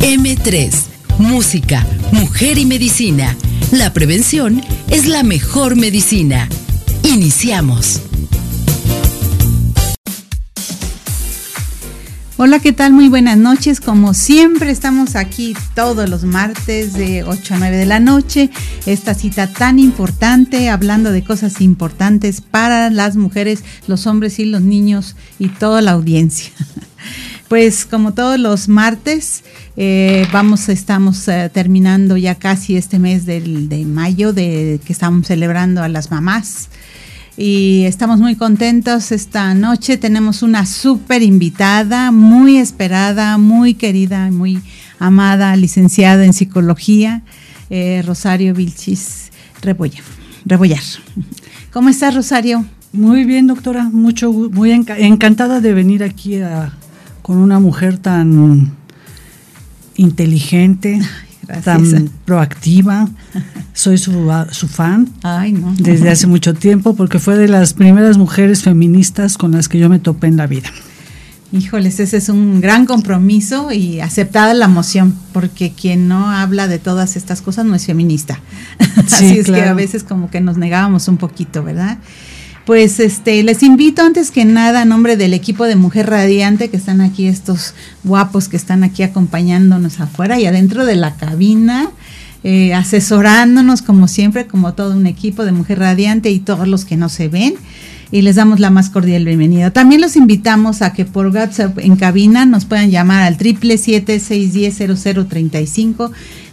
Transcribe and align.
M3. 0.00 0.72
Música, 1.18 1.86
mujer 2.12 2.58
y 2.58 2.66
medicina. 2.66 3.36
La 3.70 3.92
prevención 3.92 4.62
es 4.88 5.06
la 5.06 5.22
mejor 5.22 5.76
medicina. 5.76 6.48
Iniciamos. 7.02 8.00
Hola, 12.36 12.58
¿qué 12.58 12.72
tal? 12.72 12.92
Muy 12.92 13.08
buenas 13.08 13.38
noches. 13.38 13.80
Como 13.80 14.12
siempre, 14.12 14.72
estamos 14.72 15.14
aquí 15.14 15.54
todos 15.74 16.08
los 16.08 16.24
martes 16.24 16.92
de 16.92 17.22
8 17.22 17.54
a 17.54 17.58
9 17.58 17.76
de 17.76 17.86
la 17.86 18.00
noche. 18.00 18.50
Esta 18.86 19.14
cita 19.14 19.46
tan 19.46 19.78
importante, 19.78 20.68
hablando 20.68 21.12
de 21.12 21.22
cosas 21.22 21.60
importantes 21.60 22.40
para 22.40 22.90
las 22.90 23.14
mujeres, 23.14 23.62
los 23.86 24.08
hombres 24.08 24.40
y 24.40 24.46
los 24.46 24.62
niños 24.62 25.14
y 25.38 25.48
toda 25.48 25.80
la 25.80 25.92
audiencia. 25.92 26.50
Pues 27.48 27.84
como 27.84 28.14
todos 28.14 28.38
los 28.40 28.68
martes, 28.68 29.44
eh, 29.76 30.26
vamos, 30.32 30.68
estamos 30.68 31.28
eh, 31.28 31.50
terminando 31.52 32.16
ya 32.16 32.34
casi 32.36 32.76
este 32.76 32.98
mes 32.98 33.26
del, 33.26 33.68
de 33.68 33.84
mayo 33.84 34.34
que 34.34 34.80
estamos 34.88 35.26
celebrando 35.26 35.82
a 35.82 35.88
las 35.88 36.10
mamás 36.10 36.68
y 37.36 37.84
estamos 37.84 38.20
muy 38.20 38.36
contentos 38.36 39.12
esta 39.12 39.54
noche. 39.54 39.96
Tenemos 39.96 40.42
una 40.42 40.66
súper 40.66 41.22
invitada, 41.22 42.10
muy 42.12 42.58
esperada, 42.58 43.38
muy 43.38 43.74
querida, 43.74 44.30
muy 44.30 44.60
amada, 44.98 45.56
licenciada 45.56 46.24
en 46.24 46.32
psicología, 46.32 47.22
eh, 47.70 48.02
Rosario 48.06 48.54
Vilchis 48.54 49.30
Rebollar. 49.62 50.04
Rebollar. 50.44 50.82
¿Cómo 51.72 51.88
estás, 51.88 52.14
Rosario? 52.14 52.64
Muy 52.92 53.24
bien, 53.24 53.48
doctora. 53.48 53.84
Mucho, 53.84 54.32
muy 54.32 54.70
encantada 54.70 55.60
de 55.60 55.72
venir 55.74 56.04
aquí 56.04 56.38
con 57.24 57.38
una 57.38 57.58
mujer 57.58 57.96
tan 57.96 58.74
inteligente, 59.96 61.00
tan 61.64 62.10
proactiva. 62.26 63.08
Soy 63.72 63.96
su, 63.96 64.30
su 64.50 64.68
fan 64.68 65.08
desde 65.78 66.10
hace 66.10 66.26
mucho 66.26 66.52
tiempo 66.52 66.94
porque 66.94 67.18
fue 67.18 67.38
de 67.38 67.48
las 67.48 67.72
primeras 67.72 68.18
mujeres 68.18 68.62
feministas 68.62 69.38
con 69.38 69.52
las 69.52 69.70
que 69.70 69.78
yo 69.78 69.88
me 69.88 70.00
topé 70.00 70.26
en 70.26 70.36
la 70.36 70.46
vida. 70.46 70.68
Híjoles, 71.50 71.98
ese 71.98 72.18
es 72.18 72.28
un 72.28 72.60
gran 72.60 72.84
compromiso 72.84 73.72
y 73.72 74.00
aceptada 74.00 74.52
la 74.52 74.68
moción, 74.68 75.16
porque 75.32 75.72
quien 75.72 76.08
no 76.08 76.30
habla 76.30 76.68
de 76.68 76.78
todas 76.78 77.16
estas 77.16 77.40
cosas 77.40 77.64
no 77.64 77.74
es 77.74 77.86
feminista. 77.86 78.38
Así 78.96 79.38
es 79.38 79.46
que 79.46 79.62
a 79.62 79.72
veces 79.72 80.04
como 80.04 80.28
que 80.28 80.42
nos 80.42 80.58
negábamos 80.58 81.08
un 81.08 81.16
poquito, 81.16 81.64
¿verdad? 81.64 81.96
Pues 82.66 82.98
este, 82.98 83.42
les 83.42 83.62
invito 83.62 84.00
antes 84.00 84.30
que 84.30 84.46
nada 84.46 84.82
a 84.82 84.84
nombre 84.86 85.18
del 85.18 85.34
equipo 85.34 85.66
de 85.66 85.76
Mujer 85.76 86.08
Radiante 86.08 86.70
que 86.70 86.78
están 86.78 87.02
aquí, 87.02 87.26
estos 87.26 87.74
guapos 88.04 88.48
que 88.48 88.56
están 88.56 88.84
aquí 88.84 89.02
acompañándonos 89.02 90.00
afuera 90.00 90.40
y 90.40 90.46
adentro 90.46 90.86
de 90.86 90.96
la 90.96 91.14
cabina, 91.14 91.90
eh, 92.42 92.72
asesorándonos 92.72 93.82
como 93.82 94.08
siempre, 94.08 94.46
como 94.46 94.72
todo 94.72 94.96
un 94.96 95.06
equipo 95.06 95.44
de 95.44 95.52
Mujer 95.52 95.80
Radiante 95.80 96.30
y 96.30 96.38
todos 96.38 96.66
los 96.66 96.86
que 96.86 96.96
no 96.96 97.10
se 97.10 97.28
ven 97.28 97.54
y 98.10 98.22
les 98.22 98.36
damos 98.36 98.60
la 98.60 98.70
más 98.70 98.88
cordial 98.88 99.26
bienvenida. 99.26 99.70
También 99.70 100.00
los 100.00 100.16
invitamos 100.16 100.80
a 100.80 100.94
que 100.94 101.04
por 101.04 101.26
WhatsApp 101.26 101.78
en 101.80 101.96
cabina 101.96 102.46
nos 102.46 102.64
puedan 102.64 102.90
llamar 102.90 103.24
al 103.24 103.36
triple 103.36 103.76
siete 103.76 104.18
seis 104.20 104.54
diez 104.54 104.80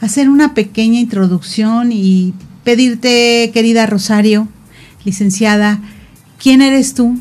hacer 0.02 0.30
una 0.30 0.54
pequeña 0.54 1.00
introducción 1.00 1.92
y 1.92 2.34
pedirte, 2.64 3.52
querida 3.54 3.86
Rosario, 3.86 4.48
licenciada, 5.06 5.80
¿quién 6.38 6.62
eres 6.62 6.94
tú? 6.94 7.18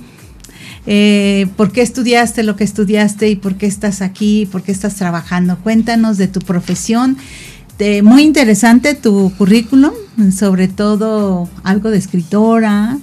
Eh, 0.88 1.46
por 1.56 1.72
qué 1.72 1.82
estudiaste 1.82 2.42
lo 2.42 2.56
que 2.56 2.64
estudiaste 2.64 3.28
y 3.28 3.36
por 3.36 3.56
qué 3.56 3.66
estás 3.66 4.02
aquí, 4.02 4.48
por 4.50 4.62
qué 4.62 4.72
estás 4.72 4.96
trabajando. 4.96 5.58
Cuéntanos 5.58 6.16
de 6.16 6.28
tu 6.28 6.40
profesión. 6.40 7.16
muy 8.02 8.22
interesante 8.22 8.94
tu 8.94 9.32
currículum, 9.36 9.92
sobre 10.32 10.66
todo 10.66 11.48
algo 11.62 11.90
de 11.90 11.98
escritora 11.98 12.98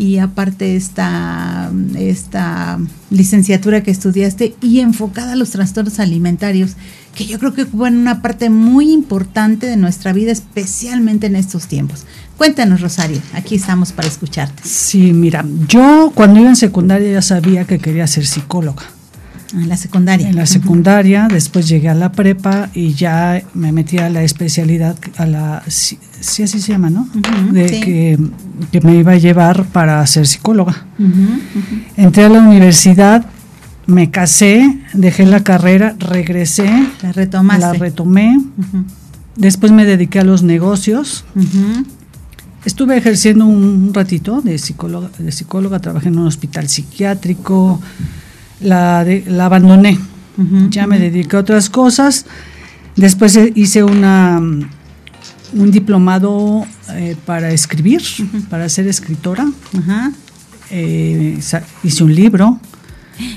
y 0.00 0.16
aparte 0.16 0.76
esta, 0.76 1.70
esta 1.94 2.78
licenciatura 3.10 3.82
que 3.82 3.90
estudiaste 3.90 4.54
y 4.62 4.80
enfocada 4.80 5.32
a 5.32 5.36
los 5.36 5.50
trastornos 5.50 6.00
alimentarios, 6.00 6.76
que 7.14 7.26
yo 7.26 7.38
creo 7.38 7.52
que 7.52 7.64
ocupan 7.64 7.98
una 7.98 8.22
parte 8.22 8.48
muy 8.48 8.92
importante 8.92 9.66
de 9.66 9.76
nuestra 9.76 10.14
vida, 10.14 10.32
especialmente 10.32 11.26
en 11.26 11.36
estos 11.36 11.66
tiempos. 11.66 12.06
Cuéntanos, 12.38 12.80
Rosario, 12.80 13.20
aquí 13.34 13.56
estamos 13.56 13.92
para 13.92 14.08
escucharte. 14.08 14.62
Sí, 14.64 15.12
mira, 15.12 15.44
yo 15.68 16.12
cuando 16.14 16.40
iba 16.40 16.48
en 16.48 16.56
secundaria 16.56 17.12
ya 17.12 17.22
sabía 17.22 17.66
que 17.66 17.78
quería 17.78 18.06
ser 18.06 18.26
psicóloga. 18.26 18.84
En 19.52 19.68
la 19.68 19.76
secundaria. 19.76 20.30
En 20.30 20.36
la 20.36 20.46
secundaria, 20.46 21.28
después 21.30 21.68
llegué 21.68 21.90
a 21.90 21.94
la 21.94 22.12
prepa 22.12 22.70
y 22.72 22.94
ya 22.94 23.42
me 23.52 23.70
metí 23.70 23.98
a 23.98 24.08
la 24.08 24.22
especialidad, 24.22 24.96
a 25.18 25.26
la, 25.26 25.62
sí, 26.20 26.42
así 26.42 26.60
se 26.60 26.72
llama, 26.72 26.90
¿no? 26.90 27.08
de 27.52 27.66
que, 27.66 28.80
me 28.80 28.96
iba 28.96 29.12
a 29.12 29.16
llevar 29.16 29.64
para 29.66 30.06
ser 30.06 30.26
psicóloga. 30.26 30.86
Entré 31.96 32.24
a 32.24 32.28
la 32.28 32.40
universidad, 32.40 33.26
me 33.86 34.10
casé, 34.10 34.78
dejé 34.92 35.26
la 35.26 35.42
carrera, 35.42 35.96
regresé. 35.98 36.70
La 37.02 37.12
retomaste. 37.12 37.60
La 37.60 37.72
retomé. 37.72 38.40
Después 39.36 39.72
me 39.72 39.84
dediqué 39.84 40.20
a 40.20 40.24
los 40.24 40.42
negocios. 40.42 41.24
Estuve 42.64 42.96
ejerciendo 42.96 43.46
un 43.46 43.92
ratito 43.94 44.42
de 44.42 44.58
psicóloga, 44.58 45.10
de 45.18 45.32
psicóloga, 45.32 45.78
trabajé 45.78 46.08
en 46.08 46.18
un 46.18 46.26
hospital 46.26 46.68
psiquiátrico, 46.68 47.80
la, 48.60 49.06
la 49.26 49.46
abandoné, 49.46 49.98
ya 50.68 50.86
me 50.86 50.98
dediqué 50.98 51.36
a 51.36 51.40
otras 51.40 51.70
cosas. 51.70 52.26
Después 52.96 53.38
hice 53.54 53.82
una, 53.82 54.42
un 55.52 55.70
diplomado 55.70 56.66
eh, 56.90 57.16
para 57.26 57.50
escribir, 57.52 58.02
para 58.48 58.68
ser 58.68 58.86
escritora. 58.86 59.50
Eh, 60.70 61.38
hice 61.82 62.04
un 62.04 62.14
libro. 62.14 62.60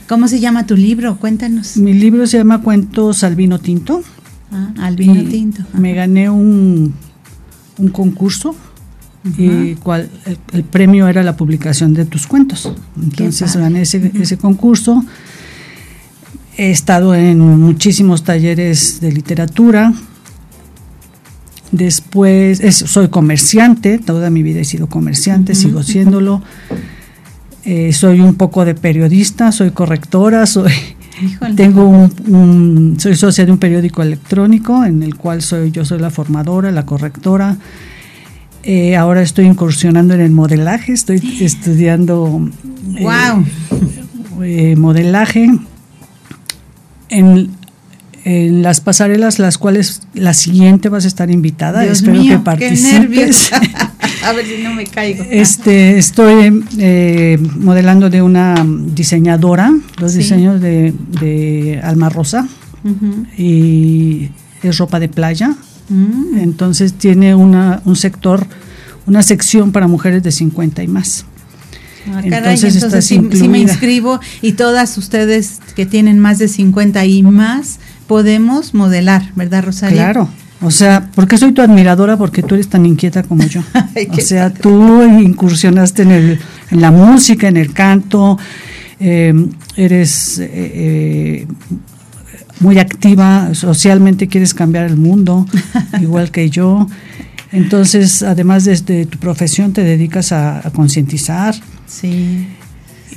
¿Cómo 0.08 0.28
se 0.28 0.40
llama 0.40 0.66
tu 0.66 0.76
libro? 0.76 1.18
Cuéntanos. 1.18 1.78
Mi 1.78 1.94
libro 1.94 2.26
se 2.28 2.38
llama 2.38 2.62
Cuentos 2.62 3.24
Albino 3.24 3.60
Tinto. 3.60 4.02
Ah, 4.52 4.74
Albino 4.82 5.30
Tinto. 5.30 5.64
Me 5.74 5.94
gané 5.94 6.30
un, 6.30 6.94
un 7.78 7.90
concurso 7.90 8.56
y 9.38 9.76
cual, 9.76 10.10
el, 10.52 10.64
premio 10.64 11.08
era 11.08 11.24
la 11.24 11.38
publicación 11.38 11.94
de 11.94 12.06
tus 12.06 12.28
cuentos. 12.28 12.72
Entonces 13.02 13.56
gané 13.56 13.82
ese, 13.82 14.12
ese 14.16 14.38
concurso. 14.38 15.04
He 16.58 16.72
estado 16.72 17.16
en 17.16 17.40
muchísimos 17.40 18.24
talleres 18.24 19.00
de 19.02 19.12
literatura. 19.12 19.94
Después 21.74 22.62
soy 22.76 23.10
comerciante, 23.10 23.98
toda 23.98 24.30
mi 24.30 24.44
vida 24.44 24.62
he 24.62 24.64
sido 24.64 24.88
comerciante, 24.88 25.56
sigo 25.56 25.82
siéndolo. 25.82 26.42
Eh, 27.66 27.92
soy 27.94 28.20
un 28.20 28.36
poco 28.36 28.64
de 28.64 28.76
periodista, 28.76 29.52
soy 29.52 29.72
correctora, 29.72 30.46
soy 30.46 30.72
tengo 31.56 31.88
un, 31.88 32.96
soy 33.00 33.16
socia 33.16 33.46
de 33.46 33.52
un 33.52 33.58
periódico 33.58 34.04
electrónico 34.04 34.86
en 34.86 35.02
el 35.02 35.16
cual 35.16 35.42
soy 35.42 35.72
yo 35.72 35.84
soy 35.84 36.00
la 36.00 36.12
formadora, 36.12 36.72
la 36.72 36.86
correctora. 36.86 37.58
Eh, 38.64 38.96
ahora 38.96 39.24
estoy 39.24 39.46
incursionando 39.46 40.14
en 40.14 40.22
el 40.22 40.32
modelaje, 40.32 40.94
estoy 40.94 41.22
estudiando 41.42 42.28
wow. 42.28 43.46
Eh, 44.44 44.72
eh, 44.72 44.76
modelaje. 44.76 45.50
En, 47.10 47.50
en 48.26 48.62
las 48.62 48.80
pasarelas, 48.82 49.40
las 49.40 49.58
cuales 49.58 50.02
la 50.14 50.34
siguiente 50.34 50.90
vas 50.90 51.06
a 51.06 51.08
estar 51.08 51.30
invitada. 51.30 51.82
Dios 51.82 51.98
Espero 51.98 52.20
mío, 52.22 52.38
que 52.38 52.44
participes. 52.44 53.52
a 54.24 54.32
ver 54.34 54.46
si 54.46 54.64
no 54.64 54.74
me 54.74 54.86
caigo. 54.86 55.26
Este, 55.30 55.98
estoy 55.98 56.64
eh, 56.80 57.38
modelando 57.58 58.10
de 58.10 58.22
una 58.22 58.66
diseñadora, 58.66 59.74
los 60.00 60.12
Sí. 60.14 60.20
diseños 60.20 60.62
de, 60.62 60.94
de 61.20 61.82
Alma 61.84 62.10
Rosa 62.10 62.48
y 63.38 64.30
es 64.62 64.78
ropa 64.78 65.00
de 65.00 65.10
playa. 65.10 65.56
Mm. 65.90 66.38
Entonces 66.40 66.94
tiene 66.94 67.36
una, 67.36 67.82
un 67.86 67.96
sector, 67.96 68.46
una 69.06 69.22
sección 69.24 69.72
para 69.72 69.88
mujeres 69.88 70.24
de 70.24 70.32
50 70.32 70.84
y 70.84 70.88
más. 70.88 71.26
Ah, 72.08 72.22
caray, 72.30 72.56
Entonces 72.56 72.76
entonces, 72.76 73.06
sí 73.06 73.48
me 73.48 73.60
inscribo 73.60 74.20
y 74.42 74.54
todas 74.54 74.98
ustedes 74.98 75.60
que 75.76 75.86
tienen 75.86 76.20
más 76.20 76.38
de 76.38 76.50
50 76.50 77.06
y 77.06 77.24
más 77.24 77.80
podemos 78.14 78.74
modelar, 78.76 79.24
¿verdad, 79.36 79.64
Rosario? 79.64 79.98
Claro. 79.98 80.30
O 80.62 80.70
sea, 80.72 81.10
porque 81.16 81.38
soy 81.38 81.52
tu 81.52 81.62
admiradora? 81.62 82.16
Porque 82.16 82.44
tú 82.44 82.54
eres 82.56 82.68
tan 82.70 82.86
inquieta 82.86 83.24
como 83.24 83.44
yo. 83.44 83.62
O 83.74 84.16
qué 84.16 84.22
sea, 84.22 84.54
tú 84.54 85.04
incursionaste 85.04 86.04
en, 86.04 86.12
el, 86.12 86.40
en 86.72 86.80
la 86.82 86.92
música, 86.92 87.48
en 87.48 87.58
el 87.58 87.74
canto, 87.74 88.38
eh, 89.00 89.34
eres 89.76 90.38
eh, 90.40 90.50
eh, 90.54 91.48
muy 92.60 92.78
activa, 92.80 93.50
socialmente 93.54 94.28
quieres 94.28 94.54
cambiar 94.54 94.86
el 94.86 94.96
mundo, 94.96 95.46
igual 96.02 96.30
que 96.32 96.50
yo. 96.52 96.88
Entonces, 97.52 98.22
además 98.24 98.64
de, 98.64 98.76
de 98.82 99.06
tu 99.06 99.18
profesión, 99.18 99.74
te 99.74 99.84
dedicas 99.84 100.32
a, 100.32 100.60
a 100.66 100.72
concientizar 100.72 101.56
Sí. 101.88 102.48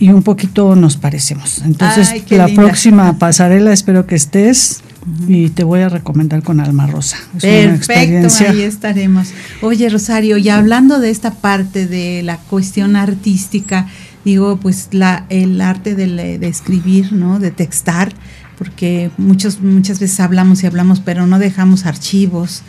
y 0.01 0.09
un 0.11 0.23
poquito 0.23 0.75
nos 0.75 0.97
parecemos. 0.97 1.63
Entonces, 1.65 2.09
Ay, 2.11 2.21
qué 2.23 2.37
la 2.39 2.47
linda. 2.47 2.63
próxima 2.63 3.19
pasarela 3.19 3.73
espero 3.73 4.07
que 4.07 4.15
estés 4.17 4.83
y 5.29 5.50
te 5.50 5.64
voy 5.64 5.81
a 5.81 5.88
recomendar 5.88 6.43
con 6.43 6.61
Alma 6.61 6.87
Rosa. 6.87 7.17
Es 7.37 7.43
Perfecto, 7.43 8.44
ahí 8.49 8.62
estaremos. 8.62 9.29
Oye, 9.62 9.88
Rosario, 9.88 10.37
y 10.37 10.49
hablando 10.49 10.99
de 10.99 11.11
esta 11.11 11.32
parte 11.32 11.87
de 11.87 12.23
la 12.23 12.38
cuestión 12.38 12.97
artística, 12.97 13.87
digo, 14.25 14.56
pues 14.56 14.88
la, 14.91 15.25
el 15.29 15.61
arte 15.61 15.94
de, 15.94 16.38
escribir, 16.47 17.12
¿no? 17.12 17.38
De 17.38 17.53
textar, 17.53 18.12
porque 18.58 19.11
muchos, 19.17 19.61
muchas 19.61 20.00
veces 20.00 20.19
hablamos 20.19 20.62
y 20.62 20.67
hablamos, 20.67 21.00
pero 21.00 21.26
no 21.26 21.38
dejamos 21.38 21.87
archivos 21.87 22.62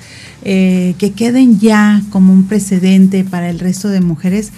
eh, 0.43 0.93
que 0.99 1.13
queden 1.13 1.59
ya 1.59 2.03
como 2.11 2.33
un 2.33 2.43
precedente 2.43 3.23
para 3.23 3.49
el 3.49 3.59
resto 3.59 3.89
de 3.89 4.01
mujeres. 4.01 4.51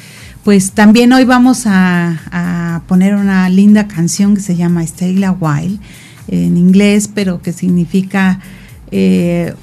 Pues 0.44 0.72
también 0.72 1.14
hoy 1.14 1.24
vamos 1.26 1.66
a, 1.66 2.20
a 2.32 2.82
poner 2.88 3.16
una 3.16 3.48
linda 3.50 3.88
canción 3.88 4.36
que 4.36 4.42
se 4.42 4.56
llama 4.56 4.84
Stay 4.84 5.24
a 5.24 5.32
While, 5.32 5.80
en 6.32 6.58
inglés, 6.58 7.10
pero 7.14 7.42
que 7.42 7.54
significa 7.54 8.40
eh, 8.92 9.54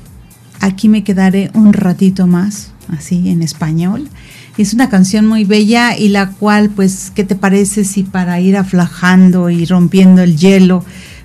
Aquí 0.60 0.88
me 0.88 1.04
quedaré 1.04 1.50
un 1.54 1.72
ratito 1.72 2.26
más, 2.26 2.72
así 2.88 3.28
en 3.28 3.42
español. 3.42 4.08
Es 4.56 4.72
una 4.72 4.88
canción 4.88 5.26
muy 5.26 5.44
bella 5.44 5.96
y 5.96 6.08
la 6.08 6.30
cual, 6.30 6.70
pues, 6.70 7.12
¿qué 7.14 7.24
te 7.24 7.36
parece 7.36 7.84
si 7.84 8.04
para 8.04 8.40
ir 8.40 8.56
aflajando 8.56 9.50
y 9.50 9.66
rompiendo 9.66 10.22
el 10.22 10.36
hielo, 10.36 10.84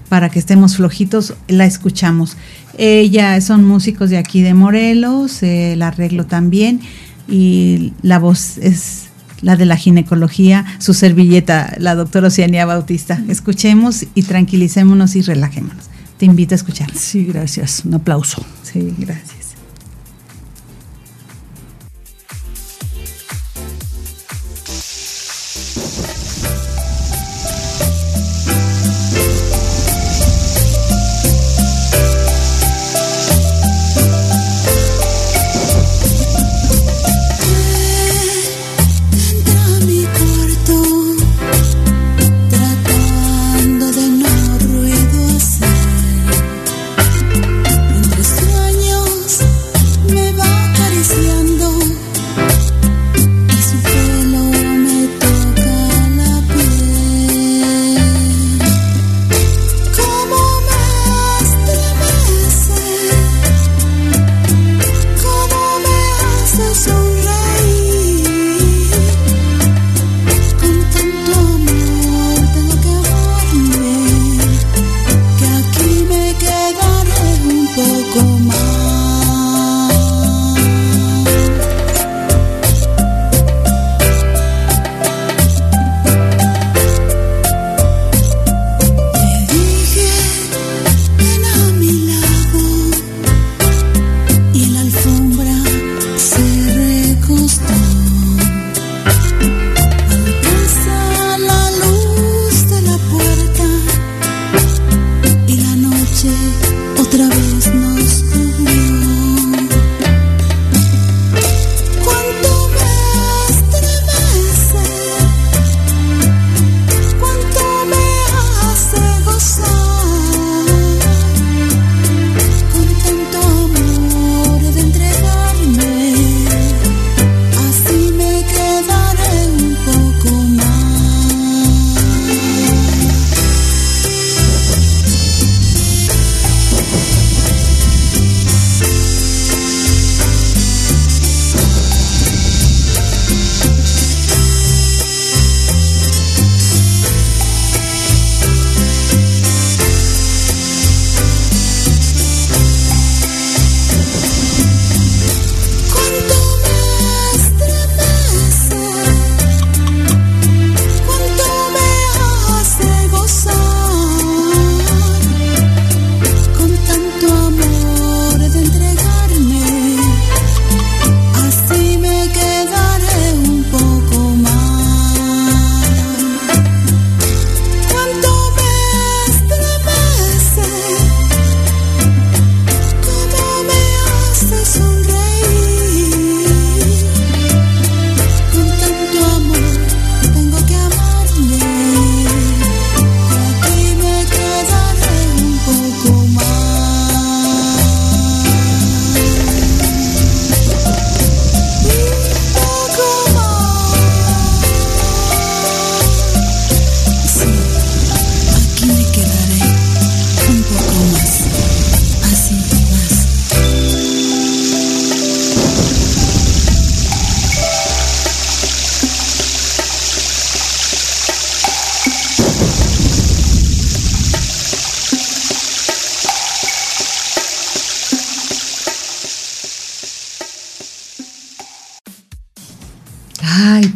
para 0.09 0.29
que 0.29 0.39
estemos 0.39 0.75
flojitos, 0.75 1.35
la 1.47 1.65
escuchamos? 1.65 2.35
Ella 2.77 3.39
son 3.39 3.63
músicos 3.65 4.09
de 4.09 4.17
aquí 4.17 4.41
de 4.41 4.53
Morelos, 4.53 5.44
eh, 5.44 5.73
el 5.73 5.81
arreglo 5.81 6.25
también, 6.25 6.81
y 7.29 7.94
la 8.01 8.19
voz 8.19 8.57
es 8.57 9.10
la 9.41 9.55
de 9.55 9.65
la 9.65 9.75
ginecología, 9.75 10.65
su 10.79 10.93
servilleta, 10.93 11.73
la 11.77 11.95
doctora 11.95 12.27
Oceania 12.27 12.65
Bautista. 12.65 13.21
Escuchemos 13.27 14.05
y 14.13 14.23
tranquilicémonos 14.23 15.15
y 15.15 15.21
relajémonos. 15.21 15.85
Te 16.17 16.25
invito 16.25 16.53
a 16.53 16.57
escuchar. 16.57 16.91
Sí, 16.95 17.25
gracias. 17.25 17.83
Un 17.85 17.95
aplauso. 17.95 18.45
Sí, 18.63 18.93
gracias. 18.97 19.40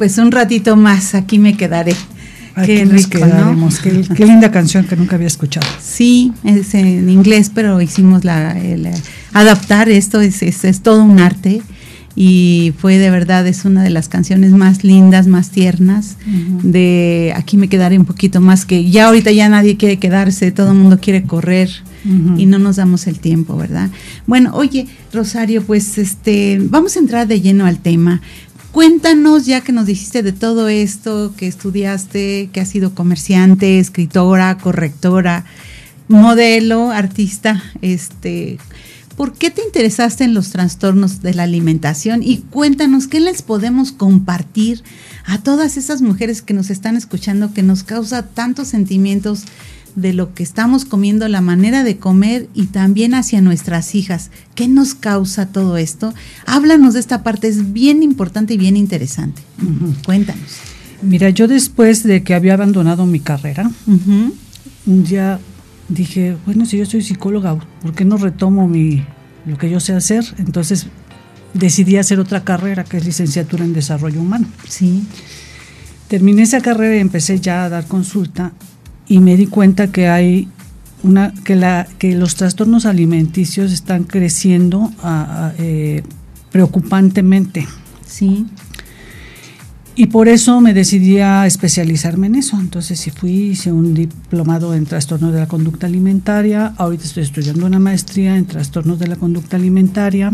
Pues 0.05 0.19
un 0.19 0.31
ratito 0.31 0.75
más, 0.75 1.15
aquí 1.15 1.39
me 1.39 1.57
quedaré. 1.57 1.95
Aquí 2.53 2.75
qué 2.75 2.85
rico, 2.85 3.25
¿no? 3.25 3.69
qué, 4.15 4.23
linda 4.23 4.51
canción 4.51 4.85
que 4.85 4.95
nunca 4.95 5.15
había 5.15 5.25
escuchado. 5.25 5.65
Sí, 5.81 6.31
es 6.43 6.75
en 6.75 7.09
inglés, 7.09 7.51
pero 7.51 7.81
hicimos 7.81 8.23
la, 8.23 8.55
adaptar 9.33 9.89
esto, 9.89 10.21
es, 10.21 10.43
es, 10.43 10.81
todo 10.81 11.03
un 11.03 11.19
arte 11.19 11.63
y 12.15 12.71
fue 12.77 12.99
de 12.99 13.09
verdad, 13.09 13.47
es 13.47 13.65
una 13.65 13.81
de 13.81 13.89
las 13.89 14.07
canciones 14.07 14.51
más 14.51 14.83
lindas, 14.83 15.25
más 15.25 15.49
tiernas, 15.49 16.17
de 16.61 17.33
aquí 17.35 17.57
me 17.57 17.67
quedaré 17.67 17.97
un 17.97 18.05
poquito 18.05 18.41
más, 18.41 18.63
que 18.65 18.87
ya 18.87 19.07
ahorita 19.07 19.31
ya 19.31 19.49
nadie 19.49 19.75
quiere 19.75 19.97
quedarse, 19.97 20.51
todo 20.51 20.69
el 20.71 20.77
mundo 20.77 20.99
quiere 21.01 21.23
correr 21.23 21.71
y 22.37 22.45
no 22.45 22.59
nos 22.59 22.75
damos 22.75 23.07
el 23.07 23.19
tiempo, 23.19 23.57
¿verdad? 23.57 23.89
Bueno, 24.27 24.51
oye, 24.53 24.85
Rosario, 25.11 25.63
pues 25.63 25.97
este, 25.97 26.61
vamos 26.61 26.95
a 26.95 26.99
entrar 26.99 27.27
de 27.27 27.41
lleno 27.41 27.65
al 27.65 27.79
tema. 27.79 28.21
Cuéntanos, 28.75 29.45
ya 29.45 29.61
que 29.61 29.71
nos 29.71 29.85
dijiste 29.85 30.21
de 30.21 30.33
todo 30.33 30.67
esto, 30.67 31.33
que 31.37 31.47
estudiaste, 31.47 32.49
que 32.51 32.59
has 32.59 32.67
sido 32.67 32.93
comerciante, 32.93 33.79
escritora, 33.79 34.57
correctora, 34.57 35.45
modelo, 36.09 36.91
artista, 36.91 37.63
este, 37.81 38.57
¿por 39.15 39.31
qué 39.31 39.49
te 39.49 39.63
interesaste 39.63 40.25
en 40.25 40.33
los 40.33 40.49
trastornos 40.49 41.21
de 41.21 41.33
la 41.33 41.43
alimentación? 41.43 42.21
Y 42.21 42.39
cuéntanos, 42.39 43.07
¿qué 43.07 43.21
les 43.21 43.43
podemos 43.43 43.93
compartir 43.93 44.83
a 45.23 45.37
todas 45.37 45.77
esas 45.77 46.01
mujeres 46.01 46.41
que 46.41 46.53
nos 46.53 46.69
están 46.69 46.97
escuchando, 46.97 47.53
que 47.53 47.63
nos 47.63 47.83
causa 47.83 48.23
tantos 48.23 48.67
sentimientos 48.67 49.45
de 49.95 50.13
lo 50.13 50.33
que 50.33 50.43
estamos 50.43 50.85
comiendo, 50.85 51.27
la 51.27 51.41
manera 51.41 51.83
de 51.83 51.97
comer 51.97 52.47
y 52.53 52.67
también 52.67 53.13
hacia 53.13 53.41
nuestras 53.41 53.95
hijas. 53.95 54.29
¿Qué 54.53 54.67
nos 54.67 54.93
causa 54.93 55.47
todo 55.47 55.77
esto? 55.77 56.13
Háblanos 56.45 56.93
de 56.93 56.99
esta 56.99 57.23
parte, 57.23 57.47
es 57.47 57.73
bien 57.73 58.03
importante 58.03 58.53
y 58.53 58.57
bien 58.57 58.77
interesante. 58.77 59.41
Cuéntanos. 60.05 60.57
Mira, 61.01 61.29
yo 61.29 61.47
después 61.47 62.03
de 62.03 62.23
que 62.23 62.33
había 62.33 62.53
abandonado 62.53 63.05
mi 63.05 63.19
carrera, 63.19 63.69
un 64.85 65.03
día 65.03 65.39
dije, 65.87 66.37
bueno, 66.45 66.65
si 66.65 66.77
yo 66.77 66.85
soy 66.85 67.01
psicóloga, 67.01 67.57
¿por 67.81 67.93
qué 67.93 68.05
no 68.05 68.17
retomo 68.17 68.67
mi, 68.67 69.03
lo 69.45 69.57
que 69.57 69.69
yo 69.69 69.79
sé 69.79 69.93
hacer? 69.93 70.25
Entonces 70.37 70.87
decidí 71.53 71.97
hacer 71.97 72.19
otra 72.19 72.43
carrera, 72.43 72.83
que 72.83 72.97
es 72.97 73.05
licenciatura 73.05 73.63
en 73.63 73.73
desarrollo 73.73 74.19
humano. 74.19 74.47
Sí. 74.67 75.03
Terminé 76.07 76.43
esa 76.43 76.61
carrera 76.61 76.97
y 76.97 76.99
empecé 76.99 77.39
ya 77.39 77.65
a 77.65 77.69
dar 77.69 77.87
consulta 77.87 78.53
y 79.07 79.19
me 79.19 79.37
di 79.37 79.47
cuenta 79.47 79.91
que 79.91 80.07
hay 80.07 80.47
una 81.03 81.33
que 81.43 81.55
la 81.55 81.87
que 81.99 82.15
los 82.15 82.35
trastornos 82.35 82.85
alimenticios 82.85 83.71
están 83.71 84.03
creciendo 84.05 84.91
eh, 85.59 86.03
preocupantemente. 86.51 87.67
Sí. 88.05 88.45
Y 89.97 90.07
por 90.07 90.27
eso 90.27 90.59
me 90.59 90.73
decidí 90.73 91.19
a 91.19 91.45
especializarme 91.45 92.27
en 92.27 92.35
eso. 92.35 92.59
Entonces 92.59 92.99
sí 92.99 93.11
fui, 93.11 93.31
hice 93.31 93.71
un 93.71 93.93
diplomado 93.93 94.73
en 94.73 94.85
trastornos 94.85 95.31
de 95.31 95.39
la 95.39 95.47
conducta 95.47 95.87
alimentaria. 95.87 96.73
Ahorita 96.77 97.05
estoy 97.05 97.23
estudiando 97.23 97.65
una 97.65 97.79
maestría 97.79 98.35
en 98.35 98.45
trastornos 98.45 98.99
de 98.99 99.07
la 99.07 99.15
conducta 99.15 99.55
alimentaria. 99.55 100.33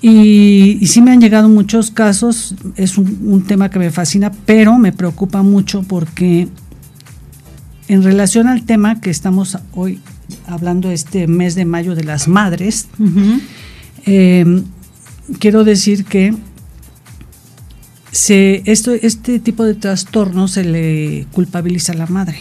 Y, 0.00 0.78
y 0.80 0.86
sí 0.88 1.00
me 1.02 1.12
han 1.12 1.20
llegado 1.20 1.48
muchos 1.48 1.92
casos. 1.92 2.56
Es 2.74 2.98
un, 2.98 3.20
un 3.24 3.44
tema 3.44 3.70
que 3.70 3.78
me 3.78 3.92
fascina, 3.92 4.32
pero 4.44 4.76
me 4.76 4.92
preocupa 4.92 5.42
mucho 5.44 5.84
porque 5.84 6.48
en 7.92 8.02
relación 8.02 8.48
al 8.48 8.64
tema 8.64 9.02
que 9.02 9.10
estamos 9.10 9.58
hoy 9.74 10.00
hablando 10.46 10.90
este 10.90 11.26
mes 11.26 11.54
de 11.54 11.66
mayo 11.66 11.94
de 11.94 12.04
las 12.04 12.26
madres, 12.26 12.88
eh, 14.06 14.62
quiero 15.38 15.62
decir 15.62 16.06
que 16.06 16.34
se, 18.10 18.62
esto, 18.64 18.92
este 18.92 19.40
tipo 19.40 19.64
de 19.64 19.74
trastorno 19.74 20.48
se 20.48 20.64
le 20.64 21.26
culpabiliza 21.32 21.92
a 21.92 21.96
la 21.96 22.06
madre, 22.06 22.38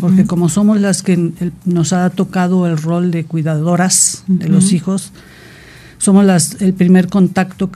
porque 0.00 0.24
como 0.24 0.48
somos 0.48 0.80
las 0.80 1.02
que 1.02 1.30
nos 1.66 1.92
ha 1.92 2.08
tocado 2.08 2.66
el 2.66 2.78
rol 2.78 3.10
de 3.10 3.24
cuidadoras 3.24 4.24
de 4.28 4.48
los 4.48 4.72
hijos, 4.72 5.12
somos 5.98 6.24
las, 6.24 6.62
el 6.62 6.72
primer 6.72 7.08
contacto 7.08 7.70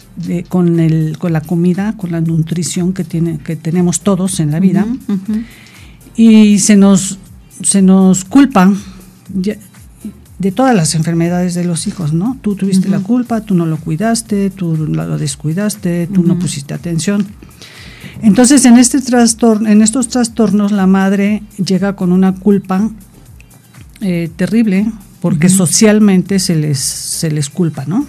con, 0.48 0.80
el, 0.80 1.18
con 1.18 1.34
la 1.34 1.42
comida, 1.42 1.94
con 1.98 2.12
la 2.12 2.22
nutrición 2.22 2.94
que, 2.94 3.04
tiene, 3.04 3.36
que 3.40 3.56
tenemos 3.56 4.00
todos 4.00 4.40
en 4.40 4.52
la 4.52 4.58
vida 4.58 4.86
y 6.20 6.58
se 6.58 6.76
nos, 6.76 7.18
se 7.62 7.80
nos 7.80 8.26
culpa 8.26 8.70
de 10.38 10.52
todas 10.52 10.76
las 10.76 10.94
enfermedades 10.94 11.54
de 11.54 11.64
los 11.64 11.86
hijos, 11.86 12.12
¿no? 12.12 12.36
Tú 12.42 12.56
tuviste 12.56 12.90
la 12.90 12.98
culpa, 13.00 13.40
tú 13.40 13.54
no 13.54 13.64
lo 13.64 13.78
cuidaste, 13.78 14.50
tú 14.50 14.76
lo 14.76 15.16
descuidaste, 15.16 16.08
tú 16.08 16.22
no 16.22 16.38
pusiste 16.38 16.74
atención. 16.74 17.26
Entonces, 18.20 18.66
en 18.66 18.76
este 18.76 19.00
trastorno, 19.00 19.66
en 19.66 19.80
estos 19.80 20.08
trastornos, 20.08 20.72
la 20.72 20.86
madre 20.86 21.42
llega 21.56 21.96
con 21.96 22.12
una 22.12 22.34
culpa 22.34 22.90
eh, 24.02 24.30
terrible, 24.36 24.92
porque 25.22 25.48
socialmente 25.48 26.38
se 26.38 26.54
les, 26.54 26.80
se 26.80 27.30
les 27.30 27.48
culpa, 27.48 27.86
¿no? 27.86 28.06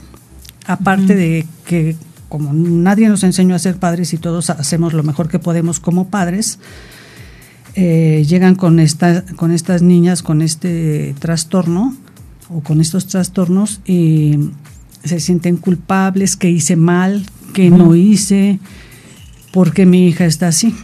Aparte 0.68 1.16
de 1.16 1.48
que 1.66 1.96
como 2.28 2.52
nadie 2.52 3.08
nos 3.08 3.24
enseñó 3.24 3.56
a 3.56 3.60
ser 3.60 3.78
padres 3.78 4.14
y 4.14 4.18
todos 4.18 4.50
hacemos 4.50 4.94
lo 4.94 5.04
mejor 5.04 5.30
que 5.30 5.40
podemos 5.40 5.80
como 5.80 6.10
padres, 6.10 6.60
eh, 7.76 8.26
llegan 8.28 8.56
con, 8.56 8.80
esta, 8.80 9.24
con 9.36 9.52
estas 9.52 9.82
niñas 9.82 10.24
con 10.24 10.42
este 10.42 11.16
trastorno 11.20 11.96
o 12.50 12.62
con 12.62 12.82
estos 12.82 13.08
trastornos 13.08 13.80
y 13.86 14.38
se 15.04 15.20
sienten 15.20 15.58
culpables, 15.58 16.36
que 16.36 16.50
hice 16.50 16.76
mal, 16.76 17.26
que 17.54 17.70
no 17.70 17.96
hice, 17.96 18.60
porque 19.54 19.86
mi 19.86 20.08
hija 20.08 20.26
está 20.26 20.50
así. 20.50 20.76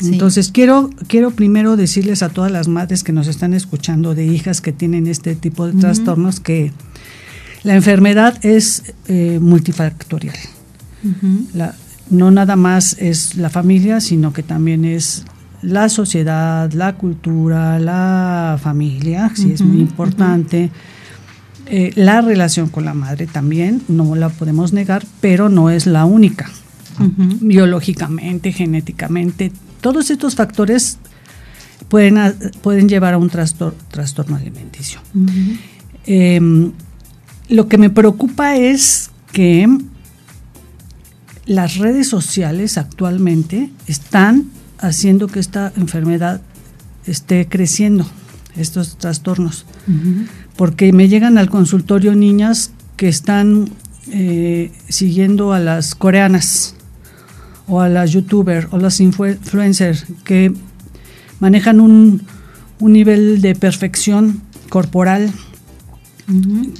Entonces 0.00 0.50
quiero, 0.50 0.90
quiero 1.06 1.30
primero 1.30 1.76
decirles 1.76 2.22
a 2.22 2.28
todas 2.28 2.50
las 2.50 2.66
madres 2.66 3.04
que 3.04 3.12
nos 3.12 3.28
están 3.28 3.54
escuchando 3.54 4.14
de 4.14 4.26
hijas 4.26 4.60
que 4.60 4.72
tienen 4.72 5.06
este 5.06 5.36
tipo 5.36 5.66
de 5.66 5.72
trastornos 5.74 6.40
que 6.40 6.72
la 7.62 7.74
enfermedad 7.74 8.44
es 8.44 8.94
eh, 9.06 9.38
multifactorial. 9.40 10.36
no 12.10 12.30
nada 12.30 12.56
más 12.56 12.96
es 12.98 13.36
la 13.36 13.50
familia, 13.50 14.00
sino 14.00 14.32
que 14.32 14.42
también 14.42 14.84
es 14.84 15.24
la 15.64 15.88
sociedad, 15.88 16.70
la 16.72 16.94
cultura, 16.94 17.78
la 17.78 18.58
familia, 18.62 19.32
sí 19.34 19.52
es 19.52 19.62
muy 19.62 19.80
importante. 19.80 20.70
Eh, 21.66 21.92
la 21.94 22.20
relación 22.20 22.68
con 22.68 22.84
la 22.84 22.94
madre 22.94 23.26
también, 23.26 23.82
no 23.88 24.14
la 24.14 24.28
podemos 24.28 24.72
negar, 24.72 25.04
pero 25.20 25.48
no 25.48 25.70
es 25.70 25.86
la 25.86 26.04
única. 26.04 26.50
Biológicamente, 27.40 28.52
genéticamente, 28.52 29.50
todos 29.80 30.10
estos 30.10 30.36
factores 30.36 30.98
pueden, 31.88 32.18
pueden 32.62 32.88
llevar 32.88 33.14
a 33.14 33.18
un 33.18 33.30
trastorno 33.30 34.36
alimenticio. 34.36 35.00
Em, 36.06 36.72
lo 37.48 37.66
que 37.68 37.78
me 37.78 37.90
preocupa 37.90 38.56
es 38.56 39.10
que 39.32 39.66
las 41.46 41.78
redes 41.78 42.08
sociales 42.08 42.78
actualmente 42.78 43.70
están 43.86 44.50
haciendo 44.86 45.28
que 45.28 45.40
esta 45.40 45.72
enfermedad 45.76 46.40
esté 47.06 47.48
creciendo, 47.48 48.06
estos 48.56 48.96
trastornos. 48.98 49.66
Porque 50.56 50.92
me 50.92 51.08
llegan 51.08 51.38
al 51.38 51.50
consultorio 51.50 52.14
niñas 52.14 52.70
que 52.96 53.08
están 53.08 53.70
eh, 54.10 54.72
siguiendo 54.88 55.52
a 55.52 55.58
las 55.58 55.94
coreanas 55.94 56.74
o 57.66 57.80
a 57.80 57.88
las 57.88 58.12
youtubers 58.12 58.68
o 58.70 58.78
las 58.78 59.00
influencers 59.00 60.04
que 60.24 60.52
manejan 61.40 61.80
un, 61.80 62.22
nivel 62.80 63.40
de 63.40 63.54
perfección 63.54 64.42
corporal 64.68 65.32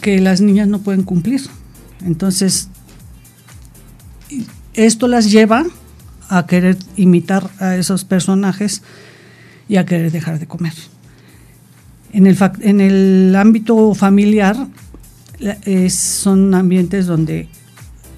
que 0.02 0.20
las 0.20 0.42
niñas 0.42 0.68
no 0.68 0.80
pueden 0.80 1.02
cumplir. 1.02 1.40
Entonces, 2.04 2.68
esto 4.74 5.08
las 5.08 5.30
lleva 5.30 5.64
a 6.28 6.46
querer 6.46 6.76
imitar 6.96 7.50
a 7.58 7.76
esos 7.76 8.04
personajes 8.04 8.82
y 9.68 9.76
a 9.76 9.84
querer 9.84 10.12
dejar 10.12 10.38
de 10.38 10.46
comer. 10.46 10.74
En 12.12 12.26
el, 12.26 12.36
en 12.60 12.80
el 12.80 13.34
ámbito 13.36 13.94
familiar 13.94 14.56
son 15.88 16.54
ambientes 16.54 17.06
donde, 17.06 17.48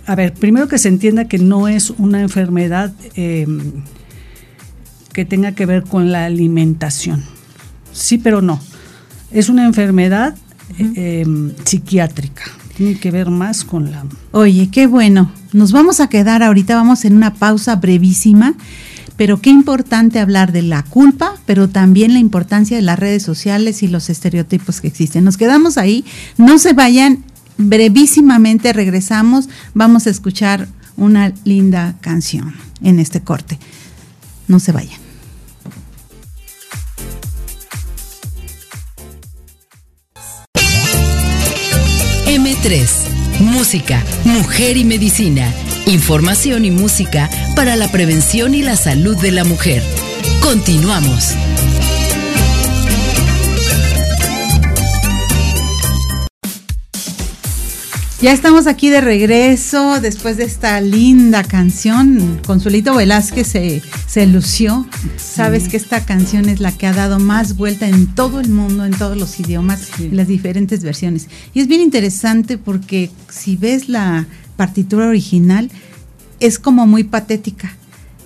a 0.07 0.15
ver, 0.15 0.35
primero 0.35 0.69
que 0.69 0.79
se 0.79 0.89
entienda 0.89 1.27
que 1.27 1.39
no 1.39 1.69
es 1.69 1.91
una 1.91 2.21
enfermedad 2.21 2.93
em, 3.15 3.83
que 5.13 5.25
tenga 5.25 5.53
que 5.53 5.67
ver 5.67 5.85
con 5.85 6.13
la 6.13 6.27
alimentación. 6.27 7.25
Sí, 7.93 8.19
pero 8.19 8.43
no. 8.43 8.61
Es 9.31 9.49
una 9.49 9.65
enfermedad 9.65 10.37
em, 10.79 11.53
psiquiátrica 11.65 12.45
tiene 12.77 12.99
que 12.99 13.11
ver 13.11 13.31
más 13.31 13.65
con 13.65 13.91
la... 13.91 14.05
Oye, 14.33 14.69
qué 14.71 14.87
bueno. 14.87 15.33
Nos 15.53 15.73
vamos 15.73 16.01
a 16.01 16.09
quedar 16.09 16.43
ahorita, 16.43 16.77
vamos 16.77 17.05
en 17.05 17.17
una 17.17 17.35
pausa 17.35 17.77
brevísima, 17.77 18.55
pero 19.17 19.41
qué 19.41 19.51
importante 19.51 20.21
hablar 20.21 20.53
de 20.53 20.63
la 20.63 20.83
culpa, 20.83 21.37
pero 21.47 21.69
también 21.69 22.13
la 22.13 22.19
importancia 22.19 22.77
de 22.77 22.83
las 22.83 22.99
redes 22.99 23.23
sociales 23.23 23.83
y 23.83 23.89
los 23.89 24.11
estereotipos 24.11 24.81
que 24.81 24.89
existen. 24.89 25.25
Nos 25.25 25.39
quedamos 25.39 25.79
ahí, 25.79 26.05
no 26.37 26.59
se 26.59 26.75
vayan, 26.75 27.25
brevísimamente 27.57 28.75
regresamos, 28.75 29.49
vamos 29.73 30.07
a 30.07 30.11
escuchar 30.11 30.69
una 30.99 31.33
linda 31.45 31.97
canción 32.03 32.55
en 32.83 32.99
este 32.99 33.23
corte. 33.23 33.59
No 34.49 34.61
se 34.61 34.73
vayan. 34.73 35.06
M3, 42.47 43.41
Música, 43.41 44.05
Mujer 44.23 44.77
y 44.77 44.85
Medicina. 44.85 45.53
Información 45.87 46.65
y 46.65 46.71
música 46.71 47.29
para 47.57 47.75
la 47.75 47.89
prevención 47.89 48.55
y 48.55 48.63
la 48.63 48.77
salud 48.77 49.17
de 49.17 49.33
la 49.33 49.43
mujer. 49.43 49.83
Continuamos. 50.43 51.35
Ya 58.27 58.33
estamos 58.33 58.67
aquí 58.67 58.89
de 58.91 59.01
regreso 59.01 60.01
después 60.01 60.37
de 60.37 60.43
esta 60.43 60.81
linda 60.81 61.45
canción. 61.45 62.41
Consuelito 62.45 62.93
Velázquez 62.97 63.47
se, 63.47 63.83
se 64.09 64.27
lució. 64.27 64.85
Sabes 65.17 65.69
que 65.69 65.77
esta 65.77 66.05
canción 66.05 66.49
es 66.49 66.59
la 66.59 66.73
que 66.73 66.89
ha 66.89 66.93
dado 66.93 67.21
más 67.21 67.57
vuelta 67.57 67.89
en 67.89 68.09
todo 68.17 68.41
el 68.41 68.49
mundo, 68.49 68.85
en 68.85 68.95
todos 68.99 69.17
los 69.17 69.39
idiomas, 69.39 69.91
Sí. 69.97 70.07
en 70.07 70.17
las 70.17 70.27
diferentes 70.27 70.83
versiones. 70.83 71.29
Y 71.55 71.61
es 71.61 71.69
bien 71.69 71.81
interesante 71.81 72.59
porque 72.59 73.13
si 73.31 73.55
ves 73.55 73.89
la 73.89 74.27
partitura 74.57 75.07
original, 75.07 75.71
es 76.41 76.59
como 76.59 76.85
muy 76.89 77.05
patética, 77.05 77.77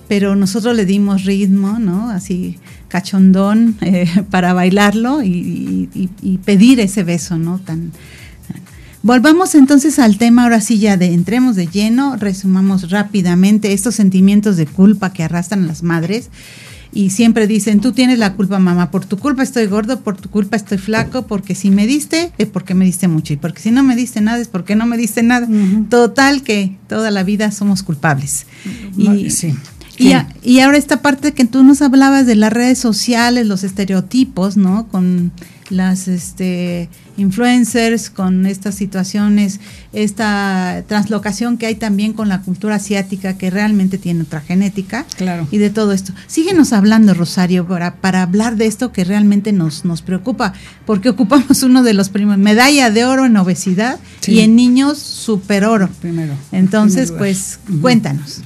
pero 0.09 0.35
nosotros 0.35 0.75
le 0.77 0.87
dimos 0.87 1.25
ritmo, 1.27 1.79
¿no? 1.79 2.09
Así 2.09 2.59
cachondón 2.89 3.77
eh, 3.83 4.09
para 4.31 4.55
bailarlo 4.55 5.23
y, 5.23 5.91
y- 5.95 6.09
y 6.23 6.39
pedir 6.39 6.81
ese 6.81 7.05
beso, 7.05 7.37
¿no? 7.37 7.59
Tan, 7.59 7.93
Volvamos 9.03 9.55
entonces 9.55 9.99
al 9.99 10.19
tema, 10.19 10.43
ahora 10.43 10.61
sí 10.61 10.79
ya 10.79 10.97
de 10.99 11.15
entremos 11.15 11.57
de 11.57 11.67
lleno, 11.67 12.17
resumamos 12.17 12.91
rápidamente 12.91 13.73
estos 13.73 13.95
sentimientos 13.95 14.57
de 14.59 14.67
culpa 14.67 15.13
que 15.15 15.23
arrastran 15.23 15.67
las 15.67 15.83
madres 15.83 16.29
y 16.93 17.11
siempre 17.11 17.47
dicen, 17.47 17.81
tú 17.81 17.93
tienes 17.93 18.19
la 18.19 18.35
culpa 18.35 18.59
mamá, 18.59 18.91
por 18.91 19.07
tu 19.07 19.17
culpa 19.17 19.43
estoy 19.43 19.67
gordo, 19.67 20.01
por 20.01 20.19
tu 20.19 20.29
culpa 20.29 20.57
estoy 20.57 20.77
flaco, 20.77 21.23
porque 21.27 21.55
si 21.55 21.71
me 21.71 21.87
diste 21.87 22.33
es 22.37 22.49
porque 22.49 22.75
me 22.75 22.85
diste 22.85 23.09
mucho 23.09 23.33
y 23.33 23.37
porque 23.37 23.63
si 23.63 23.71
no 23.71 23.83
me 23.83 23.97
diste 23.97 24.21
nada 24.21 24.39
es 24.39 24.49
porque 24.49 24.77
no 24.77 24.85
me 24.85 24.99
diste 24.99 25.23
nada. 25.23 25.49
Total 25.89 26.43
que 26.43 26.77
toda 26.89 27.11
la 27.11 27.23
vida 27.23 27.53
somos 27.53 27.83
culpables. 27.83 28.45
Y, 28.99 29.31
sí. 29.31 29.55
y, 29.97 30.13
a- 30.13 30.29
y 30.43 30.59
ahora 30.61 30.77
esta 30.77 31.01
parte 31.01 31.33
que 31.33 31.47
tú 31.47 31.63
nos 31.65 31.81
hablabas 31.81 32.27
de 32.27 32.35
las 32.35 32.53
redes 32.53 32.79
sociales, 32.79 33.47
los 33.47 33.63
estereotipos, 33.65 34.57
¿no? 34.59 34.89
Con 34.89 35.31
las 35.71 36.09
este, 36.09 36.89
influencers, 37.17 38.11
con 38.11 38.45
estas 38.47 38.75
situaciones, 38.75 39.61
esta 39.93 40.83
translocación 40.89 41.59
que 41.59 41.67
hay 41.67 41.77
también 41.77 42.13
con 42.13 42.29
la 42.29 42.43
cultura 42.43 42.75
asiática 42.77 43.39
que 43.39 43.51
realmente 43.51 43.97
tiene 43.99 44.23
otra 44.23 44.41
genética 44.41 45.07
Claro. 45.17 45.47
y 45.51 45.59
de 45.59 45.71
todo 45.71 45.93
esto. 45.93 46.13
Síguenos 46.27 46.73
hablando, 46.73 47.15
Rosario, 47.15 47.67
para, 47.67 47.95
para 47.97 48.23
hablar 48.23 48.57
de 48.57 48.67
esto 48.67 48.93
que 48.93 49.05
realmente 49.05 49.53
nos, 49.53 49.85
nos 49.85 50.03
preocupa, 50.03 50.53
porque 50.87 51.09
ocupamos 51.09 51.63
uno 51.63 51.83
de 51.83 51.95
los 51.95 52.09
primeros, 52.09 52.39
medalla 52.39 52.91
de 52.91 53.05
oro 53.05 53.25
en 53.27 53.37
obesidad 53.37 53.99
Sí. 54.21 54.33
y 54.33 54.41
en 54.41 54.55
niños 54.57 54.99
super 54.99 55.65
oro. 55.65 55.89
Primero. 56.01 56.35
Entonces, 56.53 57.11
primer 57.11 57.19
pues, 57.19 57.59
cuéntanos. 57.81 58.43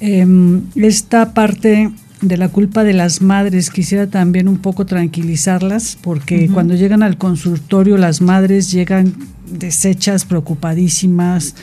Em, 0.00 0.62
esta 0.74 1.32
parte 1.32 1.90
de 2.20 2.36
la 2.36 2.48
culpa 2.48 2.84
de 2.84 2.92
las 2.94 3.20
madres. 3.22 3.70
Quisiera 3.70 4.06
también 4.06 4.48
un 4.48 4.58
poco 4.58 4.86
tranquilizarlas 4.86 5.98
porque 6.00 6.48
cuando 6.48 6.74
llegan 6.74 7.02
al 7.02 7.18
consultorio 7.18 7.96
las 7.96 8.20
madres 8.20 8.70
llegan 8.70 9.14
deshechas, 9.50 10.24
preocupadísimas, 10.24 11.54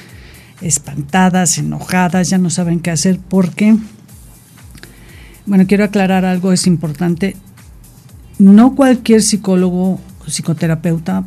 espantadas, 0.61 1.57
enojadas, 1.57 2.29
ya 2.29 2.37
no 2.37 2.49
saben 2.49 2.79
qué 2.79 2.91
hacer. 2.91 3.19
Porque, 3.27 3.75
bueno, 5.45 5.65
quiero 5.67 5.83
aclarar 5.83 6.25
algo, 6.25 6.51
es 6.51 6.67
importante, 6.67 7.35
no 8.37 8.75
cualquier 8.75 9.21
psicólogo 9.23 9.93
o 9.93 9.99
psicoterapeuta 10.27 11.23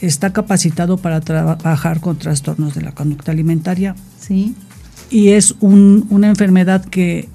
está 0.00 0.32
capacitado 0.32 0.96
para 0.98 1.20
trabajar 1.20 2.00
con 2.00 2.18
trastornos 2.18 2.74
de 2.74 2.82
la 2.82 2.92
conducta 2.92 3.32
alimentaria. 3.32 3.94
Sí. 4.20 4.54
y 5.10 5.28
es 5.28 5.54
un- 5.60 6.06
una 6.08 6.28
enfermedad 6.28 6.82
que, 6.86 7.28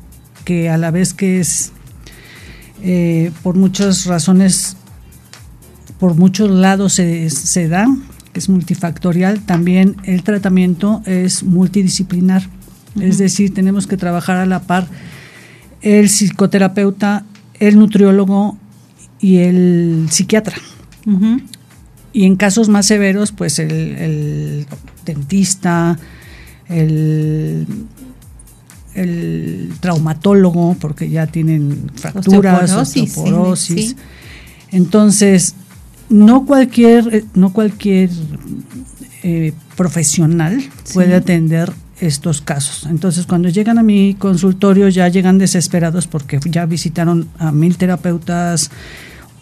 que 0.49 0.67
a 0.67 0.79
la 0.79 0.89
vez 0.89 1.13
que 1.13 1.39
es 1.39 1.73
eh, 2.81 3.31
por 3.43 3.55
muchas 3.55 4.07
razones, 4.07 4.77
por 5.99 6.15
muchos 6.15 6.49
lados 6.49 6.93
se, 6.93 7.29
se 7.29 7.67
da, 7.67 7.85
que 8.33 8.39
es 8.39 8.49
multifactorial, 8.49 9.41
también 9.45 9.97
el 10.05 10.23
tratamiento 10.23 11.03
es 11.05 11.43
multidisciplinar. 11.43 12.49
Es 12.99 13.19
decir, 13.19 13.53
tenemos 13.53 13.85
que 13.85 13.95
trabajar 13.95 14.37
a 14.37 14.47
la 14.47 14.61
par 14.61 14.87
el 15.81 16.09
psicoterapeuta, 16.09 17.25
el 17.59 17.77
nutriólogo 17.77 18.57
y 19.19 19.37
el 19.37 20.07
psiquiatra. 20.09 20.55
Y 22.11 22.23
en 22.23 22.37
casos 22.37 22.69
más 22.69 22.87
severos, 22.87 23.31
pues 23.33 23.59
el, 23.59 23.71
el 23.71 24.65
dentista, 25.05 25.99
el, 26.69 27.67
el 29.01 29.71
traumatólogo, 29.79 30.75
porque 30.79 31.09
ya 31.09 31.27
tienen 31.27 31.89
fracturas, 31.95 32.71
Osteoporosis, 32.71 33.17
osteoporosis. 33.17 33.89
sí. 33.89 33.95
Entonces, 34.71 35.55
no 36.09 36.45
cualquier, 36.45 37.15
eh, 37.15 37.25
no 37.33 37.51
cualquier 37.53 38.09
eh, 39.23 39.53
profesional 39.75 40.61
Sí. 40.83 40.93
puede 40.93 41.15
atender 41.15 41.71
estos 41.99 42.41
casos. 42.41 42.87
Entonces, 42.89 43.25
cuando 43.25 43.49
llegan 43.49 43.77
a 43.77 43.83
mi 43.83 44.15
consultorio 44.17 44.87
ya 44.89 45.07
llegan 45.09 45.37
desesperados 45.37 46.07
porque 46.07 46.39
ya 46.49 46.65
visitaron 46.65 47.27
a 47.37 47.51
mil 47.51 47.77
terapeutas, 47.77 48.71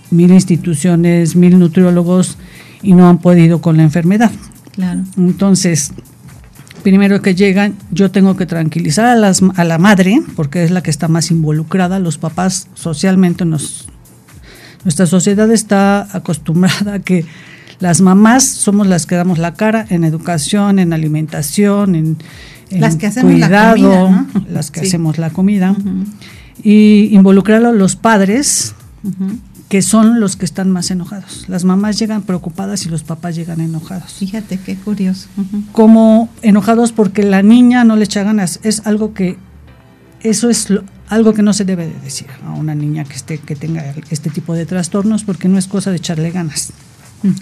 mil 0.10 0.32
instituciones, 0.32 1.36
mil 1.36 1.60
nutriólogos 1.60 2.38
y 2.82 2.94
no 2.94 3.08
han 3.10 3.20
podido 3.20 3.62
con 3.62 3.78
la 3.78 3.84
enfermedad. 3.84 4.32
Claro. 4.72 5.02
Entonces, 5.18 5.92
primero 6.84 7.22
que 7.22 7.36
llegan, 7.36 7.76
yo 7.92 8.12
tengo 8.12 8.36
que 8.36 8.46
tranquilizar 8.46 9.06
a, 9.06 9.16
las, 9.16 9.42
a 9.56 9.64
la 9.64 9.78
madre, 9.78 10.22
porque 10.36 10.64
es 10.64 10.72
la 10.72 10.82
que 10.82 10.90
está 10.90 11.08
más 11.08 11.32
involucrada. 11.32 12.00
Los 12.00 12.18
papás 12.18 12.68
socialmente 12.76 13.46
nos... 13.46 13.88
Nuestra 14.84 15.06
sociedad 15.06 15.52
está 15.52 16.08
acostumbrada 16.16 16.94
a 16.96 17.00
que 17.00 17.26
las 17.80 18.00
mamás 18.02 18.44
somos 18.46 18.88
las 18.88 19.06
que 19.06 19.16
damos 19.16 19.38
la 19.38 19.54
cara 19.54 19.86
en 19.90 20.04
educación, 20.04 20.80
en 20.80 20.94
alimentación, 20.94 21.96
en, 21.96 22.18
en 22.70 22.82
Las 22.82 22.96
que 22.96 23.08
hacemos 23.08 23.34
la 23.38 23.48
cuidado, 23.48 23.76
comida, 23.76 24.28
¿no? 24.34 24.46
las 24.50 24.72
que 24.72 24.80
Sí. 24.82 24.88
hacemos 24.88 25.18
la 25.18 25.30
comida. 25.30 25.76
Y 26.64 27.10
involucrar 27.12 27.66
a 27.66 27.72
los 27.72 27.96
padres. 27.96 28.74
Que 29.70 29.82
son 29.82 30.20
los 30.22 30.36
que 30.38 30.46
están 30.46 30.72
más 30.72 30.92
enojados. 30.92 31.46
Las 31.50 31.64
mamás 31.66 32.00
llegan 32.00 32.22
preocupadas 32.22 32.86
y 32.86 32.90
los 32.90 33.04
papás 33.04 33.36
llegan 33.36 33.60
enojados 33.60 34.14
Fíjate 34.14 34.58
qué 34.60 34.76
curioso. 34.76 35.28
Como 35.74 36.30
enojados 36.42 36.94
porque 36.94 37.24
la 37.24 37.42
niña 37.44 37.84
no 37.84 37.96
le 37.98 38.06
echa 38.06 38.24
ganas. 38.24 38.60
Es 38.64 38.86
algo 38.88 39.14
que, 39.14 39.38
eso 40.22 40.50
es 40.50 40.70
lo- 40.70 40.84
algo 41.10 41.34
que 41.34 41.42
no 41.42 41.52
se 41.54 41.66
debe 41.66 41.86
de 41.88 42.00
decir 42.02 42.28
a 42.46 42.52
una 42.52 42.76
niña 42.76 43.04
que, 43.04 43.14
esté, 43.16 43.38
que 43.40 43.56
tenga 43.56 43.94
este 44.10 44.30
tipo 44.30 44.54
de 44.54 44.66
trastornos 44.66 45.24
porque 45.24 45.48
no 45.50 45.58
es 45.58 45.68
cosa 45.68 45.90
de 45.92 45.98
echarle 45.98 46.32
ganas. 46.32 46.72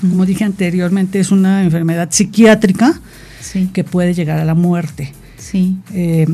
Como 0.01 0.25
dije 0.25 0.43
anteriormente, 0.45 1.19
es 1.19 1.31
una 1.31 1.63
enfermedad 1.63 2.07
psiquiátrica 2.11 2.99
Sí, 3.41 3.69
que 3.73 3.83
puede 3.83 4.13
llegar 4.15 4.39
a 4.39 4.45
la 4.45 4.55
muerte. 4.55 5.13
sí. 5.37 5.77
Eh, 5.93 6.25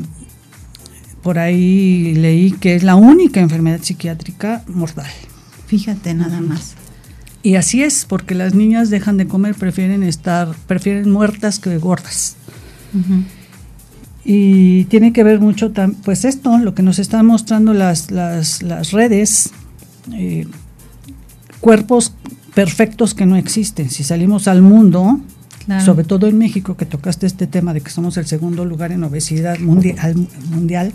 por 1.24 1.38
ahí 1.38 2.16
leí 2.16 2.52
que 2.52 2.76
es 2.76 2.84
la 2.84 2.96
única 2.96 3.40
enfermedad 3.42 3.80
psiquiátrica 3.84 4.64
mortal. 4.68 5.06
Fíjate 5.72 6.14
nada 6.14 6.42
más. 6.42 6.74
Y 7.44 7.56
así 7.56 7.82
es, 7.82 8.04
porque 8.04 8.36
las 8.36 8.54
niñas 8.54 8.90
dejan 8.90 9.16
de 9.16 9.26
comer, 9.26 9.56
prefieren 9.56 10.04
estar, 10.04 10.54
prefieren 10.68 11.10
muertas 11.10 11.60
que 11.60 11.78
gordas. 11.78 12.36
Y 14.26 14.84
tiene 14.86 15.14
que 15.14 15.24
ver 15.24 15.40
mucho, 15.40 15.72
pues 16.04 16.26
esto, 16.26 16.58
lo 16.58 16.76
que 16.76 16.84
nos 16.84 17.00
están 17.00 17.26
mostrando 17.26 17.74
las, 17.74 18.12
las, 18.12 18.62
las 18.64 18.92
redes, 18.92 19.52
eh, 20.12 20.46
cuerpos 21.62 22.16
perfectos 22.54 23.14
que 23.14 23.26
no 23.26 23.38
existen. 23.38 23.90
Si 23.90 24.04
salimos 24.04 24.50
al 24.50 24.62
mundo, 24.62 25.22
Claro. 25.66 25.86
sobre 25.86 26.04
todo 26.04 26.28
en 26.28 26.38
México, 26.38 26.76
que 26.76 26.86
tocaste 26.86 27.28
este 27.28 27.48
tema 27.48 27.74
de 27.74 27.80
que 27.80 27.92
somos 27.92 28.18
el 28.18 28.28
segundo 28.28 28.66
lugar 28.66 28.92
en 28.92 29.06
obesidad 29.06 29.58
mundial, 29.60 30.28
mundial 30.50 30.92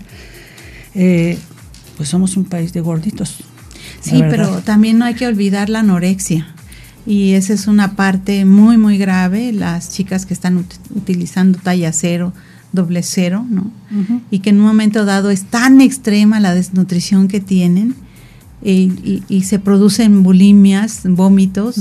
eh, 0.94 1.38
pues 1.96 2.10
somos 2.10 2.36
un 2.36 2.44
país 2.44 2.74
de 2.74 2.82
gorditos. 2.82 3.42
Sí, 4.00 4.22
pero 4.30 4.58
también 4.64 4.98
no 4.98 5.04
hay 5.04 5.14
que 5.14 5.26
olvidar 5.26 5.68
la 5.68 5.80
anorexia. 5.80 6.46
Y 7.06 7.32
esa 7.32 7.52
es 7.52 7.66
una 7.68 7.94
parte 7.94 8.44
muy, 8.44 8.76
muy 8.78 8.98
grave. 8.98 9.52
Las 9.52 9.90
chicas 9.90 10.26
que 10.26 10.34
están 10.34 10.58
ut- 10.58 10.78
utilizando 10.94 11.58
talla 11.58 11.92
cero, 11.92 12.32
doble 12.72 13.02
cero, 13.02 13.46
¿no? 13.48 13.70
Y 14.30 14.40
que 14.40 14.50
en 14.50 14.56
un 14.60 14.66
momento 14.66 15.04
dado 15.04 15.30
es 15.30 15.44
tan 15.44 15.80
extrema 15.80 16.40
la 16.40 16.54
desnutrición 16.54 17.28
que 17.28 17.40
tienen 17.40 17.94
eh, 18.62 18.72
y, 18.72 19.22
y 19.28 19.42
se 19.42 19.58
producen 19.58 20.22
bulimias, 20.22 21.02
vómitos, 21.04 21.76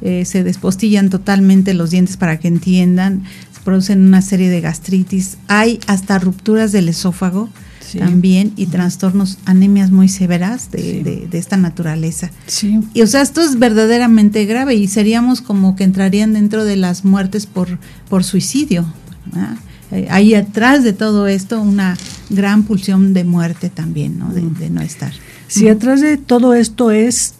eh, 0.00 0.24
se 0.24 0.42
despostillan 0.42 1.10
totalmente 1.10 1.74
los 1.74 1.90
dientes 1.90 2.16
para 2.16 2.38
que 2.38 2.48
entiendan, 2.48 3.24
producen 3.64 4.00
una 4.06 4.22
serie 4.22 4.48
de 4.48 4.60
gastritis, 4.60 5.36
hay 5.46 5.78
hasta 5.86 6.18
rupturas 6.18 6.72
del 6.72 6.88
esófago 6.88 7.48
Sí. 7.92 7.98
también 7.98 8.52
y 8.56 8.66
trastornos, 8.66 9.38
anemias 9.44 9.90
muy 9.90 10.08
severas 10.08 10.70
de, 10.70 10.78
Sí. 10.82 11.02
de- 11.02 11.26
de 11.30 11.38
esta 11.38 11.56
naturaleza. 11.56 12.30
Sí, 12.46 12.80
Y 12.94 13.02
o 13.02 13.06
sea, 13.06 13.22
esto 13.22 13.40
es 13.42 13.58
verdaderamente 13.58 14.44
grave 14.46 14.74
y 14.74 14.88
seríamos 14.88 15.40
como 15.40 15.76
que 15.76 15.84
entrarían 15.84 16.32
dentro 16.32 16.64
de 16.64 16.76
las 16.76 17.04
muertes 17.04 17.46
por, 17.46 17.78
por 18.08 18.24
suicidio. 18.24 18.86
¿verdad? 19.26 19.56
Eh, 19.92 20.06
hay 20.10 20.34
atrás 20.34 20.82
de 20.84 20.92
todo 20.94 21.26
esto 21.26 21.60
una 21.60 21.96
gran 22.30 22.62
pulsión 22.62 23.12
de 23.12 23.24
muerte 23.24 23.68
también, 23.68 24.18
¿no? 24.18 24.30
De, 24.32 24.40
de 24.40 24.70
no 24.70 24.80
estar. 24.80 25.12
Si 25.48 25.68
atrás 25.68 26.00
de 26.00 26.16
todo 26.16 26.54
esto 26.54 26.90
es, 26.90 27.34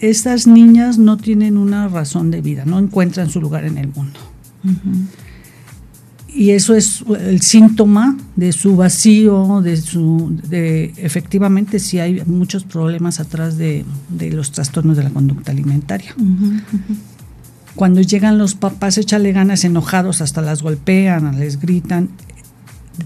estas 0.00 0.46
niñas 0.46 0.98
no 0.98 1.16
tienen 1.16 1.56
una 1.56 1.88
razón 1.88 2.30
de 2.30 2.42
vida, 2.42 2.64
no 2.66 2.78
encuentran 2.78 3.30
su 3.30 3.40
lugar 3.40 3.64
en 3.64 3.78
el 3.78 3.88
mundo. 3.88 4.20
Y 6.34 6.50
eso 6.50 6.74
es 6.74 7.04
el 7.20 7.40
síntoma 7.42 8.16
de 8.34 8.50
su 8.52 8.74
vacío, 8.74 9.60
de 9.62 9.76
su, 9.76 10.36
de 10.48 10.92
efectivamente 10.96 11.78
sí 11.78 12.00
hay 12.00 12.22
muchos 12.26 12.64
problemas 12.64 13.20
atrás 13.20 13.56
de, 13.56 13.84
de 14.08 14.32
los 14.32 14.50
trastornos 14.50 14.96
de 14.96 15.04
la 15.04 15.10
conducta 15.10 15.52
alimentaria. 15.52 16.12
Cuando 17.76 18.00
llegan 18.00 18.36
los 18.36 18.56
papás, 18.56 18.98
échale 18.98 19.30
ganas 19.30 19.64
enojados, 19.64 20.20
hasta 20.20 20.42
las 20.42 20.62
golpean, 20.62 21.38
les 21.38 21.60
gritan. 21.60 22.08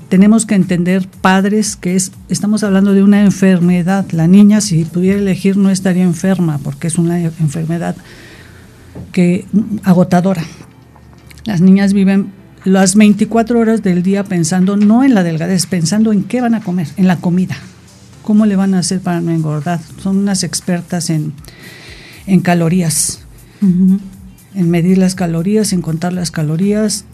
Tenemos 0.09 0.47
que 0.47 0.55
entender, 0.55 1.07
padres, 1.21 1.77
que 1.77 1.97
es, 1.97 2.13
estamos 2.31 2.65
hablando 2.65 2.95
de 2.95 3.03
una 3.03 3.23
enfermedad. 3.23 4.07
La 4.13 4.27
niña, 4.27 4.63
si 4.63 4.85
pudiera 4.85 5.19
elegir, 5.19 5.59
no 5.59 5.69
estaría 5.69 6.03
enferma, 6.03 6.59
porque 6.59 6.87
es 6.87 6.97
una 6.97 7.21
enfermedad 7.21 7.95
que 9.13 9.45
agotadora. 9.85 10.45
Las 11.45 11.61
niñas 11.61 11.93
viven 11.93 12.38
las 12.69 12.95
24 12.95 13.59
horas 13.59 13.83
del 13.83 14.03
día 14.03 14.25
pensando 14.25 14.77
no 14.77 15.05
en 15.05 15.15
la 15.15 15.23
delgadez, 15.23 15.67
pensando 15.67 16.13
en 16.13 16.25
qué 16.25 16.41
van 16.41 16.55
a 16.55 16.61
comer, 16.61 16.89
en 16.97 17.07
la 17.07 17.17
comida. 17.17 17.57
¿Cómo 18.23 18.47
le 18.47 18.57
van 18.57 18.75
a 18.75 18.81
hacer 18.81 19.01
para 19.01 19.21
no 19.21 19.31
engordar? 19.31 19.81
Son 20.03 20.19
unas 20.19 20.43
expertas 20.43 21.09
en, 21.11 21.33
en 22.27 22.41
calorías 22.41 23.21
en 24.55 24.71
medir 24.71 24.99
las 24.99 25.15
calorías, 25.15 25.73
en 25.73 25.83
contar 25.83 26.13
las 26.13 26.31
calorías, 26.31 27.05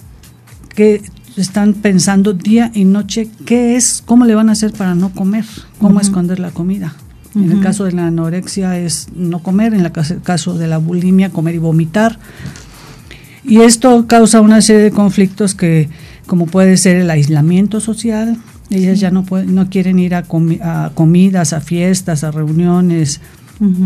que 0.75 1.03
están 1.37 1.73
pensando 1.75 2.33
día 2.33 2.71
y 2.75 2.85
noche 2.85 3.29
qué 3.47 3.77
es, 3.77 4.03
cómo 4.05 4.25
le 4.25 4.35
van 4.35 4.49
a 4.49 4.53
hacer 4.53 4.73
para 4.73 4.95
no 4.95 5.11
comer, 5.13 5.45
cómo 5.79 6.01
esconder 6.01 6.39
la 6.39 6.51
comida. 6.51 6.95
En 7.35 7.51
el 7.51 7.61
caso 7.61 7.85
de 7.85 7.93
la 7.93 8.07
anorexia 8.07 8.79
es 8.79 9.09
no 9.15 9.41
comer, 9.41 9.75
en 9.75 9.81
el 9.85 9.91
caso- 9.93 10.17
caso 10.23 10.55
de 10.57 10.69
la 10.69 10.79
bulimia 10.79 11.31
comer 11.31 11.55
y 11.57 11.59
vomitar. 11.59 12.19
Y 13.45 13.61
esto 13.61 14.07
causa 14.07 14.41
una 14.41 14.61
serie 14.63 14.83
de 14.83 14.91
conflictos 14.91 15.55
que, 15.55 15.89
como 16.27 16.47
puede 16.47 16.77
ser 16.77 16.97
el 16.97 17.11
aislamiento 17.11 17.81
social, 17.81 18.39
ellas 18.71 18.99
ya 19.01 19.11
no 19.11 19.25
pueden, 19.25 19.55
no 19.55 19.69
quieren 19.69 19.99
ir 19.99 20.15
a, 20.15 20.25
comi- 20.27 20.61
a 20.63 20.93
comidas, 20.95 21.53
a 21.53 21.61
fiestas, 21.61 22.25
a 22.25 22.31
reuniones, 22.31 23.21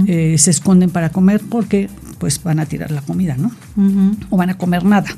eh, 0.07 0.37
se 0.39 0.51
esconden 0.51 0.91
para 0.91 1.11
comer 1.11 1.41
porque 1.49 1.89
pues 2.19 2.43
van 2.43 2.59
a 2.59 2.67
tirar 2.67 2.91
la 2.91 3.01
comida, 3.03 3.37
¿no? 3.37 3.51
O 4.31 4.37
van 4.37 4.51
a 4.51 4.57
comer 4.57 4.85
nada. 4.85 5.09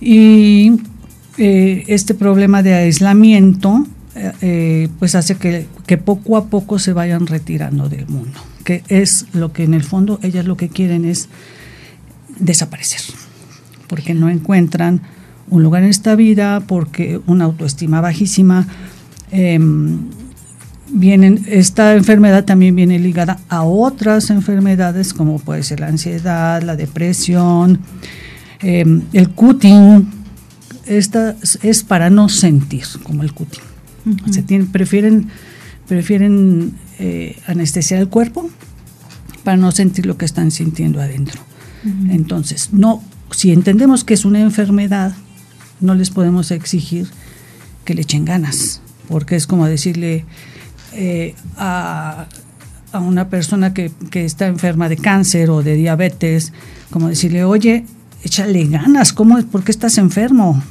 Y 0.00 0.72
eh, 1.38 1.84
este 1.86 2.14
problema 2.14 2.62
de 2.62 2.74
aislamiento 2.74 3.86
eh, 4.14 4.32
eh, 4.40 4.88
pues 4.98 5.14
hace 5.14 5.36
que, 5.36 5.66
que 5.86 5.96
poco 5.98 6.36
a 6.36 6.46
poco 6.46 6.78
se 6.78 6.92
vayan 6.92 7.26
retirando 7.26 7.88
del 7.88 8.06
mundo, 8.08 8.40
que 8.64 8.82
es 8.88 9.26
lo 9.32 9.52
que 9.52 9.62
en 9.64 9.74
el 9.74 9.84
fondo 9.84 10.18
ellas 10.22 10.44
lo 10.46 10.56
que 10.56 10.68
quieren 10.68 11.04
es 11.04 11.28
desaparecer, 12.38 13.00
porque 13.90 14.14
no 14.14 14.30
encuentran 14.30 15.02
un 15.50 15.64
lugar 15.64 15.82
en 15.82 15.90
esta 15.90 16.14
vida, 16.14 16.60
porque 16.60 17.20
una 17.26 17.44
autoestima 17.44 18.00
bajísima. 18.00 18.66
em, 19.32 19.98
vienen, 20.92 21.44
esta 21.46 21.94
enfermedad 21.94 22.44
también 22.44 22.74
viene 22.74 22.98
ligada 22.98 23.38
a 23.48 23.62
otras 23.62 24.28
enfermedades 24.30 25.14
como 25.14 25.38
puede 25.38 25.62
ser 25.62 25.78
la 25.78 25.86
ansiedad, 25.86 26.60
la 26.62 26.74
depresión, 26.74 27.78
em, 28.60 29.02
el 29.12 29.28
cutting. 29.30 30.08
Esta 30.86 31.36
es- 31.62 31.84
para 31.84 32.10
no 32.10 32.28
sentir, 32.28 32.84
como 33.04 33.22
el 33.22 33.32
cutting. 33.32 33.62
Se 34.32 34.42
tienen- 34.42 34.66
prefieren 34.68 35.28
prefieren 35.86 36.72
eh, 37.00 37.36
anestesiar 37.46 38.00
el 38.00 38.08
cuerpo 38.08 38.48
para 39.44 39.56
no 39.56 39.70
sentir 39.72 40.06
lo 40.06 40.16
que 40.16 40.24
están 40.24 40.50
sintiendo 40.52 41.00
adentro. 41.00 41.40
Entonces, 42.10 42.68
no, 42.72 43.02
si 43.30 43.52
entendemos 43.52 44.04
que 44.04 44.14
es 44.14 44.24
una 44.24 44.40
enfermedad, 44.40 45.14
no 45.80 45.94
les 45.94 46.10
podemos 46.10 46.50
exigir 46.50 47.08
que 47.84 47.94
le 47.94 48.02
echen 48.02 48.24
ganas, 48.24 48.82
porque 49.08 49.36
es 49.36 49.46
como 49.46 49.66
decirle 49.66 50.24
eh, 50.92 51.34
a, 51.56 52.26
a 52.92 52.98
una 52.98 53.28
persona 53.28 53.72
que, 53.72 53.90
que 54.10 54.24
está 54.24 54.46
enferma 54.46 54.88
de 54.88 54.96
cáncer 54.96 55.50
o 55.50 55.62
de 55.62 55.74
diabetes, 55.74 56.52
como 56.90 57.08
decirle, 57.08 57.44
oye, 57.44 57.84
échale 58.22 58.64
ganas, 58.66 59.12
¿cómo, 59.12 59.38
es? 59.38 59.44
¿por 59.44 59.64
qué 59.64 59.70
estás 59.70 59.98
enfermo? 59.98 60.62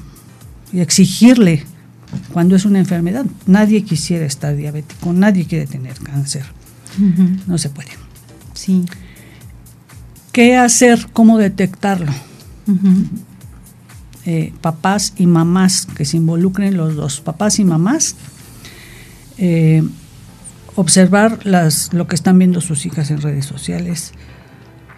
Y 0.71 0.81
exigirle 0.81 1.63
cuando 2.33 2.55
es 2.55 2.65
una 2.65 2.79
enfermedad. 2.79 3.25
Nadie 3.45 3.83
quisiera 3.83 4.25
estar 4.25 4.55
diabético, 4.55 5.13
nadie 5.13 5.45
quiere 5.45 5.65
tener 5.65 5.97
cáncer, 5.99 6.45
no 7.47 7.57
se 7.57 7.69
puede. 7.69 7.89
Sí. 8.53 8.85
¿Qué 10.31 10.57
hacer? 10.57 11.07
¿Cómo 11.13 11.37
detectarlo? 11.37 12.11
Eh, 14.25 14.53
papás 14.61 15.13
y 15.17 15.27
mamás, 15.27 15.85
que 15.85 16.05
se 16.05 16.17
involucren 16.17 16.75
los 16.75 16.95
dos, 16.95 17.21
papás 17.21 17.57
y 17.57 17.63
mamás, 17.63 18.15
eh, 19.37 19.81
observar 20.75 21.39
las, 21.45 21.93
lo 21.93 22.05
que 22.07 22.15
están 22.15 22.37
viendo 22.37 22.59
sus 22.59 22.85
hijas 22.85 23.11
en 23.11 23.21
redes 23.21 23.45
sociales, 23.45 24.11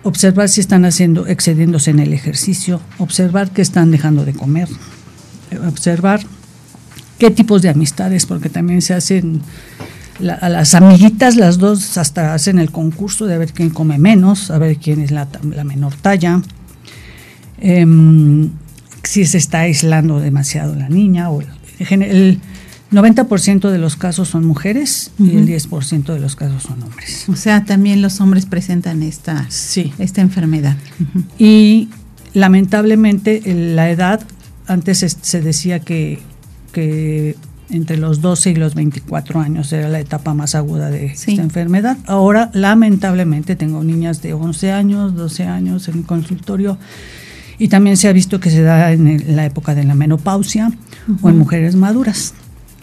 observar 0.04 0.50
si 0.50 0.60
están 0.60 0.86
haciendo, 0.86 1.28
excediéndose 1.28 1.92
en 1.92 2.00
el 2.00 2.14
ejercicio, 2.14 2.82
observar 2.98 3.52
que 3.52 3.62
están 3.62 3.92
dejando 3.92 4.26
de 4.26 4.34
comer, 4.34 4.68
eh, 5.52 5.60
observar 5.68 6.22
qué 7.20 7.30
tipos 7.30 7.62
de 7.62 7.70
amistades, 7.70 8.26
porque 8.26 8.50
también 8.50 8.82
se 8.82 8.96
hacen 8.96 9.42
a 10.42 10.50
las 10.50 10.76
amiguitas, 10.76 11.36
las 11.36 11.58
dos 11.58 11.98
hasta 11.98 12.34
hacen 12.34 12.60
el 12.60 12.72
concurso 12.72 13.28
de 13.28 13.38
ver 13.38 13.54
quién 13.54 13.70
come 13.70 13.98
menos, 13.98 14.52
a 14.52 14.58
ver 14.58 14.78
quién 14.78 15.02
es 15.02 15.12
la, 15.12 15.28
la 15.44 15.64
menor 15.64 15.96
talla, 15.96 16.42
Em, 17.62 18.50
si 19.04 19.26
se 19.26 19.38
está 19.38 19.60
aislando 19.62 20.20
demasiado 20.20 20.76
la 20.76 20.90
niña. 20.90 21.30
O 21.30 21.42
el, 21.42 22.02
el 22.02 22.40
90% 22.92 23.70
de 23.70 23.78
los 23.78 23.96
casos 23.96 24.28
son 24.30 24.46
mujeres 24.46 25.12
y 25.18 25.36
el 25.38 25.48
10% 25.48 26.14
de 26.14 26.20
los 26.20 26.36
casos 26.36 26.64
son 26.64 26.84
hombres. 26.84 27.26
O 27.30 27.36
sea, 27.36 27.64
también 27.66 28.02
los 28.02 28.20
hombres 28.20 28.46
presentan 28.46 29.02
esta, 29.04 29.46
Sí. 29.50 29.94
esta 29.98 30.22
enfermedad. 30.22 30.76
Ujú. 31.00 31.24
Y 31.40 31.90
lamentablemente 32.34 33.50
el- 33.52 33.76
la 33.76 33.90
edad, 33.90 34.22
antes 34.68 35.04
es- 35.04 35.18
se 35.22 35.42
decía 35.42 35.80
que, 35.80 36.20
que 36.74 37.36
entre 37.70 37.96
los 37.98 38.20
12 38.22 38.52
y 38.52 38.56
los 38.56 38.76
24 38.76 39.40
años 39.40 39.72
era 39.72 39.88
la 39.88 40.00
etapa 40.02 40.34
más 40.34 40.56
aguda 40.56 40.90
de 40.90 41.16
Sí. 41.16 41.32
esta 41.32 41.44
enfermedad. 41.44 41.98
Ahora, 42.06 42.52
lamentablemente, 42.54 43.56
tengo 43.56 43.84
niñas 43.84 44.22
de 44.22 44.34
11 44.34 44.72
años, 44.74 45.16
12 45.16 45.46
años 45.46 45.88
en 45.88 46.00
el 46.00 46.04
consultorio 46.06 46.78
y 47.64 47.68
también 47.68 47.96
se 47.98 48.08
ha 48.08 48.14
visto 48.14 48.40
que 48.40 48.50
se 48.50 48.62
da 48.64 48.92
en, 48.92 49.06
el- 49.08 49.22
en 49.22 49.36
la 49.36 49.46
época 49.46 49.76
de 49.76 49.84
la 49.84 49.94
menopausia 49.96 50.72
o 51.22 51.30
en 51.30 51.38
mujeres 51.38 51.76
maduras. 51.76 52.34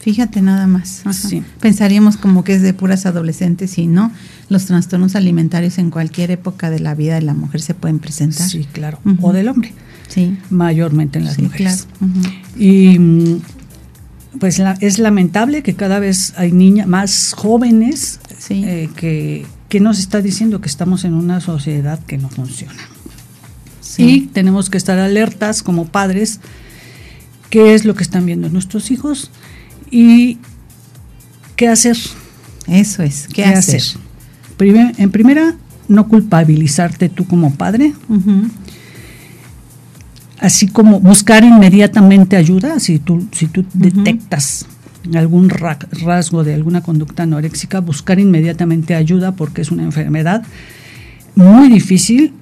Fíjate 0.00 0.40
nada 0.40 0.66
más. 0.68 1.02
Sí. 1.12 1.42
Pensaríamos 1.60 2.16
como 2.16 2.44
que 2.44 2.54
es 2.54 2.62
de 2.62 2.72
puras 2.72 3.04
adolescentes 3.04 3.76
y 3.78 3.88
no. 3.88 4.12
Los 4.48 4.66
trastornos 4.66 5.16
alimentarios 5.16 5.78
en 5.78 5.90
cualquier 5.90 6.30
época 6.30 6.70
de 6.70 6.78
la 6.78 6.94
vida 6.94 7.16
de 7.16 7.22
la 7.22 7.34
mujer 7.34 7.60
se 7.60 7.74
pueden 7.74 7.98
presentar. 7.98 8.48
Sí, 8.48 8.66
claro. 8.72 9.00
O 9.20 9.32
del 9.32 9.48
hombre, 9.48 9.72
Sí. 10.08 10.38
mayormente 10.50 11.18
en 11.18 11.24
las 11.24 11.34
Sí, 11.34 11.42
mujeres. 11.42 11.86
claro. 11.98 12.12
Y 12.56 13.40
pues 14.38 14.58
la- 14.60 14.76
es 14.80 14.98
lamentable 15.00 15.62
que 15.62 15.74
cada 15.74 15.98
vez 15.98 16.32
hay 16.36 16.52
niñas 16.52 16.86
más 16.86 17.34
jóvenes 17.36 18.20
Sí. 18.38 18.62
eh, 18.64 18.88
que, 18.94 19.44
que 19.68 19.80
nos 19.80 19.98
está 19.98 20.20
diciendo 20.22 20.60
que 20.60 20.68
estamos 20.68 21.04
en 21.04 21.14
una 21.14 21.40
sociedad 21.40 21.98
que 22.06 22.16
no 22.18 22.28
funciona. 22.28 22.74
Sí. 23.98 24.04
Y 24.08 24.20
tenemos 24.28 24.70
que 24.70 24.78
estar 24.78 24.98
alertas 24.98 25.62
como 25.62 25.84
padres 25.86 26.40
qué 27.50 27.74
es 27.74 27.84
lo 27.84 27.94
que 27.94 28.02
están 28.04 28.24
viendo 28.24 28.48
nuestros 28.48 28.90
hijos 28.90 29.30
y 29.90 30.38
qué 31.56 31.68
hacer. 31.68 31.96
Eso 32.66 33.02
es. 33.02 33.26
¿Qué, 33.28 33.44
hacer? 33.44 33.82
Primer- 34.56 34.94
en 34.98 35.10
primera, 35.10 35.56
no 35.88 36.08
culpabilizarte 36.08 37.08
tú 37.10 37.26
como 37.26 37.54
padre, 37.54 37.92
así 40.38 40.68
como 40.68 41.00
buscar 41.00 41.44
inmediatamente 41.44 42.36
ayuda 42.36 42.78
si 42.80 42.98
tú, 42.98 43.26
si 43.32 43.46
tú 43.46 43.64
detectas 43.74 44.66
algún 45.14 45.48
ra- 45.48 45.78
rasgo 46.04 46.44
de 46.44 46.54
alguna 46.54 46.82
conducta 46.82 47.22
anoréxica, 47.24 47.80
buscar 47.80 48.20
inmediatamente 48.20 48.94
ayuda 48.94 49.32
porque 49.32 49.62
es 49.62 49.70
una 49.70 49.82
enfermedad 49.82 50.42
muy 51.34 51.68
difícil. 51.68 52.32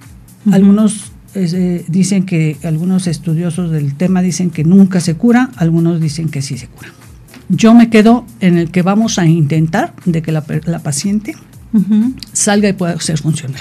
Algunos 0.53 1.13
eh, 1.37 1.85
dicen 1.89 2.25
que 2.25 2.57
algunos 2.65 3.07
estudiosos 3.07 3.71
del 3.71 3.95
tema 3.95 4.23
dicen 4.23 4.51
que 4.51 4.65
nunca 4.65 5.01
se 5.01 5.15
cura, 5.15 5.51
algunos 5.57 6.01
dicen 6.01 6.29
que 6.29 6.43
sí 6.43 6.57
se 6.59 6.67
cura. 6.69 6.89
Yo 7.49 7.75
me 7.75 7.91
quedo 7.91 8.27
en 8.41 8.59
el 8.59 8.71
que 8.71 8.83
vamos 8.83 9.19
a 9.19 9.27
intentar 9.27 9.95
de 10.05 10.23
que 10.23 10.33
la, 10.33 10.45
la 10.65 10.79
paciente 10.81 11.35
salga 12.33 12.69
y 12.69 12.73
pueda 12.73 12.99
ser 13.01 13.19
funcional 13.19 13.61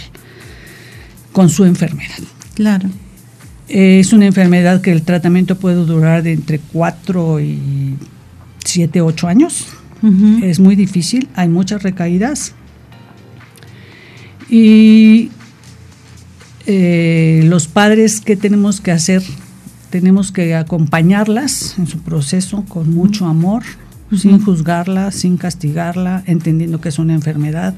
con 1.34 1.50
su 1.50 1.66
enfermedad. 1.66 2.18
Claro. 2.54 2.90
Eh, 3.68 4.00
Es 4.00 4.14
una 4.14 4.26
enfermedad 4.26 4.82
que 4.82 4.92
el 4.92 5.02
tratamiento 5.02 5.58
puede 5.58 5.76
durar 5.76 6.24
de 6.24 6.32
entre 6.34 6.60
4 6.60 7.40
y 7.42 7.96
7, 8.64 9.02
8 9.02 9.28
años. 9.28 9.68
Es 10.44 10.60
muy 10.60 10.76
difícil, 10.76 11.28
hay 11.36 11.50
muchas 11.50 11.82
recaídas. 11.82 12.54
Y 14.50 15.32
eh, 16.66 17.44
los 17.46 17.68
padres, 17.68 18.22
¿qué 18.22 18.36
tenemos 18.36 18.82
que 18.82 18.92
hacer? 18.92 19.24
Tenemos 19.90 20.32
que 20.32 20.56
acompañarlas 20.56 21.76
en 21.78 21.88
su 21.88 22.00
proceso 22.00 22.66
con 22.68 22.94
mucho 22.94 23.28
amor, 23.28 23.64
sin 24.16 24.42
juzgarla, 24.42 25.12
sin 25.12 25.38
castigarla, 25.38 26.24
entendiendo 26.26 26.80
que 26.82 26.90
es 26.90 27.00
una 27.00 27.14
enfermedad, 27.14 27.74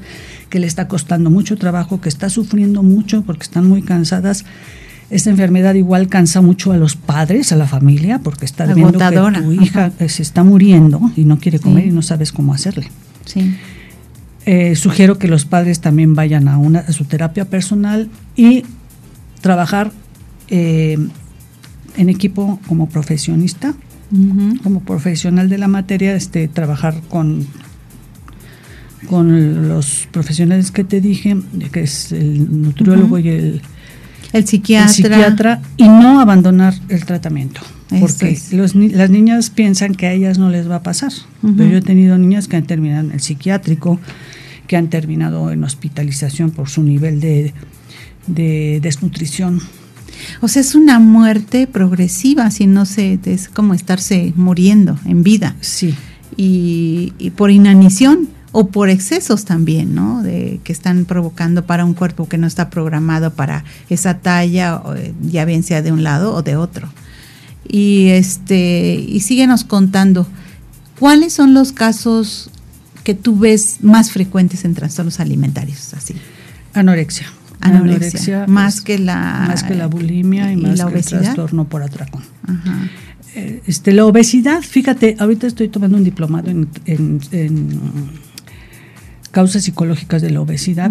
que 0.50 0.58
le 0.58 0.66
está 0.66 0.88
costando 0.88 1.30
mucho 1.30 1.56
trabajo, 1.56 2.00
que 2.00 2.08
está 2.08 2.28
sufriendo 2.28 2.82
mucho 2.82 3.22
porque 3.22 3.44
están 3.44 3.66
muy 3.68 3.82
cansadas. 3.82 4.44
Esta 5.10 5.30
enfermedad 5.30 5.74
igual 5.74 6.08
cansa 6.08 6.42
mucho 6.42 6.72
a 6.72 6.76
los 6.76 6.96
padres, 6.96 7.52
a 7.52 7.56
la 7.56 7.66
familia, 7.66 8.18
porque 8.18 8.44
estás 8.44 8.74
viendo 8.74 8.98
que 8.98 9.40
tu 9.40 9.52
hija 9.52 9.86
ajá. 9.86 10.08
se 10.08 10.22
está 10.22 10.44
muriendo 10.44 11.00
y 11.16 11.24
no 11.24 11.38
quiere 11.38 11.60
comer 11.60 11.84
Sí. 11.84 11.88
y 11.90 11.92
no 11.92 12.02
sabes 12.02 12.30
cómo 12.30 12.52
hacerle. 12.52 12.90
Sí. 13.24 13.54
Eh, 14.44 14.76
sugiero 14.76 15.18
que 15.18 15.28
los 15.28 15.44
padres 15.44 15.80
también 15.80 16.14
vayan 16.14 16.48
a, 16.48 16.58
una, 16.58 16.80
a 16.80 16.92
su 16.92 17.04
terapia 17.04 17.46
personal 17.46 18.08
y 18.36 18.64
trabajar 19.40 19.92
eh, 20.48 20.98
en 21.96 22.08
equipo 22.08 22.60
como 22.66 22.88
profesionista, 22.88 23.74
como 24.62 24.80
profesional 24.80 25.48
de 25.50 25.58
la 25.58 25.68
materia, 25.68 26.14
este, 26.14 26.48
trabajar 26.48 26.94
con, 27.10 27.46
con 29.08 29.68
los 29.68 30.08
profesionales 30.10 30.70
que 30.70 30.84
te 30.84 31.00
dije, 31.00 31.36
que 31.72 31.82
es 31.82 32.12
el 32.12 32.62
nutriólogo 32.62 33.18
y 33.18 33.28
el, 33.28 33.62
El 34.32 34.42
el 34.42 34.46
psiquiatra. 34.46 35.60
y 35.76 35.88
no 35.88 36.20
abandonar 36.20 36.74
el 36.88 37.04
tratamiento. 37.04 37.60
Eso 37.90 38.00
Porque 38.06 38.30
es. 38.30 38.52
los 38.52 38.74
las 38.74 39.10
niñas 39.10 39.50
piensan 39.50 39.94
que 39.94 40.06
a 40.06 40.12
ellas 40.12 40.38
no 40.38 40.50
les 40.50 40.70
va 40.70 40.76
a 40.76 40.82
pasar. 40.82 41.12
Pero 41.42 41.70
yo 41.70 41.78
he 41.78 41.82
tenido 41.82 42.16
niñas 42.18 42.48
que 42.48 42.56
han 42.56 42.66
terminado 42.66 43.06
en 43.08 43.12
el 43.12 43.20
psiquiátrico, 43.20 43.98
que 44.66 44.76
han 44.76 44.88
terminado 44.88 45.50
en 45.52 45.64
hospitalización 45.64 46.50
por 46.50 46.68
su 46.68 46.82
nivel 46.82 47.20
de, 47.20 47.54
de 48.28 48.80
desnutrición. 48.82 49.60
O 50.40 50.48
sea, 50.48 50.60
es 50.60 50.74
una 50.74 50.98
muerte 50.98 51.66
progresiva, 51.66 52.50
si 52.50 52.66
no 52.66 52.86
se, 52.86 53.18
es 53.24 53.48
como 53.48 53.74
estarse 53.74 54.32
muriendo 54.36 54.98
en 55.04 55.22
vida. 55.22 55.56
Sí, 55.60 55.94
Y, 56.36 57.12
y 57.18 57.30
por 57.30 57.50
inanición 57.50 58.28
o 58.52 58.68
por 58.68 58.88
excesos 58.88 59.44
también, 59.44 59.94
¿no? 59.94 60.22
De, 60.22 60.60
que 60.64 60.72
están 60.72 61.04
provocando 61.04 61.66
para 61.66 61.84
un 61.84 61.94
cuerpo 61.94 62.28
que 62.28 62.38
no 62.38 62.46
está 62.46 62.70
programado 62.70 63.32
para 63.32 63.64
esa 63.88 64.18
talla, 64.18 64.82
ya 65.22 65.44
bien 65.44 65.62
sea 65.62 65.82
de 65.82 65.92
un 65.92 66.02
lado 66.02 66.34
o 66.34 66.42
de 66.42 66.56
otro. 66.56 66.88
Y 67.68 68.08
este, 68.08 68.94
y 68.94 69.20
síguenos 69.20 69.64
contando, 69.64 70.26
¿cuáles 70.98 71.34
son 71.34 71.52
los 71.54 71.72
casos 71.72 72.50
que 73.04 73.14
tú 73.14 73.38
ves 73.38 73.78
más 73.82 74.10
frecuentes 74.10 74.64
en 74.64 74.74
trastornos 74.74 75.20
alimentarios? 75.20 75.92
Así. 75.94 76.14
anorexia. 76.72 77.26
Anorexia, 77.60 78.46
más 78.48 78.76
es- 78.76 78.80
que 78.82 78.98
la- 78.98 79.44
más 79.48 79.62
que 79.64 79.74
la 79.74 79.86
bulimia 79.86 80.50
y, 80.52 80.54
y 80.54 80.62
más 80.62 80.78
la 80.78 80.86
que 80.86 80.92
obesidad. 80.94 81.18
el 81.20 81.24
trastorno 81.26 81.64
por 81.64 81.82
atracón. 81.82 82.22
Ajá. 82.46 82.78
Eh, 83.34 83.62
Este, 83.66 83.92
la 83.92 84.04
obesidad, 84.06 84.62
fíjate, 84.62 85.16
ahorita 85.18 85.46
estoy 85.46 85.68
tomando 85.68 85.96
un 85.96 86.04
diplomado 86.04 86.50
en, 86.50 86.68
en- 86.86 87.20
en 87.32 87.80
causas 89.30 89.62
psicológicas 89.64 90.22
de 90.22 90.30
la 90.30 90.40
obesidad, 90.40 90.90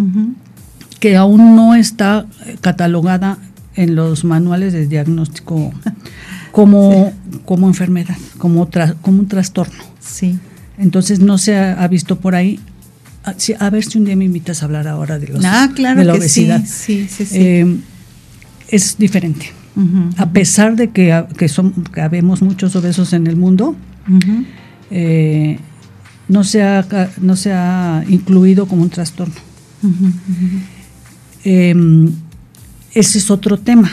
que 1.00 1.16
aún 1.18 1.56
no 1.56 1.76
está 1.76 2.26
eh, 2.46 2.58
catalogada 2.62 3.38
en 3.76 3.96
los 3.96 4.24
manuales 4.24 4.74
de 4.74 4.88
diagnóstico 4.88 5.72
como, 6.52 7.14
como 7.46 7.68
enfermedad, 7.68 8.18
como, 8.38 8.70
tra- 8.70 8.96
como 9.02 9.20
un 9.20 9.28
trastorno. 9.28 9.84
Sí. 10.00 10.38
Entonces 10.78 11.20
no 11.20 11.38
se 11.38 11.58
ha, 11.58 11.84
ha 11.84 11.88
visto 11.88 12.20
por 12.20 12.36
ahí. 12.36 12.60
A, 13.28 13.34
si- 13.38 13.54
a 13.60 13.70
ver 13.70 13.84
si 13.84 13.98
un 13.98 14.06
día 14.06 14.16
me 14.16 14.26
invitas 14.26 14.62
a 14.62 14.66
hablar 14.66 14.88
ahora 14.88 15.20
de, 15.20 15.28
los, 15.28 15.44
Ah, 15.46 15.70
claro 15.76 16.00
de 16.00 16.06
la 16.06 16.14
obesidad. 16.14 16.64
sí, 16.66 17.08
sí, 17.08 17.08
sí, 17.10 17.26
sí. 17.26 17.36
Eh, 17.38 17.78
es 18.70 18.98
diferente. 18.98 19.52
A 20.18 20.30
pesar 20.32 20.76
de 20.76 20.90
que, 20.90 21.24
que, 21.38 21.48
son, 21.48 21.72
que 21.94 22.02
habemos 22.02 22.42
muchos 22.42 22.76
obesos 22.76 23.14
en 23.14 23.28
el 23.28 23.36
mundo, 23.36 23.76
eh, 24.90 25.60
no, 26.28 26.44
se 26.44 26.64
ha, 26.64 26.84
no 27.22 27.36
se 27.36 27.52
ha 27.54 28.04
incluido 28.10 28.66
como 28.68 28.82
un 28.82 28.90
trastorno. 28.90 29.36
Eh, 31.44 31.76
ese 32.94 33.18
es 33.20 33.30
otro 33.30 33.58
tema. 33.60 33.92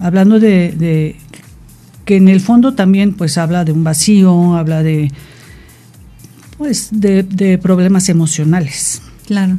Hablando 0.00 0.40
de, 0.40 0.72
de 0.76 1.16
que 2.04 2.16
en 2.16 2.28
el 2.28 2.40
fondo 2.40 2.74
también 2.74 3.12
pues 3.14 3.38
habla 3.38 3.64
de 3.64 3.72
un 3.72 3.84
vacío, 3.84 4.56
habla 4.56 4.82
de 4.82 5.12
pues 6.58 6.88
de, 6.92 7.22
de 7.22 7.58
problemas 7.58 8.08
emocionales. 8.08 9.02
Claro. 9.26 9.58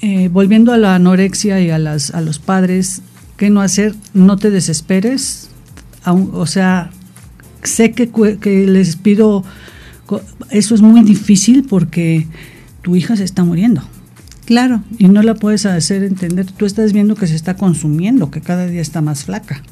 Eh, 0.00 0.28
volviendo 0.32 0.72
a 0.72 0.76
la 0.78 0.94
anorexia 0.94 1.60
y 1.60 1.70
a, 1.70 1.78
las, 1.78 2.12
a 2.12 2.20
los 2.20 2.38
padres, 2.38 3.02
¿qué 3.36 3.50
no 3.50 3.60
hacer? 3.60 3.94
No 4.14 4.36
te 4.36 4.50
desesperes. 4.50 5.48
aun- 6.04 6.30
o 6.32 6.46
sea, 6.46 6.90
sé 7.64 7.90
que, 7.92 8.08
que 8.40 8.66
les 8.66 8.94
pido, 8.96 9.42
eso 10.50 10.74
es 10.74 10.80
muy 10.82 11.02
difícil 11.02 11.64
porque 11.68 12.26
tu 12.82 12.94
hija 12.96 13.16
se 13.16 13.24
está 13.24 13.42
muriendo 13.44 13.82
Claro. 14.46 14.82
y 14.98 15.08
no 15.08 15.22
la 15.22 15.34
puedes 15.34 15.66
hacer 15.66 16.04
entender. 16.04 16.46
Tú 16.46 16.64
estás 16.64 16.92
viendo 16.92 17.16
que 17.16 17.26
se 17.26 17.34
está 17.34 17.56
consumiendo, 17.56 18.30
que 18.30 18.40
cada 18.40 18.66
día 18.66 18.80
está 18.80 19.00
más 19.02 19.24
flaca. 19.24 19.62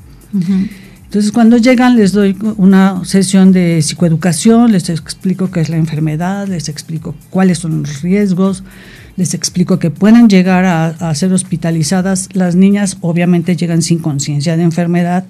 Entonces, 1.06 1.32
cuando 1.32 1.56
llegan, 1.56 1.96
les 1.96 2.12
doy 2.12 2.36
una 2.56 3.04
sesión 3.04 3.52
de 3.52 3.80
psicoeducación, 3.80 4.72
les 4.72 4.90
explico 4.90 5.50
qué 5.50 5.60
es 5.60 5.68
la 5.68 5.76
enfermedad, 5.76 6.46
les 6.46 6.68
explico 6.68 7.14
cuáles 7.30 7.58
son 7.58 7.82
los 7.82 8.02
riesgos, 8.02 8.64
les 9.16 9.32
explico 9.32 9.78
que 9.78 9.90
pueden 9.90 10.28
llegar 10.28 10.64
a, 10.64 10.88
a 10.88 11.14
ser 11.14 11.32
hospitalizadas. 11.32 12.28
Las 12.32 12.54
niñas 12.54 12.98
obviamente 13.00 13.56
llegan 13.56 13.82
sin 13.82 13.98
conciencia 14.00 14.56
de 14.56 14.64
enfermedad, 14.64 15.24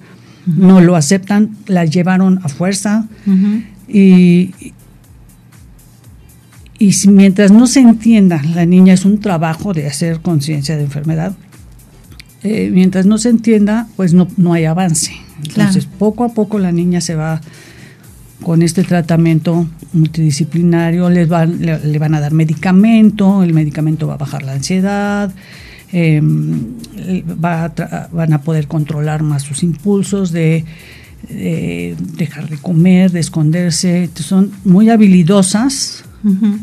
no 0.47 0.81
lo 0.81 0.95
aceptan, 0.95 1.51
la 1.67 1.85
llevaron 1.85 2.39
a 2.43 2.49
fuerza. 2.49 3.07
Y, 3.87 4.51
y 6.79 6.93
mientras 7.07 7.51
no 7.51 7.67
se 7.67 7.81
entienda, 7.81 8.41
la 8.55 8.65
niña 8.65 8.93
es 8.93 9.05
un 9.05 9.19
trabajo 9.19 9.73
de 9.73 9.87
hacer 9.87 10.21
conciencia 10.21 10.75
de 10.75 10.83
enfermedad, 10.83 11.33
eh, 12.43 12.69
mientras 12.71 13.05
no 13.05 13.17
se 13.17 13.29
entienda, 13.29 13.87
pues 13.95 14.13
no, 14.13 14.27
no 14.37 14.53
hay 14.53 14.65
avance. 14.65 15.11
Entonces, 15.43 15.85
Claro. 15.85 15.97
poco 15.99 16.23
a 16.23 16.29
poco 16.29 16.59
la 16.59 16.71
niña 16.71 17.01
se 17.01 17.15
va 17.15 17.41
con 18.41 18.61
este 18.61 18.83
tratamiento 18.83 19.67
multidisciplinario, 19.93 21.09
les 21.09 21.27
van, 21.27 21.59
le, 21.59 21.79
le 21.79 21.99
van 21.99 22.13
a 22.13 22.19
dar 22.19 22.33
medicamento, 22.33 23.43
el 23.43 23.53
medicamento 23.53 24.07
va 24.07 24.13
a 24.15 24.17
bajar 24.17 24.43
la 24.43 24.53
ansiedad, 24.53 25.33
eh, 25.91 26.21
va 26.23 27.65
a 27.65 28.09
van 28.11 28.33
a 28.33 28.41
poder 28.41 28.67
controlar 28.67 29.23
más 29.23 29.43
sus 29.43 29.63
impulsos 29.63 30.31
de 30.31 30.65
dejar 31.29 32.47
de 32.49 32.57
comer, 32.57 33.11
de 33.11 33.19
esconderse, 33.19 34.09
son 34.15 34.51
muy 34.63 34.89
habilidosas 34.89 36.05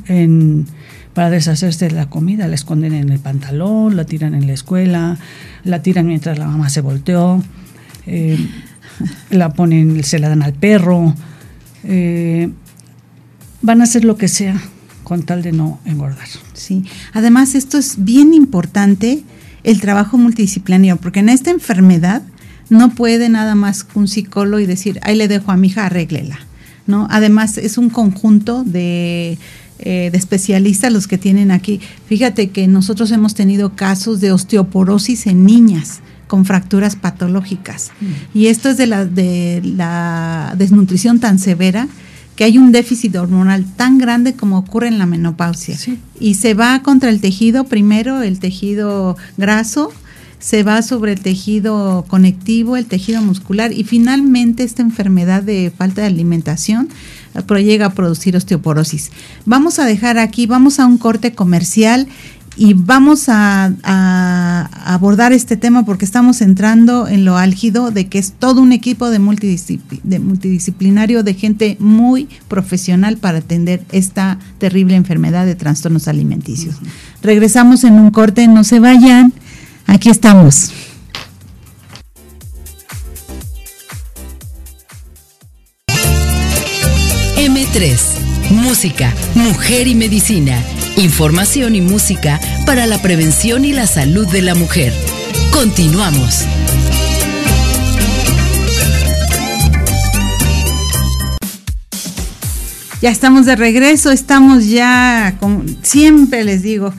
en, 0.09 0.67
para 1.15 1.31
deshacerse 1.31 1.89
de 1.89 1.93
la 1.93 2.11
comida. 2.11 2.49
La 2.49 2.55
esconden 2.55 2.93
en 2.93 3.09
el 3.09 3.21
pantalón, 3.21 3.97
la 3.97 4.05
tiran 4.05 4.35
en 4.35 4.47
la 4.47 4.53
escuela, 4.53 5.19
la 5.65 5.83
tiran 5.83 6.07
mientras 6.07 6.39
la 6.39 6.47
mamá 6.47 6.69
se 6.69 6.81
volteó, 6.81 7.43
eh, 8.07 8.39
la 9.31 9.53
ponen, 9.53 10.03
se 10.05 10.19
la 10.19 10.29
dan 10.29 10.43
al 10.43 10.53
perro. 10.53 11.15
eh, 11.85 12.51
van 13.63 13.81
a 13.81 13.85
hacer 13.85 14.05
lo 14.05 14.17
que 14.17 14.29
sea 14.29 14.61
con 15.05 15.23
tal 15.23 15.43
de 15.43 15.53
no 15.53 15.81
engordar. 15.85 16.29
Sí. 16.53 16.85
Además, 17.13 17.55
esto 17.55 17.79
es 17.79 18.05
bien 18.05 18.35
importante, 18.35 19.23
el 19.63 19.81
trabajo 19.81 20.19
multidisciplinario, 20.19 20.97
porque 20.97 21.21
en 21.21 21.31
esta 21.31 21.51
enfermedad 21.51 22.23
no 22.69 22.95
puede 22.95 23.29
nada 23.29 23.55
más 23.55 23.87
un 23.95 24.09
psicólogo 24.09 24.61
y 24.61 24.67
decir, 24.67 24.99
ahí 25.03 25.17
le 25.17 25.29
dejo 25.29 25.51
a 25.51 25.57
mi 25.57 25.69
hija, 25.69 25.87
arréglela. 25.87 26.39
¿no? 26.87 27.07
Además, 27.11 27.57
es 27.57 27.79
un 27.79 27.89
conjunto 27.89 28.65
de, 28.65 29.39
eh, 29.87 30.09
de 30.11 30.19
especialistas 30.19 30.93
los 30.93 31.07
que 31.07 31.19
tienen 31.19 31.51
aquí. 31.51 31.79
Fíjate 32.07 32.49
que 32.49 32.67
nosotros 32.67 33.11
hemos 33.11 33.35
tenido 33.35 33.77
casos 33.77 34.21
de 34.21 34.33
osteoporosis 34.33 35.27
en 35.27 35.45
niñas 35.45 36.01
con 36.27 36.47
fracturas 36.47 36.97
patológicas. 36.97 37.91
Y 38.33 38.47
esto 38.47 38.71
es 38.71 38.79
de 38.79 38.87
la, 38.87 39.05
de 39.05 39.61
la 39.63 40.55
desnutrición 40.57 41.21
tan 41.21 41.39
severa 41.39 41.87
que 42.35 42.45
hay 42.45 42.57
un 42.57 42.73
déficit 42.73 43.15
hormonal 43.15 43.65
tan 43.77 43.99
grande 43.99 44.33
como 44.33 44.59
ocurre 44.59 44.89
en 44.89 44.99
la 44.99 45.07
menopausia. 45.07 45.77
Sí. 45.77 45.99
Y 46.19 46.35
se 46.35 46.55
va 46.55 46.83
contra 46.83 47.11
el 47.11 47.21
tejido, 47.21 47.65
primero 47.65 48.23
el 48.23 48.39
tejido 48.41 49.19
graso, 49.37 49.93
se 50.39 50.63
va 50.63 50.83
sobre 50.83 51.13
el 51.13 51.21
tejido 51.21 52.05
conectivo, 52.09 52.77
el 52.77 52.87
tejido 52.87 53.23
muscular 53.23 53.73
y 53.73 53.85
finalmente 53.85 54.63
esta 54.63 54.83
enfermedad 54.83 55.43
de 55.43 55.73
falta 55.77 56.03
de 56.03 56.09
alimentación 56.09 56.89
eh, 57.35 57.63
llega 57.63 57.87
a 57.87 57.91
producir 57.95 58.37
osteoporosis. 58.37 59.11
Vamos 59.45 59.79
a 59.79 59.85
dejar 59.85 60.19
aquí, 60.19 60.47
vamos 60.47 60.81
a 60.81 60.87
un 60.87 60.99
corte 60.99 61.35
comercial 61.35 62.09
y 62.57 62.75
vamos 62.75 63.29
a, 63.29 63.73
abordar 64.87 65.33
este 65.33 65.57
tema 65.57 65.85
porque 65.85 66.05
estamos 66.05 66.41
entrando 66.41 67.09
en 67.09 67.25
lo 67.25 67.37
álgido 67.37 67.91
de 67.91 68.07
que 68.07 68.19
es 68.19 68.33
todo 68.33 68.61
un 68.61 68.73
equipo 68.73 69.11
de, 69.11 69.19
de 70.03 70.19
multidisciplinario 70.19 71.23
de 71.23 71.35
gente 71.35 71.77
muy 71.81 72.29
profesional 72.49 73.17
para 73.17 73.39
atender 73.39 73.83
esta 73.91 74.39
terrible 74.59 74.95
enfermedad 74.95 75.47
de 75.47 75.55
trastornos 75.55 76.07
alimenticios. 76.07 76.77
Regresamos 77.23 77.83
en 77.85 77.95
un 77.95 78.11
corte, 78.11 78.47
no 78.47 78.63
se 78.63 78.79
vayan, 78.79 79.33
aquí 79.87 80.11
estamos. 80.11 80.71
M3, 87.75 88.51
música, 88.51 89.13
mujer 89.35 89.89
y 89.89 89.97
medicina 89.97 90.63
Información 90.97 91.75
y 91.75 91.81
música 91.81 92.41
para 92.67 92.87
la 92.87 93.03
prevención 93.03 93.65
y 93.65 93.73
la 93.73 93.89
salud 93.89 94.29
de 94.29 94.43
la 94.43 94.55
mujer. 94.55 94.93
Continuamos. 95.53 96.45
Ya 103.03 103.11
estamos 103.11 103.45
de 103.45 103.57
regreso, 103.57 104.13
estamos 104.13 104.69
ya, 104.69 105.37
como 105.41 105.65
siempre 105.83 106.45
les 106.45 106.63
digo, 106.63 106.95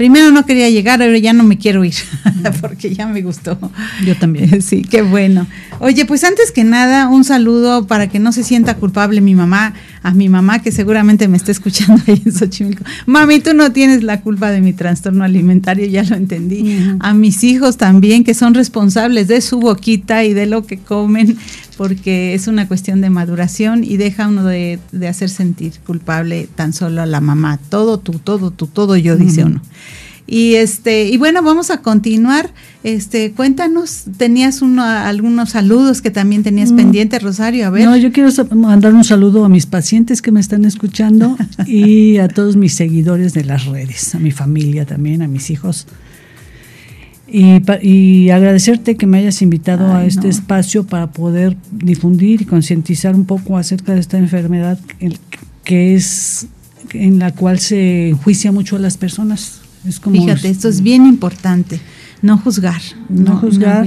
Primero 0.00 0.30
no 0.30 0.46
quería 0.46 0.70
llegar, 0.70 1.02
ahora 1.02 1.18
ya 1.18 1.34
no 1.34 1.44
me 1.44 1.58
quiero 1.58 1.84
ir, 1.84 1.92
porque 2.62 2.94
ya 2.94 3.06
me 3.06 3.20
gustó. 3.20 3.58
Yo 4.02 4.16
también. 4.16 4.62
Sí, 4.62 4.80
qué 4.80 5.02
bueno. 5.02 5.46
Oye, 5.78 6.06
pues 6.06 6.24
antes 6.24 6.52
que 6.52 6.64
nada, 6.64 7.06
un 7.08 7.22
saludo 7.22 7.86
para 7.86 8.08
que 8.08 8.18
no 8.18 8.32
se 8.32 8.42
sienta 8.42 8.76
culpable 8.76 9.20
mi 9.20 9.34
mamá, 9.34 9.74
a 10.02 10.12
mi 10.12 10.28
mamá 10.28 10.60
que 10.60 10.72
seguramente 10.72 11.28
me 11.28 11.36
está 11.36 11.52
escuchando 11.52 12.02
ahí 12.06 12.22
en 12.24 12.32
Xochimilco. 12.32 12.84
Mami, 13.06 13.40
tú 13.40 13.54
no 13.54 13.72
tienes 13.72 14.02
la 14.02 14.20
culpa 14.20 14.50
de 14.50 14.60
mi 14.60 14.72
trastorno 14.72 15.24
alimentario, 15.24 15.86
ya 15.86 16.02
lo 16.04 16.16
entendí. 16.16 16.78
A 17.00 17.12
mis 17.14 17.44
hijos 17.44 17.76
también, 17.76 18.24
que 18.24 18.34
son 18.34 18.54
responsables 18.54 19.28
de 19.28 19.40
su 19.40 19.60
boquita 19.60 20.24
y 20.24 20.32
de 20.32 20.46
lo 20.46 20.66
que 20.66 20.78
comen, 20.78 21.36
porque 21.76 22.34
es 22.34 22.46
una 22.46 22.66
cuestión 22.66 23.00
de 23.00 23.10
maduración 23.10 23.84
y 23.84 23.96
deja 23.96 24.28
uno 24.28 24.44
de, 24.44 24.78
hacer 25.08 25.28
sentir 25.28 25.72
culpable 25.86 26.48
tan 26.54 26.72
solo 26.72 27.02
a 27.02 27.06
la 27.06 27.20
mamá. 27.20 27.58
Todo 27.68 27.98
tú, 27.98 28.18
todo 28.18 28.50
tú, 28.50 28.66
todo 28.66 28.96
yo, 28.96 29.16
dice 29.16 29.44
uno. 29.44 29.60
Y 30.32 30.54
este, 30.54 31.08
y 31.08 31.16
bueno, 31.16 31.42
vamos 31.42 31.72
a 31.72 31.78
continuar. 31.78 32.50
Este, 32.84 33.32
cuéntanos, 33.32 34.04
tenías 34.16 34.62
uno, 34.62 34.84
algunos 34.84 35.50
saludos 35.50 36.00
que 36.02 36.12
también 36.12 36.44
tenías 36.44 36.70
mm. 36.70 36.76
pendiente, 36.76 37.18
Rosario, 37.18 37.66
a 37.66 37.70
ver. 37.70 37.84
No, 37.84 37.96
yo 37.96 38.12
quiero 38.12 38.30
mandar 38.54 38.94
un 38.94 39.02
saludo 39.02 39.44
a 39.44 39.48
mis 39.48 39.66
pacientes 39.66 40.22
que 40.22 40.30
me 40.30 40.38
están 40.38 40.64
escuchando 40.64 41.36
y 41.66 42.18
a 42.18 42.28
todos 42.28 42.56
mis 42.56 42.74
seguidores 42.74 43.34
de 43.34 43.42
las 43.42 43.66
redes, 43.66 44.14
a 44.14 44.20
mi 44.20 44.30
familia 44.30 44.86
también, 44.86 45.20
a 45.22 45.26
mis 45.26 45.50
hijos. 45.50 45.88
Y, 47.32 48.30
agradecerte 48.30 48.96
que 48.96 49.06
me 49.06 49.18
hayas 49.18 49.42
invitado 49.42 49.92
a 49.92 50.04
este 50.04 50.28
espacio 50.28 50.86
para 50.86 51.10
poder 51.10 51.56
difundir 51.72 52.42
y 52.42 52.44
concientizar 52.44 53.16
un 53.16 53.24
poco 53.24 53.56
acerca 53.56 53.94
de 53.94 54.00
esta 54.00 54.16
enfermedad 54.16 54.78
que 55.64 55.94
es 55.96 56.46
en 56.92 57.18
la 57.18 57.32
cual 57.32 57.58
se 57.58 58.10
enjuicia 58.10 58.52
mucho 58.52 58.76
a 58.76 58.78
las 58.78 58.96
personas. 58.96 59.60
Es 59.86 60.00
como 60.00 60.16
Fíjate, 60.16 60.50
esto 60.50 60.68
es 60.68 60.82
bien 60.82 61.06
importante, 61.06 61.80
no 62.22 62.36
juzgar, 62.38 62.80
no, 63.08 63.38
juzgar. 63.38 63.86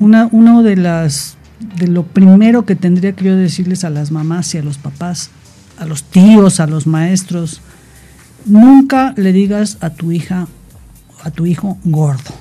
una, 0.00 0.28
uno 0.30 0.62
de 0.62 0.76
las 0.76 1.36
de 1.76 1.88
lo 1.88 2.04
primero 2.04 2.64
que 2.64 2.76
tendría 2.76 3.12
que 3.12 3.24
yo 3.24 3.36
decirles 3.36 3.84
a 3.84 3.90
las 3.90 4.10
mamás 4.10 4.54
y 4.54 4.58
a 4.58 4.62
los 4.62 4.78
papás, 4.78 5.30
a 5.78 5.86
los 5.86 6.04
tíos, 6.04 6.60
a 6.60 6.66
los 6.66 6.86
maestros, 6.86 7.60
nunca 8.46 9.14
le 9.16 9.32
digas 9.32 9.78
a 9.80 9.90
tu 9.90 10.12
hija 10.12 10.48
a 11.22 11.30
tu 11.30 11.46
hijo 11.46 11.78
gordo. 11.84 12.34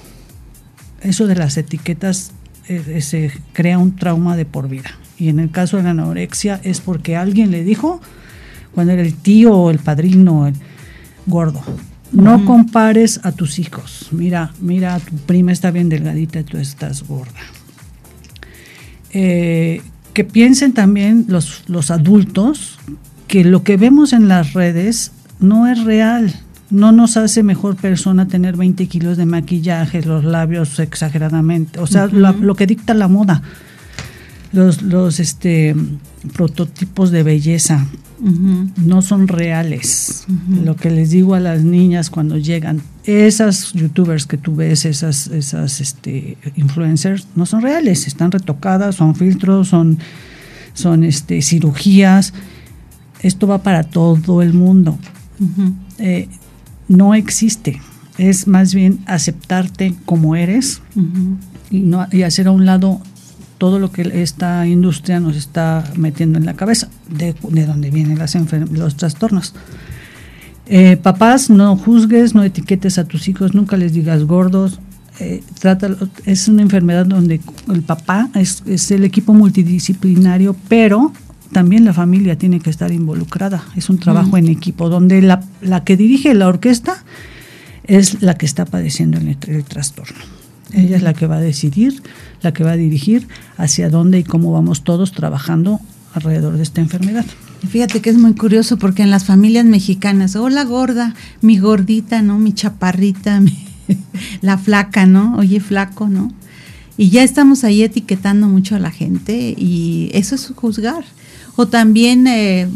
Eso 1.01 1.27
de 1.27 1.35
las 1.35 1.57
etiquetas 1.57 2.31
eh, 2.67 2.83
eh, 2.87 3.01
se 3.01 3.31
crea 3.53 3.77
un 3.77 3.95
trauma 3.95 4.35
de 4.35 4.45
por 4.45 4.67
vida. 4.67 4.91
Y 5.17 5.29
en 5.29 5.39
el 5.39 5.51
caso 5.51 5.77
de 5.77 5.83
la 5.83 5.91
anorexia 5.91 6.59
es 6.63 6.81
porque 6.81 7.15
alguien 7.15 7.51
le 7.51 7.63
dijo, 7.63 8.01
cuando 8.73 8.93
era 8.93 9.01
el 9.01 9.15
tío 9.15 9.53
o 9.53 9.69
el 9.69 9.79
padrino, 9.79 10.47
el 10.47 10.55
gordo. 11.27 11.63
No 12.11 12.45
compares 12.45 13.21
a 13.23 13.31
tus 13.31 13.59
hijos. 13.59 14.07
Mira, 14.11 14.51
mira, 14.59 14.99
tu 14.99 15.15
prima 15.15 15.51
está 15.51 15.71
bien 15.71 15.89
delgadita 15.89 16.41
y 16.41 16.43
tú 16.43 16.57
estás 16.57 17.07
gorda. 17.07 17.39
Eh, 19.11 19.81
que 20.13 20.23
piensen 20.23 20.73
también 20.73 21.25
los, 21.27 21.63
los 21.67 21.91
adultos 21.91 22.79
que 23.27 23.45
lo 23.45 23.63
que 23.63 23.77
vemos 23.77 24.11
en 24.11 24.27
las 24.27 24.53
redes 24.53 25.11
no 25.39 25.67
es 25.67 25.83
real. 25.83 26.33
No 26.69 26.91
nos 26.91 27.17
hace 27.17 27.43
mejor 27.43 27.75
persona 27.75 28.27
tener 28.27 28.57
20 28.57 28.87
kilos 28.87 29.17
de 29.17 29.25
maquillaje, 29.25 30.01
los 30.03 30.23
labios 30.23 30.79
exageradamente, 30.79 31.79
o 31.79 31.87
sea, 31.87 32.07
lo 32.07 32.55
que 32.55 32.65
dicta 32.65 32.93
la 32.93 33.09
moda, 33.09 33.41
los, 34.51 34.81
los 34.81 35.19
este, 35.19 35.75
prototipos 36.33 37.11
de 37.11 37.23
belleza 37.23 37.87
no 38.77 39.01
son 39.01 39.27
reales. 39.27 40.25
Lo 40.63 40.75
que 40.75 40.91
les 40.91 41.09
digo 41.09 41.33
a 41.33 41.39
las 41.39 41.63
niñas 41.63 42.11
cuando 42.11 42.37
llegan, 42.37 42.81
esas 43.03 43.73
youtubers 43.73 44.27
que 44.27 44.37
tú 44.37 44.55
ves, 44.55 44.85
esas, 44.85 45.27
esas 45.27 45.81
este, 45.81 46.37
influencers, 46.55 47.27
no 47.35 47.47
son 47.47 47.63
reales, 47.63 48.05
están 48.05 48.31
retocadas, 48.31 48.95
son 48.95 49.15
filtros, 49.15 49.69
son, 49.69 49.97
son 50.73 51.03
este, 51.03 51.41
cirugías. 51.41 52.33
Esto 53.23 53.47
va 53.47 53.63
para 53.63 53.83
todo 53.83 54.41
el 54.43 54.53
mundo 54.53 54.99
no 56.91 57.13
existe. 57.15 57.81
Es 58.17 58.47
más 58.47 58.73
bien 58.73 58.99
aceptarte 59.05 59.95
como 60.05 60.35
eres 60.35 60.81
y, 61.69 61.79
no, 61.79 62.05
y 62.11 62.23
hacer 62.23 62.47
a 62.47 62.51
un 62.51 62.65
lado 62.65 63.01
todo 63.61 63.77
lo 63.77 63.91
que 63.91 64.01
esta 64.23 64.65
industria 64.65 65.19
nos 65.19 65.35
está 65.35 65.83
metiendo 65.95 66.39
en 66.39 66.47
la 66.47 66.55
cabeza, 66.55 66.89
de, 67.07 67.35
de 67.47 67.67
donde 67.67 67.91
vienen 67.91 68.17
las 68.17 68.35
los 68.71 68.95
trastornos. 68.95 69.53
Eh, 70.65 70.97
papás, 70.97 71.51
no 71.51 71.77
juzgues, 71.77 72.33
no 72.33 72.41
etiquetes 72.41 72.97
a 72.97 73.03
tus 73.03 73.27
hijos, 73.27 73.53
nunca 73.53 73.77
les 73.77 73.93
digas 73.93 74.23
gordos. 74.23 74.79
Eh, 75.19 75.43
es 76.25 76.47
una 76.47 76.63
enfermedad 76.63 77.05
donde 77.05 77.39
el 77.71 77.83
papá 77.83 78.29
es, 78.33 78.63
es, 78.65 78.89
el 78.89 79.03
equipo 79.03 79.31
multidisciplinario, 79.31 80.55
pero 80.67 81.13
también 81.51 81.85
la 81.85 81.93
familia 81.93 82.39
tiene 82.39 82.61
que 82.61 82.71
estar 82.71 82.91
involucrada. 82.91 83.63
Es 83.75 83.91
un 83.91 83.99
trabajo 83.99 84.37
en 84.37 84.47
equipo, 84.47 84.89
donde 84.89 85.21
la, 85.21 85.43
la, 85.61 85.83
que 85.83 85.95
dirige 85.97 86.33
la 86.33 86.47
orquesta 86.47 87.03
es 87.83 88.23
la 88.23 88.39
que 88.39 88.47
está 88.47 88.65
padeciendo 88.65 89.19
el, 89.19 89.63
trastorno. 89.65 90.40
Ella 90.73 90.97
es 90.97 91.03
la 91.03 91.13
que 91.13 91.27
va 91.27 91.37
a 91.37 91.41
decidir, 91.41 92.01
la 92.41 92.53
que 92.53 92.63
va 92.63 92.71
a 92.71 92.77
dirigir 92.77 93.27
hacia 93.57 93.89
dónde 93.89 94.19
y 94.19 94.23
cómo 94.23 94.51
vamos 94.51 94.83
todos 94.83 95.11
trabajando 95.11 95.79
alrededor 96.13 96.57
de 96.57 96.63
esta 96.63 96.81
enfermedad. 96.81 97.25
Fíjate 97.67 98.01
que 98.01 98.09
es 98.09 98.17
muy 98.17 98.33
curioso 98.33 98.77
porque 98.77 99.03
en 99.03 99.11
las 99.11 99.25
familias 99.25 99.65
mexicanas, 99.65 100.35
hola 100.35 100.63
gorda, 100.63 101.13
mi 101.41 101.59
gordita, 101.59 102.21
¿no? 102.21 102.39
Mi 102.39 102.53
chaparrita, 102.53 103.41
la 104.41 104.57
flaca, 104.57 105.05
¿no? 105.05 105.37
Oye, 105.37 105.59
flaco, 105.59 106.07
¿no? 106.07 106.31
Y 106.97 107.09
ya 107.09 107.23
estamos 107.23 107.63
ahí 107.63 107.83
etiquetando 107.83 108.47
mucho 108.47 108.75
a 108.75 108.79
la 108.79 108.91
gente 108.91 109.55
y 109.57 110.09
eso 110.13 110.35
es 110.35 110.51
juzgar. 110.55 111.03
O 111.55 111.67
también 111.67 112.27
eh, 112.27 112.67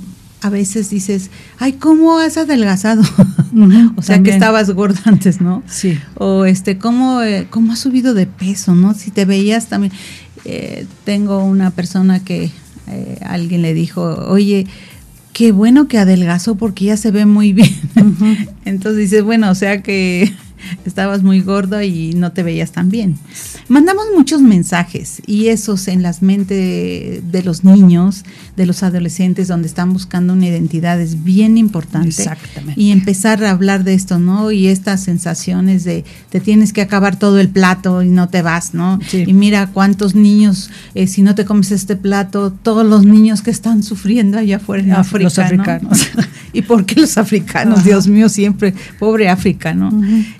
a 0.46 0.50
veces 0.52 0.92
dices, 0.92 1.32
ay, 1.58 1.74
¿cómo 1.74 2.20
has 2.20 2.38
adelgazado? 2.38 3.02
o 3.96 4.02
sea, 4.04 4.22
que 4.22 4.30
estabas 4.30 4.70
gordo 4.70 5.00
antes, 5.06 5.42
¿no? 5.42 5.64
Sí. 5.66 5.98
O 6.16 6.46
este, 6.46 6.78
¿cómo, 6.78 7.24
eh, 7.24 7.48
cómo 7.50 7.74
has 7.74 7.80
subido 7.80 8.14
de 8.14 8.28
peso, 8.28 8.76
no? 8.76 8.94
Si 8.94 9.10
te 9.10 9.26
veías 9.26 9.70
también. 9.70 9.92
Eh, 10.46 10.86
tengo 11.04 11.44
una 11.44 11.72
persona 11.72 12.24
que 12.24 12.52
alguien 13.22 13.64
le 13.64 13.74
dijo, 13.74 14.04
oye, 14.28 14.68
qué 15.34 15.52
bueno 15.52 15.88
que 15.88 15.98
adelgazó 15.98 16.54
porque 16.54 16.86
ya 16.86 16.98
se 16.98 17.10
ve 17.10 17.26
muy 17.26 17.52
bien. 17.54 17.74
Entonces 18.66 19.00
dices, 19.00 19.24
bueno, 19.24 19.50
o 19.50 19.56
sea 19.56 19.82
que 19.82 20.32
estabas 20.86 21.24
muy 21.24 21.42
gordo 21.42 21.82
y 21.82 22.14
no 22.14 22.32
te 22.32 22.44
veías 22.44 22.72
tan 22.72 22.90
bien. 22.90 23.18
Mandamos 23.68 24.06
muchos 24.16 24.42
mensajes 24.42 25.22
y 25.26 25.48
esos 25.48 25.88
en 25.88 26.02
las 26.02 26.22
mentes 26.22 27.32
de, 27.32 27.44
los 27.44 27.64
niños, 27.64 28.24
de 28.56 28.66
los 28.66 28.84
adolescentes, 28.84 29.48
donde 29.48 29.68
están 29.68 29.94
buscando 29.94 30.34
una 30.34 30.48
identidad 30.48 31.00
es 31.00 31.24
bien 31.24 31.58
importante. 31.58 32.10
Exactamente. 32.10 32.80
Y 32.80 32.92
empezar 32.92 33.44
a 33.44 33.52
hablar 33.52 33.84
de 33.84 33.94
esto, 33.94 34.20
¿no? 34.20 34.52
Y 34.52 34.68
estas 34.68 35.02
sensaciones 35.04 35.84
de 35.84 36.06
te 36.30 36.40
tienes 36.40 36.74
que 36.74 36.82
acabar 36.82 37.18
todo 37.18 37.40
el 37.40 37.50
plato 37.50 38.04
y 38.04 38.10
no 38.10 38.30
te 38.30 38.42
vas, 38.42 38.74
¿no? 38.74 39.00
Y 39.12 39.34
mira 39.34 39.68
cuántos 39.68 40.16
niños, 40.16 40.70
eh, 40.94 41.08
si 41.08 41.22
no 41.22 41.36
te 41.36 41.46
comes 41.46 41.72
este 41.72 41.96
plato, 41.96 42.52
todos 42.52 42.86
los 42.86 43.06
niños 43.06 43.42
que 43.42 43.52
están 43.52 43.84
sufriendo 43.84 44.38
allá 44.38 44.58
afuera 44.58 44.84
en 44.84 44.94
África, 44.94 45.24
Los 45.24 45.40
africanos. 45.40 46.08
¿Y 46.56 46.62
por 46.62 46.86
qué 46.86 47.02
los 47.02 47.18
africanos? 47.18 47.84
Dios 47.84 48.08
mío, 48.08 48.30
siempre, 48.30 48.74
pobre 48.98 49.28
África, 49.28 49.74
¿no? 49.74 49.92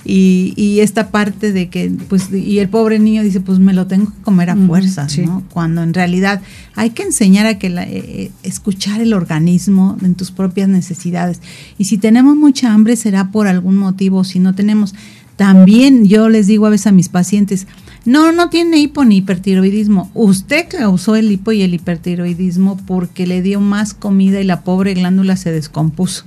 y, 0.06 0.54
y, 0.56 0.80
esta 0.80 1.10
parte 1.10 1.52
de 1.52 1.68
que, 1.68 1.92
pues, 2.08 2.32
y 2.32 2.60
el 2.60 2.70
pobre 2.70 3.00
niño 3.00 3.22
dice, 3.22 3.42
pues 3.42 3.60
me 3.60 3.74
lo 3.74 3.86
tengo 3.88 4.08
que 4.08 4.22
comer 4.22 4.50
a 4.50 4.56
fuerza, 4.56 5.08
¿no? 5.26 5.44
Cuando 5.50 5.84
en 5.84 5.94
realidad 5.94 6.42
hay 6.76 6.92
que 6.92 7.04
enseñar 7.04 7.46
a 7.48 7.60
que 7.60 7.70
la, 7.70 7.84
eh, 7.84 7.90
eh, 7.96 8.32
escuchar 8.44 9.02
el 9.02 9.14
organismo 9.14 9.98
en 10.02 10.16
tus 10.16 10.32
propias 10.32 10.70
necesidades. 10.70 11.42
Y 11.78 11.86
si 11.86 11.98
tenemos 11.98 12.38
mucha 12.38 12.74
hambre 12.74 12.96
será 12.96 13.32
por 13.32 13.48
algún 13.48 13.78
motivo, 13.78 14.24
si 14.24 14.40
no 14.40 14.56
tenemos, 14.56 14.96
también 15.36 16.06
yo 16.06 16.30
les 16.30 16.48
digo 16.48 16.66
a 16.66 16.70
veces 16.70 16.88
a 16.88 16.92
mis 16.94 17.10
pacientes, 17.10 17.68
no, 18.06 18.32
no 18.32 18.50
tiene 18.50 18.78
hipo 18.78 19.04
ni 19.04 19.18
hipertiroidismo. 19.18 20.12
Usted 20.14 20.68
causó 20.70 21.16
el 21.16 21.32
hipo 21.32 21.52
y 21.52 21.64
el 21.64 21.74
hipertiroidismo 21.74 22.78
porque 22.86 23.26
le 23.26 23.42
dio 23.42 23.60
más 23.60 23.96
comida 23.96 24.40
y 24.40 24.44
la 24.44 24.62
pobre 24.62 24.94
glándula 24.94 25.36
se 25.38 25.52
descompuso. 25.52 26.24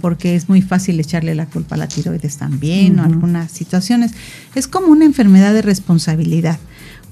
Porque 0.00 0.34
es 0.34 0.48
muy 0.48 0.60
fácil 0.60 0.98
echarle 0.98 1.36
la 1.36 1.46
culpa 1.46 1.76
a 1.76 1.78
la 1.78 1.86
tiroides 1.86 2.36
también 2.36 2.98
o 2.98 3.04
algunas 3.04 3.52
situaciones. 3.52 4.12
Es 4.56 4.66
como 4.66 4.88
una 4.88 5.04
enfermedad 5.04 5.54
de 5.54 5.62
responsabilidad. 5.62 6.58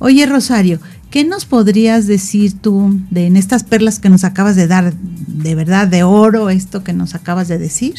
Oye, 0.00 0.26
Rosario, 0.26 0.80
¿qué 1.10 1.24
nos 1.24 1.44
podrías 1.44 2.08
decir 2.08 2.54
tú 2.60 3.00
de 3.10 3.26
en 3.26 3.36
estas 3.36 3.62
perlas 3.62 4.00
que 4.00 4.08
nos 4.08 4.24
acabas 4.24 4.56
de 4.56 4.66
dar, 4.66 4.94
de 4.94 5.54
verdad, 5.54 5.86
de 5.86 6.02
oro, 6.02 6.50
esto 6.50 6.82
que 6.82 6.92
nos 6.92 7.14
acabas 7.14 7.46
de 7.46 7.58
decir? 7.58 7.94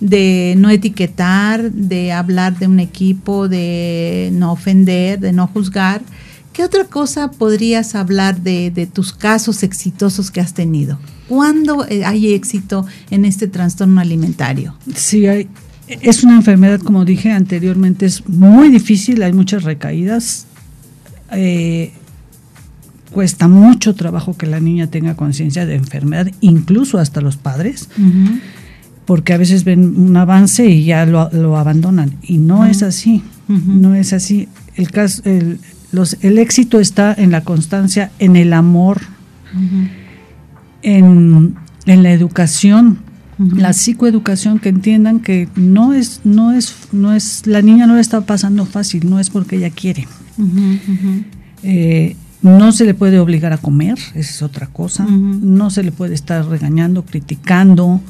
De 0.00 0.54
no 0.58 0.70
etiquetar, 0.70 1.72
de 1.72 2.12
hablar 2.12 2.58
de 2.58 2.66
un 2.66 2.80
equipo, 2.80 3.48
de 3.48 4.30
no 4.32 4.52
ofender, 4.52 5.20
de 5.20 5.32
no 5.32 5.46
juzgar. 5.46 6.02
¿Qué 6.52 6.62
otra 6.62 6.84
cosa 6.84 7.30
podrías 7.30 7.94
hablar 7.94 8.40
de, 8.40 8.88
tus 8.92 9.12
casos 9.12 9.62
exitosos 9.62 10.30
que 10.30 10.40
has 10.40 10.54
tenido? 10.54 10.98
¿Cuándo 11.28 11.86
eh, 11.88 12.04
hay 12.04 12.32
éxito 12.32 12.86
en 13.10 13.24
este 13.24 13.48
trastorno 13.48 14.00
alimentario? 14.00 14.76
Sí, 14.94 15.26
hay, 15.26 15.48
es 15.88 16.22
una 16.22 16.36
enfermedad, 16.36 16.80
como 16.80 17.04
dije 17.04 17.32
anteriormente, 17.32 18.06
es 18.06 18.28
muy 18.28 18.68
difícil, 18.68 19.22
hay 19.22 19.32
muchas 19.32 19.64
recaídas. 19.64 20.46
Eh, 21.32 21.92
cuesta 23.10 23.48
mucho 23.48 23.94
trabajo 23.94 24.36
que 24.36 24.46
la 24.46 24.60
niña 24.60 24.88
tenga 24.88 25.16
conciencia 25.16 25.66
de 25.66 25.74
enfermedad, 25.74 26.28
incluso 26.40 26.98
hasta 26.98 27.20
los 27.20 27.36
padres 27.36 27.88
porque 29.04 29.32
a 29.32 29.38
veces 29.38 29.64
ven 29.64 29.96
un 29.98 30.16
avance 30.16 30.66
y 30.66 30.84
ya 30.84 31.06
lo, 31.06 31.56
abandonan. 31.56 32.14
Y 32.22 32.38
no 32.38 32.64
es 32.64 32.82
así, 32.82 33.22
no 33.48 33.94
es 33.94 34.12
así. 34.12 34.48
El, 34.76 34.90
caso, 34.90 35.22
el, 35.24 35.58
los, 35.92 36.16
el 36.22 36.38
éxito 36.38 36.80
está 36.80 37.14
en 37.16 37.30
la 37.30 37.42
constancia, 37.42 38.10
en 38.18 38.36
el 38.36 38.52
amor, 38.52 39.00
en, 40.82 41.54
la 41.86 42.12
educación, 42.12 42.98
la 43.38 43.72
psicoeducación, 43.72 44.58
que 44.58 44.70
entiendan 44.70 45.20
que 45.20 45.48
no 45.54 45.92
es, 45.92 46.20
no 46.24 46.52
es, 46.52 46.74
no 46.92 47.12
es, 47.12 47.46
la 47.46 47.62
niña 47.62 47.86
no 47.86 47.96
le 47.96 48.00
está 48.00 48.22
pasando 48.22 48.64
fácil, 48.64 49.08
no 49.08 49.20
es 49.20 49.30
porque 49.30 49.56
ella 49.56 49.70
quiere. 49.70 50.08
Eh, 51.62 52.16
no 52.42 52.72
se 52.72 52.84
le 52.84 52.94
puede 52.94 53.18
obligar 53.18 53.52
a 53.52 53.58
comer, 53.58 53.98
esa 54.14 54.18
es 54.18 54.42
otra 54.42 54.66
cosa. 54.66 55.06
No 55.06 55.70
se 55.70 55.82
le 55.82 55.92
puede 55.92 56.14
estar 56.14 56.46
regañando, 56.46 57.04
criticando, 57.04 58.00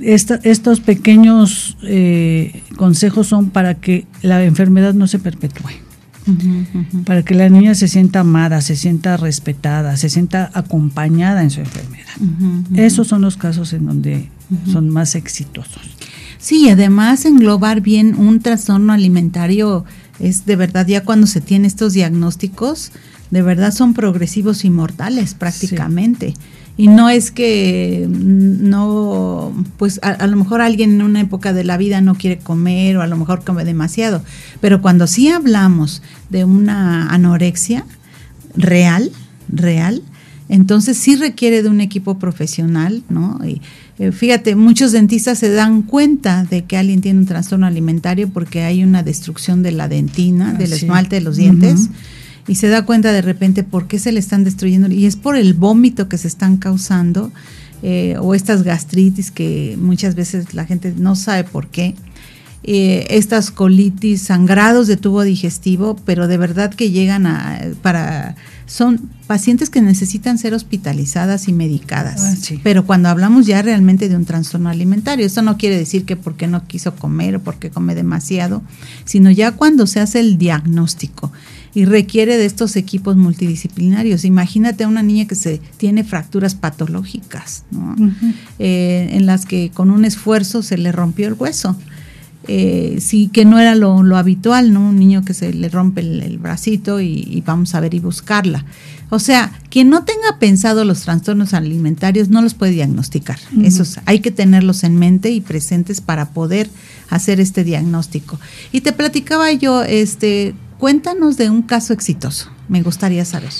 estos 0.00 0.80
pequeños 0.80 1.76
eh, 1.82 2.62
consejos 2.76 3.26
son 3.26 3.50
para 3.50 3.74
que 3.74 4.06
la 4.22 4.42
enfermedad 4.44 4.94
no 4.94 5.06
se 5.06 5.18
perpetúe, 5.18 5.70
para 7.04 7.22
que 7.22 7.34
la 7.34 7.48
niña 7.48 7.74
se 7.74 7.88
sienta 7.88 8.20
amada, 8.20 8.60
se 8.60 8.76
sienta 8.76 9.16
respetada, 9.16 9.96
se 9.96 10.08
sienta 10.08 10.50
acompañada 10.54 11.42
en 11.42 11.50
su 11.50 11.60
enfermedad. 11.60 12.14
Esos 12.74 13.08
son 13.08 13.22
los 13.22 13.36
casos 13.36 13.72
en 13.72 13.86
donde 13.86 14.28
son 14.70 14.88
más 14.88 15.14
exitosos. 15.14 15.82
Sí, 16.38 16.68
además 16.68 17.24
englobar 17.24 17.82
bien 17.82 18.16
un 18.16 18.40
trastorno 18.40 18.92
alimentario 18.92 19.84
es 20.18 20.44
de 20.44 20.56
verdad 20.56 20.86
ya 20.86 21.04
cuando 21.04 21.26
se 21.26 21.40
tiene 21.40 21.68
estos 21.68 21.92
diagnósticos, 21.92 22.92
de 23.30 23.42
verdad 23.42 23.72
son 23.72 23.94
progresivos 23.94 24.64
y 24.64 24.70
mortales 24.70 25.34
prácticamente. 25.34 26.34
Y 26.76 26.88
no 26.88 27.10
es 27.10 27.30
que 27.30 28.06
no, 28.08 29.52
pues 29.76 30.00
a, 30.02 30.26
lo 30.26 30.36
mejor 30.36 30.62
alguien 30.62 30.92
en 30.92 31.02
una 31.02 31.20
época 31.20 31.52
de 31.52 31.64
la 31.64 31.76
vida 31.76 32.00
no 32.00 32.14
quiere 32.14 32.38
comer 32.38 32.96
o 32.96 33.02
a 33.02 33.06
lo 33.06 33.16
mejor 33.16 33.44
come 33.44 33.64
demasiado, 33.64 34.22
pero 34.60 34.80
cuando 34.80 35.06
sí 35.06 35.28
hablamos 35.28 36.02
de 36.30 36.44
una 36.46 37.08
anorexia 37.10 37.84
real, 38.56 39.12
real, 39.48 40.02
entonces 40.48 40.96
sí 40.96 41.16
requiere 41.16 41.62
de 41.62 41.68
un 41.68 41.80
equipo 41.80 42.18
profesional, 42.18 43.02
¿no? 43.10 43.38
Y 43.44 43.60
eh, 43.98 44.10
fíjate, 44.10 44.56
muchos 44.56 44.92
dentistas 44.92 45.38
se 45.38 45.50
dan 45.50 45.82
cuenta 45.82 46.44
de 46.44 46.64
que 46.64 46.78
alguien 46.78 47.02
tiene 47.02 47.20
un 47.20 47.26
trastorno 47.26 47.66
alimentario 47.66 48.30
porque 48.30 48.62
hay 48.62 48.82
una 48.82 49.02
destrucción 49.02 49.62
de 49.62 49.72
la 49.72 49.88
dentina, 49.88 50.54
del 50.54 50.72
esmalte 50.72 51.16
de 51.16 51.22
los 51.22 51.36
dientes 51.36 51.90
y 52.46 52.56
se 52.56 52.68
da 52.68 52.84
cuenta 52.84 53.12
de 53.12 53.22
repente 53.22 53.62
por 53.62 53.86
qué 53.86 53.98
se 53.98 54.12
le 54.12 54.20
están 54.20 54.44
destruyendo 54.44 54.88
y 54.88 55.06
es 55.06 55.16
por 55.16 55.36
el 55.36 55.54
vómito 55.54 56.08
que 56.08 56.18
se 56.18 56.28
están 56.28 56.56
causando 56.56 57.32
eh, 57.82 58.16
o 58.20 58.34
estas 58.34 58.62
gastritis 58.62 59.30
que 59.30 59.76
muchas 59.80 60.14
veces 60.14 60.54
la 60.54 60.64
gente 60.64 60.94
no 60.96 61.16
sabe 61.16 61.44
por 61.44 61.68
qué. 61.68 61.94
Eh, 62.64 63.06
estas 63.10 63.50
colitis, 63.50 64.22
sangrados 64.22 64.86
de 64.86 64.96
tubo 64.96 65.22
digestivo, 65.22 65.96
pero 66.04 66.28
de 66.28 66.36
verdad 66.36 66.72
que 66.72 66.92
llegan 66.92 67.26
a 67.26 67.60
para 67.82 68.36
son 68.66 69.10
pacientes 69.26 69.68
que 69.68 69.82
necesitan 69.82 70.38
ser 70.38 70.54
hospitalizadas 70.54 71.48
y 71.48 71.52
medicadas. 71.52 72.22
Ah, 72.22 72.54
pero 72.62 72.86
cuando 72.86 73.08
hablamos 73.08 73.46
ya 73.46 73.60
realmente 73.62 74.08
de 74.08 74.14
un 74.16 74.24
trastorno 74.24 74.70
alimentario, 74.70 75.26
esto 75.26 75.42
no 75.42 75.58
quiere 75.58 75.76
decir 75.76 76.04
que 76.04 76.16
porque 76.16 76.46
no 76.46 76.66
quiso 76.66 76.94
comer 76.94 77.36
o 77.36 77.40
porque 77.40 77.70
come 77.70 77.94
demasiado, 77.94 78.62
sino 79.04 79.30
ya 79.30 79.52
cuando 79.52 79.86
se 79.88 80.00
hace 80.00 80.20
el 80.20 80.38
diagnóstico 80.38 81.32
y 81.74 81.84
requiere 81.84 82.36
de 82.36 82.44
estos 82.44 82.76
equipos 82.76 83.16
multidisciplinarios. 83.16 84.24
Imagínate 84.24 84.84
a 84.84 84.88
una 84.88 85.02
niña 85.02 85.26
que 85.26 85.34
se 85.34 85.60
tiene 85.78 86.04
fracturas 86.04 86.54
patológicas, 86.54 87.64
eh, 88.58 89.08
en 89.12 89.26
las 89.26 89.46
que 89.46 89.70
con 89.70 89.90
un 89.90 90.04
esfuerzo 90.04 90.62
se 90.62 90.76
le 90.76 90.92
rompió 90.92 91.28
el 91.28 91.34
hueso. 91.34 91.76
Eh, 92.48 92.98
sí 93.00 93.30
que 93.32 93.44
no 93.44 93.60
era 93.60 93.76
lo, 93.76 94.16
habitual, 94.16 94.72
¿no? 94.72 94.88
Un 94.88 94.98
niño 94.98 95.24
que 95.24 95.32
se 95.32 95.54
le 95.54 95.68
rompe 95.68 96.00
el, 96.00 96.38
bracito 96.38 97.00
y, 97.00 97.42
vamos 97.46 97.74
a 97.74 97.80
ver 97.80 97.94
y 97.94 98.00
buscarla. 98.00 98.64
O 99.10 99.18
sea, 99.18 99.52
quien 99.70 99.90
no 99.90 100.04
tenga 100.04 100.38
pensado 100.38 100.84
los 100.84 101.02
trastornos 101.02 101.54
alimentarios 101.54 102.30
no 102.30 102.42
los 102.42 102.54
puede 102.54 102.72
diagnosticar. 102.72 103.38
Esos 103.62 104.00
hay 104.06 104.20
que 104.20 104.30
tenerlos 104.30 104.84
en 104.84 104.96
mente 104.96 105.30
y 105.30 105.40
presentes 105.40 106.00
para 106.00 106.30
poder 106.30 106.68
hacer 107.10 107.38
este 107.38 107.62
diagnóstico. 107.62 108.40
Y 108.72 108.80
te 108.80 108.92
platicaba 108.92 109.52
yo, 109.52 109.84
este, 109.84 110.54
Cuéntanos 110.82 111.36
de 111.36 111.48
un 111.48 111.62
caso 111.62 111.92
exitoso, 111.92 112.50
me 112.68 112.82
gustaría 112.82 113.24
saber. 113.24 113.52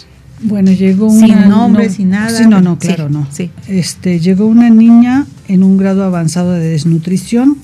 Bueno, 0.42 0.72
llegó 0.72 1.06
una 1.06 1.24
sin 1.24 1.48
nombre, 1.48 1.88
sin 1.88 2.10
nada. 2.10 2.36
Sí, 2.36 2.48
no, 2.48 2.60
no, 2.60 2.80
claro, 2.80 3.08
no. 3.08 3.28
Sí. 3.30 3.48
Este, 3.68 4.18
llegó 4.18 4.44
una 4.46 4.70
niña 4.70 5.24
en 5.46 5.62
un 5.62 5.76
grado 5.76 6.02
avanzado 6.02 6.50
de 6.50 6.70
desnutrición, 6.70 7.58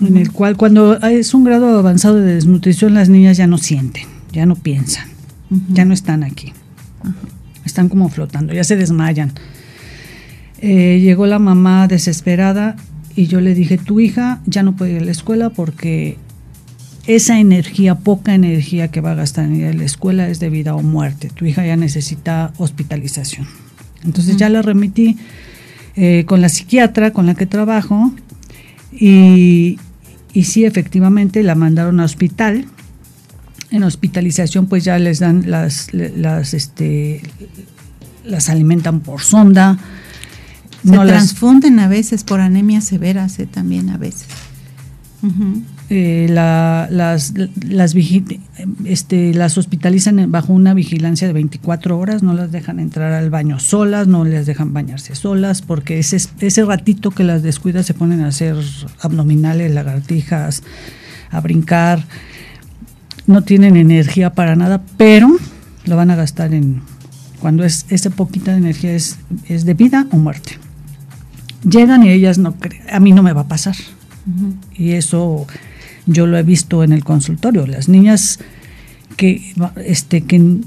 en 0.00 0.16
el 0.16 0.32
cual 0.32 0.56
cuando 0.56 0.96
es 1.00 1.32
un 1.32 1.44
grado 1.44 1.78
avanzado 1.78 2.16
de 2.16 2.34
desnutrición 2.34 2.94
las 2.94 3.08
niñas 3.08 3.36
ya 3.36 3.46
no 3.46 3.56
sienten, 3.56 4.02
ya 4.32 4.46
no 4.46 4.56
piensan, 4.56 5.06
ya 5.68 5.84
no 5.84 5.94
están 5.94 6.24
aquí, 6.24 6.52
están 7.64 7.88
como 7.88 8.08
flotando, 8.08 8.52
ya 8.52 8.64
se 8.64 8.74
desmayan. 8.74 9.30
Eh, 10.58 10.98
llegó 11.00 11.26
la 11.26 11.38
mamá 11.38 11.86
desesperada 11.86 12.74
y 13.14 13.28
yo 13.28 13.40
le 13.40 13.54
dije, 13.54 13.78
tu 13.78 14.00
hija 14.00 14.40
ya 14.46 14.64
no 14.64 14.74
puede 14.74 14.94
ir 14.94 15.02
a 15.02 15.04
la 15.04 15.12
escuela 15.12 15.50
porque 15.50 16.18
esa 17.06 17.38
energía, 17.38 17.96
poca 17.96 18.34
energía 18.34 18.88
que 18.88 19.00
va 19.00 19.12
a 19.12 19.14
gastar 19.14 19.44
en 19.44 19.56
ir 19.56 19.66
a 19.66 19.72
la 19.72 19.84
escuela 19.84 20.28
es 20.28 20.40
de 20.40 20.48
vida 20.50 20.74
o 20.74 20.82
muerte. 20.82 21.30
Tu 21.34 21.46
hija 21.46 21.66
ya 21.66 21.76
necesita 21.76 22.52
hospitalización. 22.56 23.46
Entonces 24.04 24.36
ya 24.36 24.48
la 24.48 24.62
remití 24.62 25.16
eh, 25.96 26.24
con 26.26 26.40
la 26.40 26.48
psiquiatra 26.48 27.12
con 27.12 27.26
la 27.26 27.34
que 27.34 27.46
trabajo 27.46 28.12
y, 28.92 29.78
y 30.32 30.44
sí, 30.44 30.64
efectivamente 30.64 31.42
la 31.42 31.54
mandaron 31.54 32.00
a 32.00 32.04
hospital. 32.04 32.66
En 33.70 33.82
hospitalización 33.82 34.66
pues 34.66 34.84
ya 34.84 34.98
les 34.98 35.18
dan 35.18 35.50
las, 35.50 35.92
las, 35.92 36.54
este, 36.54 37.22
las 38.24 38.48
alimentan 38.48 39.00
por 39.00 39.20
sonda. 39.22 39.78
Se 40.84 40.90
transfunden 40.90 41.78
a 41.80 41.88
veces 41.88 42.24
por 42.24 42.40
anemia 42.40 42.80
severas 42.80 43.38
eh, 43.38 43.46
también 43.46 43.88
a 43.90 43.96
veces. 43.96 44.26
Eh, 45.90 46.28
las, 46.30 46.90
las, 46.90 47.94
este, 48.86 49.34
las 49.34 49.58
hospitalizan 49.58 50.30
bajo 50.32 50.54
una 50.54 50.72
vigilancia 50.72 51.26
de 51.26 51.34
24 51.34 51.98
horas, 51.98 52.22
no 52.22 52.32
las 52.32 52.50
dejan 52.50 52.80
entrar 52.80 53.12
al 53.12 53.28
baño 53.28 53.60
solas, 53.60 54.06
no 54.06 54.24
les 54.24 54.46
dejan 54.46 54.72
bañarse 54.72 55.14
solas, 55.14 55.60
porque 55.60 55.98
ese, 55.98 56.16
ese 56.40 56.64
ratito 56.64 57.10
que 57.10 57.22
las 57.22 57.42
descuida 57.42 57.82
se 57.82 57.92
ponen 57.92 58.22
a 58.22 58.28
hacer 58.28 58.56
abdominales, 59.02 59.74
lagartijas, 59.74 60.62
a 61.30 61.40
brincar, 61.40 62.02
no 63.26 63.42
tienen 63.42 63.76
energía 63.76 64.32
para 64.32 64.56
nada, 64.56 64.82
pero 64.96 65.28
lo 65.84 65.96
van 65.96 66.10
a 66.10 66.16
gastar 66.16 66.54
en 66.54 66.80
cuando 67.40 67.62
es 67.62 67.84
esa 67.90 68.08
poquita 68.08 68.52
de 68.52 68.56
energía 68.58 68.94
es, 68.94 69.18
es 69.48 69.66
de 69.66 69.74
vida 69.74 70.06
o 70.12 70.16
muerte. 70.16 70.52
llegan 71.68 72.02
y 72.04 72.08
ellas 72.08 72.38
no 72.38 72.54
creen, 72.54 72.84
a 72.90 73.00
mí 73.00 73.12
no 73.12 73.22
me 73.22 73.34
va 73.34 73.42
a 73.42 73.48
pasar. 73.48 73.76
Y 74.74 74.92
eso 74.92 75.46
yo 76.06 76.26
lo 76.26 76.36
he 76.38 76.42
visto 76.42 76.84
en 76.84 76.92
el 76.92 77.04
consultorio. 77.04 77.66
Las 77.66 77.88
niñas 77.88 78.40
que, 79.16 79.54
este, 79.84 80.22
que, 80.22 80.58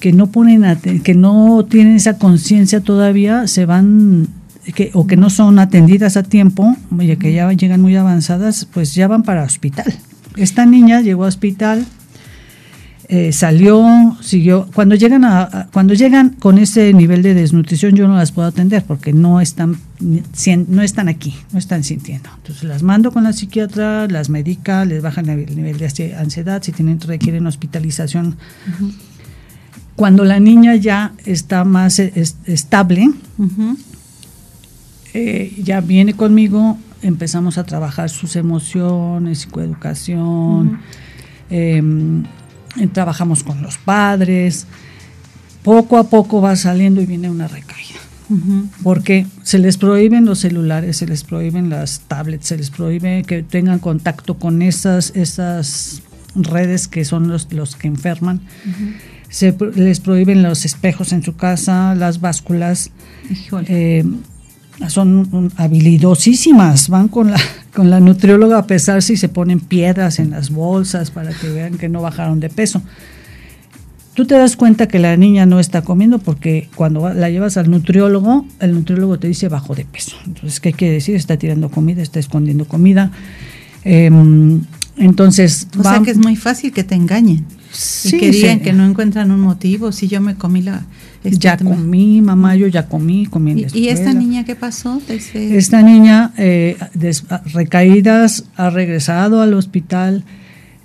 que 0.00 0.12
no 0.12 0.28
ponen 0.28 0.64
que 1.02 1.14
no 1.14 1.64
tienen 1.68 1.96
esa 1.96 2.18
conciencia 2.18 2.80
todavía 2.80 3.46
se 3.46 3.66
van 3.66 4.28
que, 4.74 4.90
o 4.94 5.06
que 5.06 5.16
no 5.16 5.30
son 5.30 5.58
atendidas 5.58 6.16
a 6.16 6.22
tiempo, 6.22 6.76
oye, 6.96 7.16
que 7.18 7.32
ya 7.32 7.50
llegan 7.52 7.80
muy 7.80 7.94
avanzadas, 7.96 8.66
pues 8.72 8.94
ya 8.94 9.08
van 9.08 9.22
para 9.22 9.44
hospital. 9.44 9.92
Esta 10.36 10.66
niña 10.66 11.00
llegó 11.00 11.24
a 11.24 11.28
hospital, 11.28 11.86
eh, 13.08 13.32
salió, 13.32 14.16
siguió. 14.20 14.68
Cuando 14.74 14.96
llegan 14.96 15.24
a, 15.24 15.68
cuando 15.72 15.94
llegan 15.94 16.30
con 16.30 16.58
ese 16.58 16.92
nivel 16.92 17.22
de 17.22 17.34
desnutrición, 17.34 17.94
yo 17.94 18.08
no 18.08 18.16
las 18.16 18.32
puedo 18.32 18.48
atender 18.48 18.82
porque 18.84 19.12
no 19.12 19.40
están, 19.40 19.76
no 20.00 20.82
están 20.82 21.08
aquí, 21.08 21.34
no 21.52 21.58
están 21.58 21.84
sintiendo. 21.84 22.28
Entonces 22.36 22.64
las 22.64 22.82
mando 22.82 23.12
con 23.12 23.24
la 23.24 23.32
psiquiatra, 23.32 24.06
las 24.08 24.28
medica, 24.28 24.84
les 24.84 25.02
bajan 25.02 25.28
el 25.28 25.56
nivel 25.56 25.78
de 25.78 26.14
ansiedad, 26.16 26.62
si 26.62 26.72
tienen 26.72 27.00
requieren 27.00 27.46
hospitalización. 27.46 28.36
Cuando 29.94 30.24
la 30.24 30.40
niña 30.40 30.76
ya 30.76 31.12
está 31.24 31.64
más 31.64 31.98
estable, 31.98 33.10
eh, 35.14 35.54
ya 35.62 35.80
viene 35.80 36.14
conmigo, 36.14 36.76
empezamos 37.00 37.56
a 37.56 37.64
trabajar 37.64 38.10
sus 38.10 38.36
emociones, 38.36 39.40
psicoeducación, 39.40 40.80
em, 41.48 42.24
trabajamos 42.92 43.42
con 43.42 43.62
los 43.62 43.78
padres, 43.78 44.66
poco 45.62 45.96
a 45.96 46.10
poco 46.10 46.42
va 46.42 46.54
saliendo 46.56 47.00
y 47.00 47.06
viene 47.06 47.30
una 47.30 47.48
recaída. 47.48 48.00
Porque 48.82 49.26
se 49.42 49.58
les 49.58 49.76
prohíben 49.76 50.24
los 50.24 50.40
celulares, 50.40 50.96
se 50.96 51.06
les 51.06 51.22
prohíben 51.22 51.70
las 51.70 52.00
tablets, 52.00 52.46
se 52.46 52.56
les 52.56 52.70
prohíbe 52.70 53.22
que 53.22 53.42
tengan 53.42 53.78
contacto 53.78 54.34
con 54.34 54.62
esas, 54.62 55.12
esas 55.14 56.02
redes 56.34 56.88
que 56.88 57.04
son 57.04 57.28
los, 57.28 57.52
los 57.52 57.76
que 57.76 57.88
enferman. 57.88 58.40
Se 59.28 59.56
les 59.74 60.00
prohíben 60.00 60.42
los 60.42 60.64
espejos 60.64 61.12
en 61.12 61.22
su 61.22 61.36
casa, 61.36 61.94
las 61.94 62.20
básculas. 62.20 62.90
Eh, 63.68 64.04
son 64.88 65.52
habilidosísimas, 65.56 66.88
van 66.88 67.08
con 67.08 67.30
la, 67.30 67.40
con 67.74 67.90
la 67.90 68.00
nutrióloga 68.00 68.58
a 68.58 68.66
pesar 68.66 69.02
si 69.02 69.16
se 69.16 69.28
ponen 69.28 69.60
piedras 69.60 70.18
en 70.18 70.30
las 70.30 70.50
bolsas 70.50 71.10
para 71.10 71.30
que 71.32 71.48
vean 71.48 71.78
que 71.78 71.88
no 71.88 72.02
bajaron 72.02 72.40
de 72.40 72.50
peso. 72.50 72.82
Tú 74.16 74.24
te 74.24 74.34
das 74.34 74.56
cuenta 74.56 74.88
que 74.88 74.98
la 74.98 75.14
niña 75.18 75.44
no 75.44 75.60
está 75.60 75.82
comiendo 75.82 76.18
porque 76.18 76.70
cuando 76.74 77.12
la 77.12 77.28
llevas 77.28 77.58
al 77.58 77.70
nutriólogo, 77.70 78.46
el 78.60 78.72
nutriólogo 78.72 79.18
te 79.18 79.28
dice 79.28 79.50
bajo 79.50 79.74
de 79.74 79.84
peso. 79.84 80.16
Entonces, 80.24 80.58
¿qué 80.58 80.72
quiere 80.72 80.94
decir? 80.94 81.16
Está 81.16 81.36
tirando 81.36 81.70
comida, 81.70 82.00
está 82.00 82.18
escondiendo 82.18 82.64
comida. 82.64 83.10
Em, 83.84 84.62
entonces, 84.96 85.68
o 85.78 85.82
sea 85.82 86.00
que 86.00 86.12
es 86.12 86.16
muy 86.16 86.34
fácil 86.34 86.72
que 86.72 86.82
te 86.82 86.94
engañen. 86.94 87.44
Sí, 87.70 88.16
y 88.16 88.18
que 88.18 88.30
digan 88.30 88.60
que 88.60 88.72
no 88.72 88.86
encuentran 88.86 89.30
un 89.30 89.40
motivo. 89.40 89.92
Si 89.92 90.08
yo 90.08 90.22
me 90.22 90.34
comí 90.34 90.62
la, 90.62 90.86
este, 91.22 91.36
ya 91.36 91.58
comí, 91.58 92.22
mamá, 92.22 92.56
yo 92.56 92.68
ya 92.68 92.86
comí, 92.86 93.26
comí 93.26 93.50
en 93.50 93.66
¿Y, 93.74 93.88
esta 93.88 94.14
niña 94.14 94.44
qué 94.44 94.56
pasó? 94.56 94.98
Esta 95.34 95.82
niña, 95.82 96.32
eh, 96.38 96.78
recaídas, 97.52 98.44
ha 98.56 98.70
regresado 98.70 99.42
al 99.42 99.52
hospital, 99.52 100.24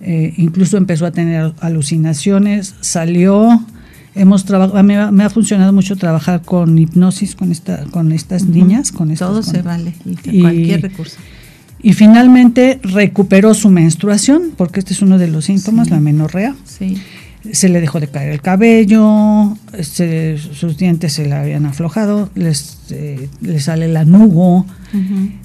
eh, 0.01 0.33
incluso 0.37 0.77
empezó 0.77 1.05
a 1.05 1.11
tener 1.11 1.53
alucinaciones, 1.59 2.75
salió, 2.81 3.63
hemos 4.15 4.45
trabajado, 4.45 4.83
me, 4.83 5.23
ha 5.23 5.29
funcionado 5.29 5.73
mucho 5.73 5.95
trabajar 5.95 6.41
con 6.41 6.77
hipnosis 6.77 7.35
con 7.35 7.51
esta, 7.51 7.85
con 7.85 8.11
estas 8.11 8.45
niñas, 8.45 8.91
con 8.91 9.13
todo 9.15 9.43
se 9.43 9.61
vale, 9.61 9.93
cualquier 10.23 10.81
recurso. 10.81 11.17
Y 11.83 11.93
finalmente 11.93 12.79
recuperó 12.83 13.55
su 13.55 13.69
menstruación, 13.69 14.51
porque 14.55 14.79
este 14.79 14.93
es 14.93 15.01
uno 15.01 15.17
de 15.17 15.27
los 15.27 15.45
síntomas, 15.45 15.89
la 15.89 15.99
menorrea. 15.99 16.55
Sí 16.63 16.97
se 17.51 17.69
le 17.69 17.81
dejó 17.81 17.99
de 17.99 18.07
caer 18.07 18.31
el 18.31 18.41
cabello, 18.41 19.57
sus 19.81 20.77
dientes 20.77 21.13
se 21.13 21.25
le 21.25 21.33
habían 21.33 21.65
aflojado, 21.65 22.29
les, 22.35 22.77
eh, 22.91 23.29
le 23.41 23.59
sale 23.59 23.85
el 23.85 23.97
anugo. 23.97 24.65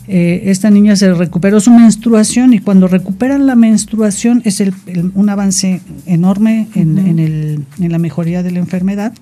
Eh, 0.09 0.43
esta 0.47 0.71
niña 0.71 0.97
se 0.97 1.15
recuperó 1.15 1.61
su 1.61 1.71
menstruación 1.71 2.53
y 2.53 2.59
cuando 2.59 2.89
recuperan 2.89 3.47
la 3.47 3.55
menstruación 3.55 4.43
es 4.45 4.61
el, 4.61 4.75
un 5.15 5.29
avance 5.31 5.81
enorme 6.05 6.69
en, 6.75 6.99
en, 6.99 7.19
el, 7.19 7.65
en, 7.81 7.93
la 7.93 7.99
mejoría 7.99 8.43
de 8.43 8.51
la 8.51 8.59
enfermedad. 8.59 9.13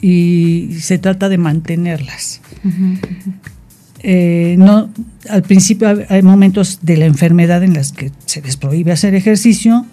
Y 0.00 0.70
se 0.80 0.98
trata 0.98 1.28
de 1.28 1.38
mantenerlas. 1.38 2.40
Eh, 4.00 4.54
no, 4.58 4.90
al 5.28 5.42
principio 5.42 5.88
hay 6.08 6.22
momentos 6.22 6.78
de 6.82 6.96
la 6.96 7.06
enfermedad 7.06 7.64
en 7.64 7.74
las 7.74 7.92
que 7.92 8.12
se 8.26 8.40
les 8.42 8.56
prohíbe 8.56 8.92
hacer 8.92 9.14
ejercicio, 9.14 9.86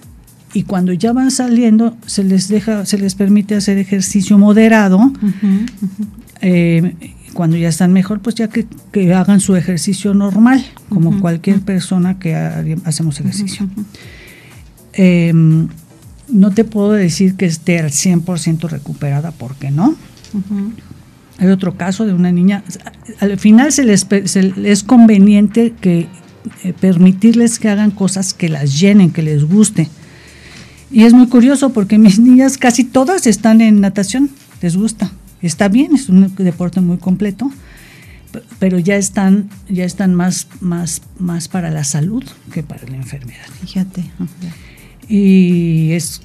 y 0.56 0.64
cuando 0.64 0.94
ya 0.94 1.12
van 1.12 1.32
saliendo 1.32 1.98
se 2.08 2.24
les 2.24 2.48
deja, 2.48 2.86
se 2.86 2.98
les 2.98 3.14
permite 3.14 3.56
hacer 3.56 3.78
ejercicio 3.78 4.38
moderado. 4.38 5.12
Eh, 6.42 6.94
cuando 7.34 7.58
ya 7.58 7.68
están 7.68 7.92
mejor, 7.92 8.22
pues 8.22 8.36
ya 8.36 8.48
que, 8.48 8.66
hagan 9.14 9.42
su 9.42 9.58
ejercicio 9.58 10.14
normal, 10.14 10.66
como 10.88 11.20
cualquier 11.20 11.60
persona 11.60 12.20
que 12.20 12.36
hacemos 12.86 13.20
ejercicio. 13.20 13.68
Em, 14.94 15.68
no 16.30 16.52
te 16.52 16.64
puedo 16.64 16.94
decir 16.94 17.36
que 17.36 17.46
esté 17.46 17.80
al 17.80 17.92
100% 17.92 18.70
recuperada, 18.70 19.32
porque 19.32 19.72
no. 19.72 19.96
Hay 21.38 21.48
otro 21.48 21.76
caso 21.76 22.06
de 22.06 22.14
una 22.14 22.32
niña, 22.32 22.64
al 23.20 23.38
final 23.38 23.74
se 23.74 23.84
les, 23.84 24.08
es 24.10 24.84
conveniente 24.84 25.74
que 25.82 26.08
eh, 26.64 26.74
permitirles 26.80 27.60
que 27.60 27.68
hagan 27.68 27.92
cosas 27.92 28.34
que 28.34 28.48
las 28.48 28.80
llenen, 28.80 29.12
que 29.12 29.22
les 29.22 29.44
guste. 29.44 29.90
Y 30.92 31.04
es 31.04 31.14
muy 31.14 31.28
curioso 31.28 31.72
porque 31.72 31.98
mis 31.98 32.20
niñas 32.28 32.58
casi 32.58 32.84
todas 32.84 33.28
están 33.28 33.62
en 33.62 33.82
natación, 33.82 34.30
les 34.62 34.76
gusta. 34.78 35.12
Está 35.42 35.68
bien, 35.68 35.94
es 35.94 36.10
un 36.10 36.34
deporte 36.36 36.82
muy 36.82 36.98
completo, 36.98 37.52
pero 38.60 38.80
ya 38.80 38.96
están, 38.96 39.50
ya 39.70 39.86
están 39.86 40.16
más, 40.16 40.48
más, 40.60 41.02
más 41.20 41.48
para 41.48 41.70
la 41.70 41.84
salud 41.84 42.24
que 42.52 42.64
para 42.64 42.88
la 42.88 42.96
enfermedad. 42.96 43.46
Fíjate. 43.62 44.04
Y 45.08 45.92
es, 45.92 46.22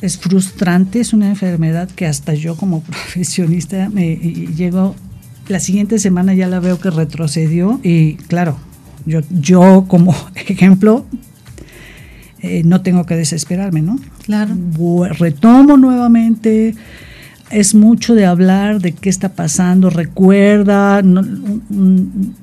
es 0.00 0.16
frustrante, 0.16 1.00
es 1.00 1.12
una 1.12 1.28
enfermedad 1.28 1.90
que 1.90 2.06
hasta 2.06 2.34
yo 2.34 2.56
como 2.56 2.82
profesionista 2.82 3.88
me 3.90 4.16
llego, 4.16 4.94
la 5.48 5.60
siguiente 5.60 5.98
semana 5.98 6.32
ya 6.34 6.46
la 6.46 6.60
veo 6.60 6.78
que 6.78 6.90
retrocedió 6.90 7.80
y 7.82 8.14
claro, 8.14 8.56
yo, 9.04 9.20
yo 9.30 9.86
como 9.88 10.14
ejemplo 10.34 11.04
eh, 12.42 12.62
no 12.64 12.80
tengo 12.80 13.04
que 13.04 13.16
desesperarme, 13.16 13.82
¿no? 13.82 13.98
Claro. 14.24 14.56
Retomo 15.18 15.76
nuevamente, 15.76 16.74
es 17.50 17.74
mucho 17.74 18.14
de 18.14 18.24
hablar 18.24 18.80
de 18.80 18.92
qué 18.92 19.10
está 19.10 19.30
pasando, 19.30 19.90
recuerda, 19.90 21.00
un, 21.00 22.34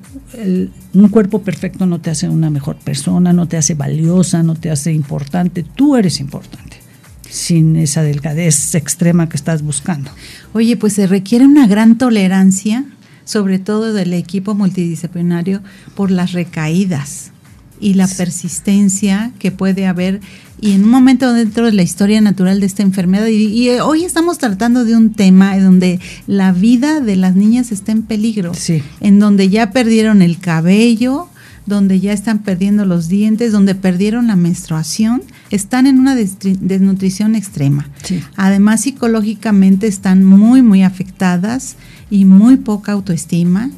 cuerpo 1.10 1.42
perfecto 1.42 1.86
no 1.86 2.00
te 2.00 2.10
hace 2.10 2.28
una 2.28 2.50
mejor 2.50 2.76
persona, 2.76 3.32
no 3.32 3.48
te 3.48 3.56
hace 3.56 3.74
valiosa, 3.74 4.42
no 4.42 4.54
te 4.54 4.70
hace 4.70 4.92
importante, 4.92 5.64
tú 5.64 5.96
eres 5.96 6.20
importante, 6.20 6.76
sin 7.28 7.74
esa 7.76 8.02
delgadez 8.02 8.74
extrema 8.74 9.28
que 9.28 9.36
estás 9.36 9.62
buscando. 9.62 10.10
Oye, 10.52 10.76
pues 10.76 10.92
se 10.92 11.08
requiere 11.08 11.44
una 11.44 11.66
gran 11.66 11.98
tolerancia, 11.98 12.84
sobre 13.24 13.58
todo 13.58 13.92
del 13.92 14.12
equipo 14.12 14.54
multidisciplinario, 14.54 15.62
por 15.96 16.10
las 16.10 16.32
recaídas 16.32 17.32
y 17.80 17.94
la 17.94 18.08
persistencia 18.08 19.32
que 19.38 19.50
puede 19.50 19.86
haber 19.86 20.20
y 20.60 20.72
en 20.72 20.84
un 20.84 20.90
momento 20.90 21.32
dentro 21.32 21.66
de 21.66 21.72
la 21.72 21.82
historia 21.82 22.20
natural 22.20 22.60
de 22.60 22.66
esta 22.66 22.82
enfermedad. 22.82 23.26
Y, 23.26 23.68
eh, 23.68 23.80
hoy 23.80 24.04
estamos 24.04 24.38
tratando 24.38 24.84
de 24.84 24.96
un 24.96 25.12
tema 25.12 25.56
en 25.56 25.64
donde 25.64 26.00
la 26.26 26.52
vida 26.52 27.00
de 27.00 27.16
las 27.16 27.36
niñas 27.36 27.70
está 27.72 27.92
en 27.92 28.02
peligro, 28.02 28.52
en 29.00 29.20
donde 29.20 29.48
ya 29.48 29.70
perdieron 29.70 30.22
el 30.22 30.38
cabello, 30.38 31.28
donde 31.66 32.00
ya 32.00 32.12
están 32.12 32.40
perdiendo 32.40 32.86
los 32.86 33.08
dientes, 33.08 33.52
donde 33.52 33.74
perdieron 33.74 34.26
la 34.26 34.36
menstruación, 34.36 35.22
están 35.50 35.86
en 35.86 35.98
una 35.98 36.16
desnutrición 36.16 37.36
extrema. 37.36 37.88
Además 38.36 38.80
psicológicamente 38.80 39.86
están 39.86 40.24
muy 40.24 40.62
muy 40.62 40.82
afectadas 40.82 41.76
y 42.10 42.24
muy 42.24 42.56
poca 42.56 42.92
autoestima 42.92 43.70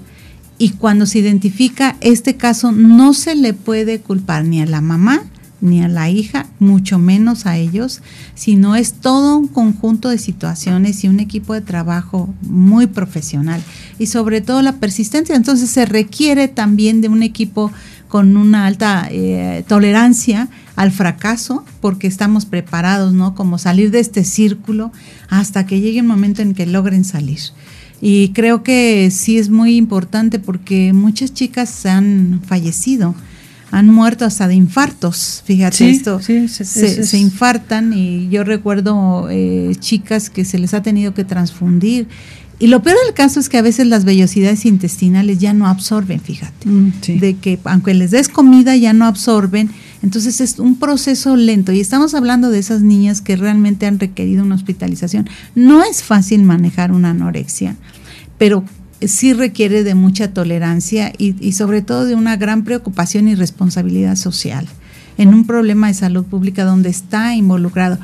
y 0.60 0.72
cuando 0.72 1.06
se 1.06 1.18
identifica 1.18 1.96
este 2.02 2.36
caso 2.36 2.70
no 2.70 3.14
se 3.14 3.34
le 3.34 3.54
puede 3.54 3.98
culpar 3.98 4.44
ni 4.44 4.60
a 4.60 4.66
la 4.66 4.82
mamá 4.82 5.22
ni 5.62 5.82
a 5.82 5.88
la 5.88 6.08
hija, 6.08 6.46
mucho 6.58 6.98
menos 6.98 7.44
a 7.46 7.56
ellos, 7.56 8.02
sino 8.34 8.76
es 8.76 8.94
todo 8.94 9.36
un 9.36 9.48
conjunto 9.48 10.08
de 10.08 10.18
situaciones 10.18 11.04
y 11.04 11.08
un 11.08 11.20
equipo 11.20 11.54
de 11.54 11.60
trabajo 11.60 12.32
muy 12.42 12.86
profesional 12.86 13.62
y 13.98 14.06
sobre 14.06 14.40
todo 14.40 14.62
la 14.62 14.76
persistencia. 14.76 15.34
Entonces 15.34 15.70
se 15.70 15.84
requiere 15.84 16.48
también 16.48 17.00
de 17.00 17.08
un 17.08 17.22
equipo 17.22 17.70
con 18.08 18.36
una 18.36 18.66
alta 18.66 19.06
eh, 19.10 19.64
tolerancia 19.68 20.48
al 20.76 20.90
fracaso, 20.92 21.64
porque 21.80 22.06
estamos 22.06 22.46
preparados, 22.46 23.12
¿no? 23.12 23.34
Como 23.34 23.58
salir 23.58 23.90
de 23.90 24.00
este 24.00 24.24
círculo 24.24 24.92
hasta 25.28 25.66
que 25.66 25.80
llegue 25.80 26.00
un 26.00 26.06
momento 26.06 26.42
en 26.42 26.54
que 26.54 26.66
logren 26.66 27.04
salir. 27.04 27.40
Y 28.00 28.30
creo 28.30 28.62
que 28.62 29.10
sí 29.10 29.36
es 29.38 29.50
muy 29.50 29.76
importante 29.76 30.38
porque 30.38 30.92
muchas 30.92 31.34
chicas 31.34 31.84
han 31.86 32.40
fallecido, 32.46 33.14
han 33.70 33.86
muerto 33.88 34.24
hasta 34.24 34.48
de 34.48 34.54
infartos. 34.54 35.42
Fíjate 35.44 35.76
Sí, 35.76 35.84
esto, 35.90 36.20
sí, 36.20 36.48
se- 36.48 37.18
infartan 37.18 37.92
y 37.92 38.28
yo 38.30 38.42
recuerdo 38.44 39.28
eh, 39.30 39.74
chicas 39.78 40.30
que 40.30 40.44
se 40.44 40.58
les 40.58 40.72
ha 40.74 40.82
tenido 40.82 41.12
que 41.14 41.24
transfundir. 41.24 42.08
Y 42.58 42.66
lo 42.66 42.82
peor 42.82 42.96
del 43.06 43.14
caso 43.14 43.40
es 43.40 43.48
que 43.48 43.56
a 43.56 43.62
veces 43.62 43.86
las 43.86 44.04
vellosidades 44.04 44.66
intestinales 44.66 45.38
ya 45.38 45.54
no 45.54 45.66
absorben, 45.66 46.20
fíjate 46.20 46.68
Mm, 46.68 46.92
de 47.18 47.36
que 47.36 47.58
aunque 47.64 47.94
les 47.94 48.10
des 48.10 48.28
comida 48.28 48.76
ya 48.76 48.92
no 48.92 49.06
absorben, 49.06 49.70
entonces 50.02 50.40
es 50.40 50.58
un 50.58 50.78
proceso 50.78 51.36
lento 51.36 51.72
y 51.72 51.80
estamos 51.80 52.14
hablando 52.14 52.50
de 52.50 52.58
esas 52.58 52.82
niñas 52.82 53.20
que 53.20 53.36
realmente 53.36 53.86
han 53.86 53.98
requerido 53.98 54.42
una 54.42 54.54
hospitalización. 54.54 55.28
No 55.54 55.82
es 55.82 56.02
fácil 56.02 56.42
manejar 56.42 56.92
una 56.92 57.10
anorexia, 57.10 57.76
pero 58.38 58.64
sí 59.00 59.32
requiere 59.32 59.84
de 59.84 59.94
mucha 59.94 60.32
tolerancia 60.32 61.12
y, 61.18 61.34
y 61.44 61.52
sobre 61.52 61.82
todo 61.82 62.06
de 62.06 62.14
una 62.14 62.36
gran 62.36 62.64
preocupación 62.64 63.28
y 63.28 63.34
responsabilidad 63.34 64.16
social 64.16 64.66
en 65.18 65.34
un 65.34 65.46
problema 65.46 65.88
de 65.88 65.94
salud 65.94 66.24
pública 66.24 66.64
donde 66.64 66.88
está 66.88 67.34
involucrado. 67.34 67.98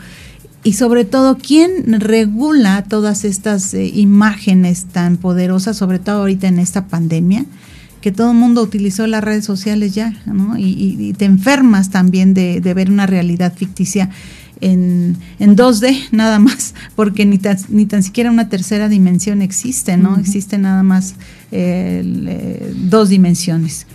Y 0.66 0.72
sobre 0.72 1.04
todo, 1.04 1.38
¿quién 1.38 2.00
regula 2.00 2.82
todas 2.82 3.24
estas 3.24 3.72
eh, 3.72 3.86
imágenes 3.86 4.86
tan 4.86 5.16
poderosas, 5.16 5.76
sobre 5.76 5.98
todo 5.98 6.16
ahorita 6.16 6.48
en 6.48 6.58
esta 6.58 6.88
pandemia? 6.88 7.46
Que 8.06 8.12
todo 8.12 8.30
el 8.30 8.36
mundo 8.36 8.62
utilizó 8.62 9.04
las 9.08 9.24
redes 9.24 9.44
sociales 9.44 9.92
ya, 9.92 10.14
¿no? 10.26 10.56
Y, 10.56 10.62
y- 10.62 11.08
y 11.08 11.12
te 11.12 11.24
enfermas 11.24 11.90
también 11.90 12.34
de, 12.34 12.60
de 12.60 12.72
ver 12.72 12.88
una 12.88 13.04
realidad 13.04 13.52
ficticia 13.56 14.10
en, 14.60 15.16
en 15.40 15.56
2D 15.56 16.10
nada 16.12 16.38
más, 16.38 16.72
porque 16.94 17.26
ni 17.26 17.38
tan, 17.38 17.58
ni 17.68 17.84
tan 17.84 18.04
siquiera 18.04 18.30
una 18.30 18.48
tercera 18.48 18.88
dimensión 18.88 19.42
existe, 19.42 19.96
¿no? 19.96 20.18
Existe 20.18 20.56
nada 20.56 20.84
más 20.84 21.16
eh, 21.50 22.72
dos 22.76 23.08
dimensiones. 23.08 23.88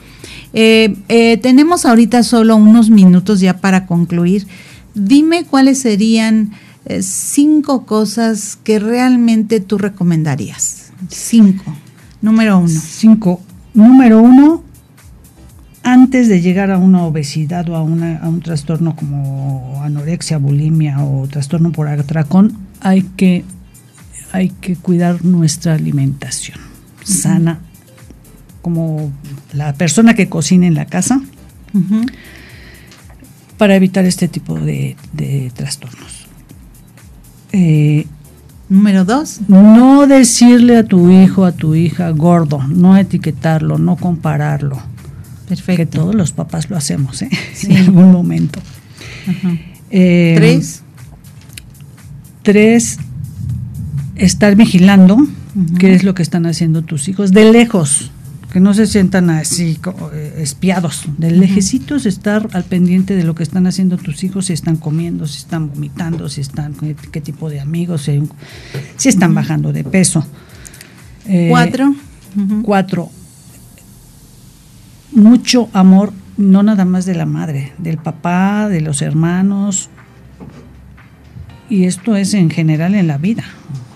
Eh, 0.52 0.94
eh, 1.08 1.38
tenemos 1.38 1.86
ahorita 1.86 2.24
solo 2.24 2.58
unos 2.58 2.90
minutos 2.90 3.40
ya 3.40 3.60
para 3.62 3.86
concluir. 3.86 4.46
Dime 4.94 5.46
cuáles 5.46 5.80
serían 5.80 6.52
cinco 7.00 7.86
cosas 7.86 8.58
que 8.62 8.78
realmente 8.78 9.62
tú 9.62 9.78
recomendarías. 9.78 10.92
Cinco. 11.08 11.64
Número 12.22 12.58
uno. 12.58 12.68
Cinco. 12.68 13.40
Número 13.74 14.22
uno, 14.22 14.64
antes 15.84 16.28
de 16.28 16.42
llegar 16.42 16.72
a 16.72 16.78
una 16.78 17.04
obesidad 17.04 17.70
o 17.70 17.76
a, 17.76 17.84
una, 17.84 18.18
a 18.20 18.30
un 18.30 18.42
trastorno 18.42 18.96
como 18.96 19.82
anorexia, 19.84 20.38
bulimia 20.38 21.04
o 21.04 21.28
trastorno 21.28 21.72
por 21.72 21.88
atracón, 21.88 22.58
hay 22.82 23.04
que, 23.04 23.44
hay 24.32 24.50
que 24.50 24.76
cuidar 24.76 25.24
nuestra 25.24 25.74
alimentación 25.74 26.72
sana, 27.04 27.60
como 28.62 29.12
la 29.54 29.74
persona 29.74 30.14
que 30.14 30.30
cocina 30.30 30.68
en 30.68 30.76
la 30.76 30.86
casa, 30.86 31.22
para 33.58 33.76
evitar 33.76 34.06
este 34.06 34.28
tipo 34.28 34.60
de, 34.60 34.96
de 35.14 35.52
trastornos. 35.56 36.28
Eh, 37.54 38.06
Número 38.72 39.04
dos. 39.04 39.42
no 39.50 40.08
decirle 40.08 40.78
a 40.78 40.84
tu 40.84 41.12
hijo, 41.12 41.44
a 41.44 41.52
tu 41.52 41.76
hija 41.76 42.10
gordo, 42.12 42.60
no 42.68 42.96
etiquetarlo, 42.96 43.78
no 43.78 43.98
compararlo. 43.98 44.78
Que 44.78 45.56
Perfecto. 45.58 46.00
todos 46.00 46.16
los 46.16 46.32
papás 46.32 46.70
lo 46.70 46.78
hacemos, 46.78 47.22
¿eh? 47.22 47.30
Sí. 47.54 47.68
En 47.74 47.78
algún 47.80 48.14
momento. 48.14 48.62
Ajá. 49.28 49.58
Eh, 49.90 50.36
Tres. 50.38 50.84
Tres, 52.44 52.98
estar 54.16 54.56
vigilando 54.56 55.18
qué 55.78 55.94
es 55.94 56.04
lo 56.06 56.14
que 56.14 56.24
están 56.24 56.46
haciendo 56.46 56.82
tus 56.82 57.10
hijos 57.10 57.34
de 57.34 57.52
lejos, 57.52 58.11
que 58.52 58.60
no 58.60 58.74
se 58.74 58.86
sientan 58.86 59.30
así 59.30 59.80
eh, 60.14 60.36
espiados, 60.40 61.06
de 61.18 61.32
lejecitos 61.32 62.06
estar 62.06 62.50
al 62.52 62.66
pendiente 62.66 63.16
de 63.16 63.24
lo 63.24 63.34
que 63.34 63.44
están 63.44 63.66
haciendo 63.66 63.98
tus 63.98 64.26
hijos, 64.26 64.48
si 64.48 64.54
están 64.54 64.76
comiendo, 64.76 65.26
si 65.26 65.38
están 65.40 65.70
vomitando, 65.70 66.28
si 66.28 66.42
están 66.42 66.74
qué, 66.74 66.96
qué 67.12 67.22
tipo 67.22 67.50
de 67.50 67.62
amigos, 67.62 68.10
si, 68.98 69.10
están 69.10 69.34
bajando 69.34 69.72
de 69.72 69.86
peso. 69.86 70.26
Eh, 71.28 71.48
Cuatro. 71.50 71.96
Cuatro, 72.64 73.10
mucho 75.12 75.70
amor, 75.74 76.14
no 76.38 76.64
nada 76.64 76.86
más 76.86 77.06
de 77.06 77.14
la 77.14 77.26
madre, 77.26 77.74
del 77.78 77.98
papá, 77.98 78.70
de 78.70 78.80
los 78.80 79.02
hermanos. 79.02 79.90
Y 81.70 81.86
esto 81.86 82.16
es 82.16 82.34
en 82.34 82.50
general 82.50 82.96
en 82.96 83.08
la 83.08 83.18
vida. 83.18 83.44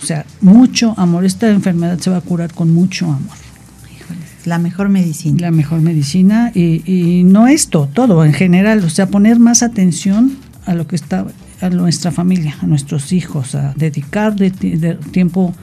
O 0.02 0.06
sea, 0.06 0.26
mucho 0.42 0.94
amor. 0.98 1.24
Esta 1.24 1.50
enfermedad 1.50 1.98
se 2.00 2.10
va 2.10 2.18
a 2.18 2.22
curar 2.22 2.54
con 2.54 2.74
mucho 2.74 3.06
amor. 3.06 3.45
La 4.46 4.60
mejor 4.60 4.90
medicina. 4.90 5.38
La 5.42 5.52
mejor 5.52 5.82
medicina 5.82 6.52
y, 6.54 6.82
y 6.92 7.24
no 7.24 7.48
esto, 7.48 7.90
todo 7.94 8.24
en 8.26 8.34
general. 8.34 8.84
O 8.84 8.90
sea, 8.90 9.08
poner 9.08 9.40
más 9.40 9.64
atención 9.64 10.38
a 10.66 10.74
lo 10.76 10.88
que 10.88 10.96
está, 10.96 11.26
a 11.62 11.70
nuestra 11.70 12.12
familia, 12.12 12.56
a 12.62 12.68
nuestros 12.68 13.12
hijos, 13.12 13.56
a 13.56 13.74
dedicar 13.76 14.36
de, 14.36 14.52
ti- 14.52 14.78
de 14.78 14.96
tiempo, 14.96 15.54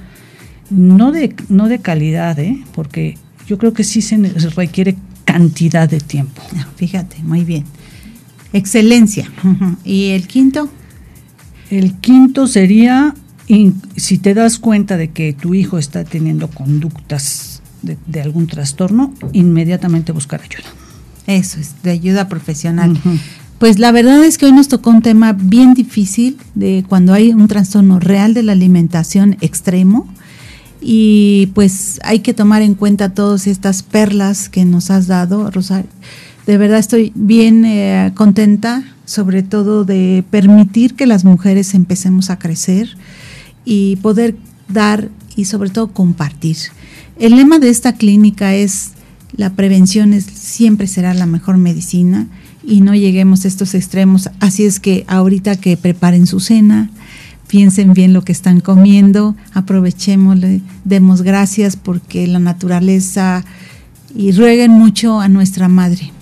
no 0.71 1.13
de, 1.13 1.35
no 1.49 1.69
de 1.69 1.79
calidad, 1.81 2.39
¿eh? 2.39 2.63
porque 2.75 3.17
yo 3.47 3.59
creo 3.59 3.73
que 3.73 3.85
sí 3.85 4.03
se 4.03 4.17
requiere 4.57 4.97
cantidad 5.25 5.89
de 5.89 6.01
tiempo. 6.01 6.43
Ah, 6.57 6.67
Fíjate, 6.77 7.23
muy 7.23 7.45
bien. 7.45 7.65
Excelencia. 8.53 9.31
¿Y 9.85 10.09
el 10.11 10.27
quinto? 10.27 10.69
El 11.71 11.95
quinto 11.95 12.47
sería, 12.47 13.15
si 13.97 14.19
te 14.19 14.35
das 14.35 14.59
cuenta 14.59 14.97
de 14.97 15.11
que 15.11 15.33
tu 15.33 15.55
hijo 15.55 15.79
está 15.79 16.05
teniendo 16.05 16.49
conductas 16.49 17.52
de, 17.83 17.99
de 18.07 18.21
algún 18.23 18.47
trastorno, 18.47 19.13
inmediatamente 19.33 20.13
buscar 20.13 20.41
ayuda. 20.41 20.69
Eso 21.27 21.61
es, 21.61 21.83
de 21.83 21.91
ayuda 21.91 22.29
profesional. 22.29 22.99
Pues 23.59 23.79
la 23.79 23.93
verdad 23.93 24.25
es 24.25 24.39
que 24.39 24.47
hoy 24.47 24.53
nos 24.53 24.69
tocó 24.69 24.91
un 24.91 25.03
tema 25.03 25.33
bien 25.33 25.75
difícil 25.75 26.37
de 26.55 26.85
cuando 26.89 27.13
hay 27.13 27.33
un 27.33 27.47
trastorno 27.47 28.01
real 28.01 28.35
de 28.35 28.43
la 28.43 28.53
alimentación 28.53 29.37
extremo 29.41 30.09
y 30.81 31.51
pues 31.55 32.01
hay 32.03 32.21
que 32.21 32.35
tomar 32.35 32.63
en 32.63 32.75
cuenta 32.75 33.15
todas 33.15 33.47
estas 33.47 33.85
perlas 33.85 34.49
que 34.49 34.65
nos 34.65 34.91
has 34.91 35.07
dado, 35.07 35.49
Rosario. 35.51 35.89
De 36.45 36.59
verdad 36.59 36.81
estoy 36.81 37.13
bien 37.15 37.65
eh, 37.65 38.11
contenta, 38.17 38.83
sobre 39.05 39.45
todo 39.45 39.85
de 39.85 40.25
permitir 40.29 40.95
que 40.95 41.07
las 41.07 41.25
mujeres 41.25 41.75
empecemos 41.75 42.31
a 42.31 42.41
crecer 42.41 42.97
y 43.65 43.95
poder 43.97 44.35
dar 44.67 45.09
y 45.37 45.45
sobre 45.45 45.71
todo 45.71 45.93
compartir. 45.93 46.57
El 47.19 47.37
lema 47.37 47.59
de 47.59 47.69
esta 47.69 47.95
clínica 47.95 48.55
es 48.55 48.93
la 49.35 49.55
prevención 49.55 50.13
es, 50.13 50.25
siempre 50.25 50.87
será 50.87 51.15
la 51.15 51.27
mejor 51.27 51.57
medicina 51.57 52.27
y 52.65 52.81
no 52.81 52.95
lleguemos 52.95 53.45
a 53.45 53.49
estos 53.49 53.75
extremos. 53.75 54.31
Así 54.41 54.65
es 54.65 54.79
que 54.79 55.05
ahorita 55.09 55.57
que 55.57 55.77
preparen 55.77 56.27
su 56.27 56.41
cena, 56.41 56.91
piensen 57.49 57.93
bien 57.95 58.13
lo 58.13 58.23
que 58.23 58.33
están 58.33 58.61
comiendo, 58.61 59.35
aprovechémosle, 59.53 60.61
demos 60.85 61.23
gracias 61.23 61.77
porque 61.77 62.27
la 62.27 62.39
naturaleza 62.39 63.45
y 64.15 64.33
rueguen 64.33 64.71
mucho 64.71 65.21
a 65.21 65.29
nuestra 65.29 65.69
madre. 65.69 66.13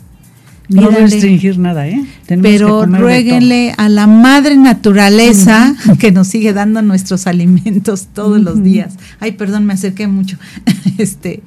No 0.71 0.83
Pídanle- 0.83 1.01
restringir 1.01 1.59
nada, 1.59 1.89
¿eh? 1.89 2.05
Tenemos 2.27 2.51
pero 2.51 2.87
ruéguenle 2.87 3.75
a 3.77 3.89
la 3.89 4.07
madre 4.07 4.57
naturaleza 4.57 5.75
que 5.99 6.13
nos 6.13 6.29
sigue 6.29 6.53
dando 6.53 6.81
nuestros 6.81 7.27
alimentos 7.27 8.07
todos 8.15 8.41
los 8.41 8.63
días. 8.63 8.95
Ay, 9.19 9.33
perdón, 9.33 9.67
me 9.67 9.73
acerqué 9.73 10.07
mucho. 10.07 10.39
este, 10.99 11.43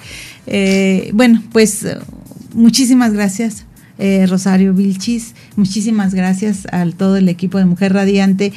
eh, 0.46 1.10
bueno, 1.14 1.42
pues 1.54 1.88
muchísimas 2.54 3.14
gracias, 3.14 3.66
eh, 3.98 4.26
Rosario 4.28 4.74
Vilchis. 4.74 5.36
Muchísimas 5.56 6.14
gracias 6.14 6.68
a 6.72 6.86
todo 6.86 7.16
el 7.16 7.30
equipo 7.30 7.58
de 7.58 7.66
Mujer 7.66 7.94
Radiante 7.94 8.52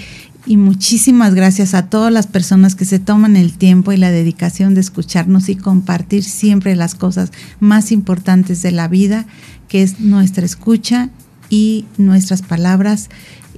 y 0.46 0.56
muchísimas 0.56 1.34
gracias 1.34 1.74
a 1.74 1.86
todas 1.86 2.12
las 2.12 2.28
personas 2.28 2.76
que 2.76 2.84
se 2.84 3.00
toman 3.00 3.36
el 3.36 3.52
tiempo 3.52 3.92
y 3.92 3.96
la 3.96 4.12
dedicación 4.12 4.74
de 4.74 4.80
escucharnos 4.80 5.48
y 5.48 5.56
compartir 5.56 6.22
siempre 6.22 6.76
las 6.76 6.94
cosas 6.94 7.32
más 7.58 7.90
importantes 7.90 8.62
de 8.62 8.70
la 8.70 8.86
vida, 8.86 9.26
que 9.68 9.82
es 9.82 10.00
nuestra 10.00 10.44
escucha 10.44 11.08
y 11.50 11.84
nuestras 11.98 12.42
palabras. 12.42 13.08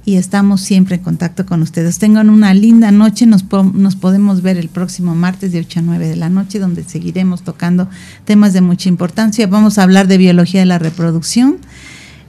Y 0.05 0.15
estamos 0.15 0.61
siempre 0.61 0.95
en 0.95 1.03
contacto 1.03 1.45
con 1.45 1.61
ustedes. 1.61 1.99
Tengan 1.99 2.29
una 2.31 2.53
linda 2.53 2.89
noche. 2.91 3.25
Nos, 3.27 3.43
po- 3.43 3.63
nos 3.63 3.95
podemos 3.95 4.41
ver 4.41 4.57
el 4.57 4.69
próximo 4.69 5.13
martes 5.13 5.51
de 5.51 5.59
8 5.59 5.79
a 5.79 5.83
9 5.83 6.07
de 6.07 6.15
la 6.15 6.29
noche, 6.29 6.57
donde 6.57 6.83
seguiremos 6.83 7.43
tocando 7.43 7.87
temas 8.25 8.53
de 8.53 8.61
mucha 8.61 8.89
importancia. 8.89 9.45
Vamos 9.45 9.77
a 9.77 9.83
hablar 9.83 10.07
de 10.07 10.17
biología 10.17 10.61
de 10.61 10.65
la 10.65 10.79
reproducción 10.79 11.57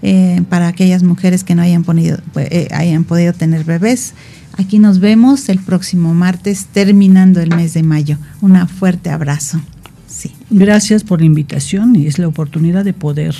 eh, 0.02 0.42
para 0.50 0.68
aquellas 0.68 1.02
mujeres 1.02 1.42
que 1.44 1.54
no 1.54 1.62
hayan, 1.62 1.84
eh, 2.36 2.68
hayan 2.72 3.04
podido 3.04 3.32
tener 3.32 3.64
bebés. 3.64 4.12
Aquí 4.58 4.78
nos 4.78 4.98
vemos 4.98 5.48
el 5.48 5.58
próximo 5.60 6.12
martes, 6.12 6.66
terminando 6.72 7.40
el 7.40 7.54
mes 7.54 7.72
de 7.72 7.82
mayo. 7.82 8.18
Un 8.42 8.66
fuerte 8.68 9.08
abrazo. 9.10 9.60
Sí. 10.20 10.32
Gracias 10.50 11.02
por 11.02 11.20
la 11.20 11.24
invitación 11.24 11.96
y 11.96 12.06
es 12.06 12.18
la 12.18 12.28
oportunidad 12.28 12.84
de 12.84 12.92
poder 12.92 13.34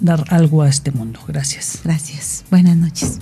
dar 0.00 0.24
algo 0.30 0.62
a 0.62 0.68
este 0.70 0.90
mundo. 0.90 1.20
Gracias. 1.28 1.80
Gracias. 1.84 2.44
Buenas 2.50 2.74
noches. 2.74 3.18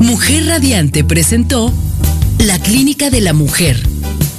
Mujer 0.00 0.44
Radiante 0.44 1.02
presentó 1.02 1.72
La 2.40 2.58
Clínica 2.58 3.08
de 3.08 3.22
la 3.22 3.32
Mujer. 3.32 3.82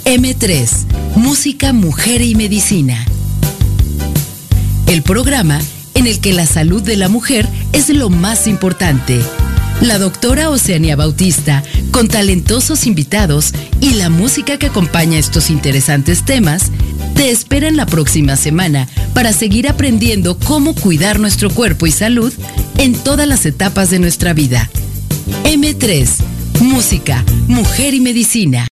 M3, 0.06 1.16
Música, 1.16 1.74
Mujer 1.74 2.22
y 2.22 2.36
Medicina. 2.36 3.04
El 4.86 5.02
programa 5.02 5.60
en 5.96 6.06
el 6.06 6.20
que 6.20 6.34
la 6.34 6.46
salud 6.46 6.84
de 6.84 6.98
la 6.98 7.10
mujer 7.10 7.50
es 7.74 7.90
lo 7.90 8.12
más 8.12 8.46
importante. 8.46 9.20
La 9.82 9.98
doctora 10.00 10.50
Oceania 10.50 10.96
Bautista, 10.96 11.64
con 11.92 12.08
talentosos 12.08 12.88
invitados 12.88 13.54
y 13.82 13.92
la 13.96 14.10
música 14.10 14.58
que 14.58 14.68
acompaña 14.68 15.20
estos 15.20 15.50
interesantes 15.50 16.24
temas, 16.24 16.72
te 17.16 17.30
esperan 17.30 17.78
la 17.78 17.86
próxima 17.86 18.36
semana 18.36 18.88
para 19.14 19.34
seguir 19.34 19.68
aprendiendo 19.68 20.38
cómo 20.40 20.76
cuidar 20.76 21.20
nuestro 21.20 21.50
cuerpo 21.50 21.88
y 21.88 21.92
salud 21.92 22.34
en 22.78 22.94
todas 22.94 23.28
las 23.28 23.46
etapas 23.46 23.90
de 23.90 24.00
nuestra 24.00 24.34
vida. 24.34 24.70
M3, 25.44 26.08
Música, 26.62 27.24
Mujer 27.48 27.94
y 27.94 28.00
Medicina. 28.00 28.68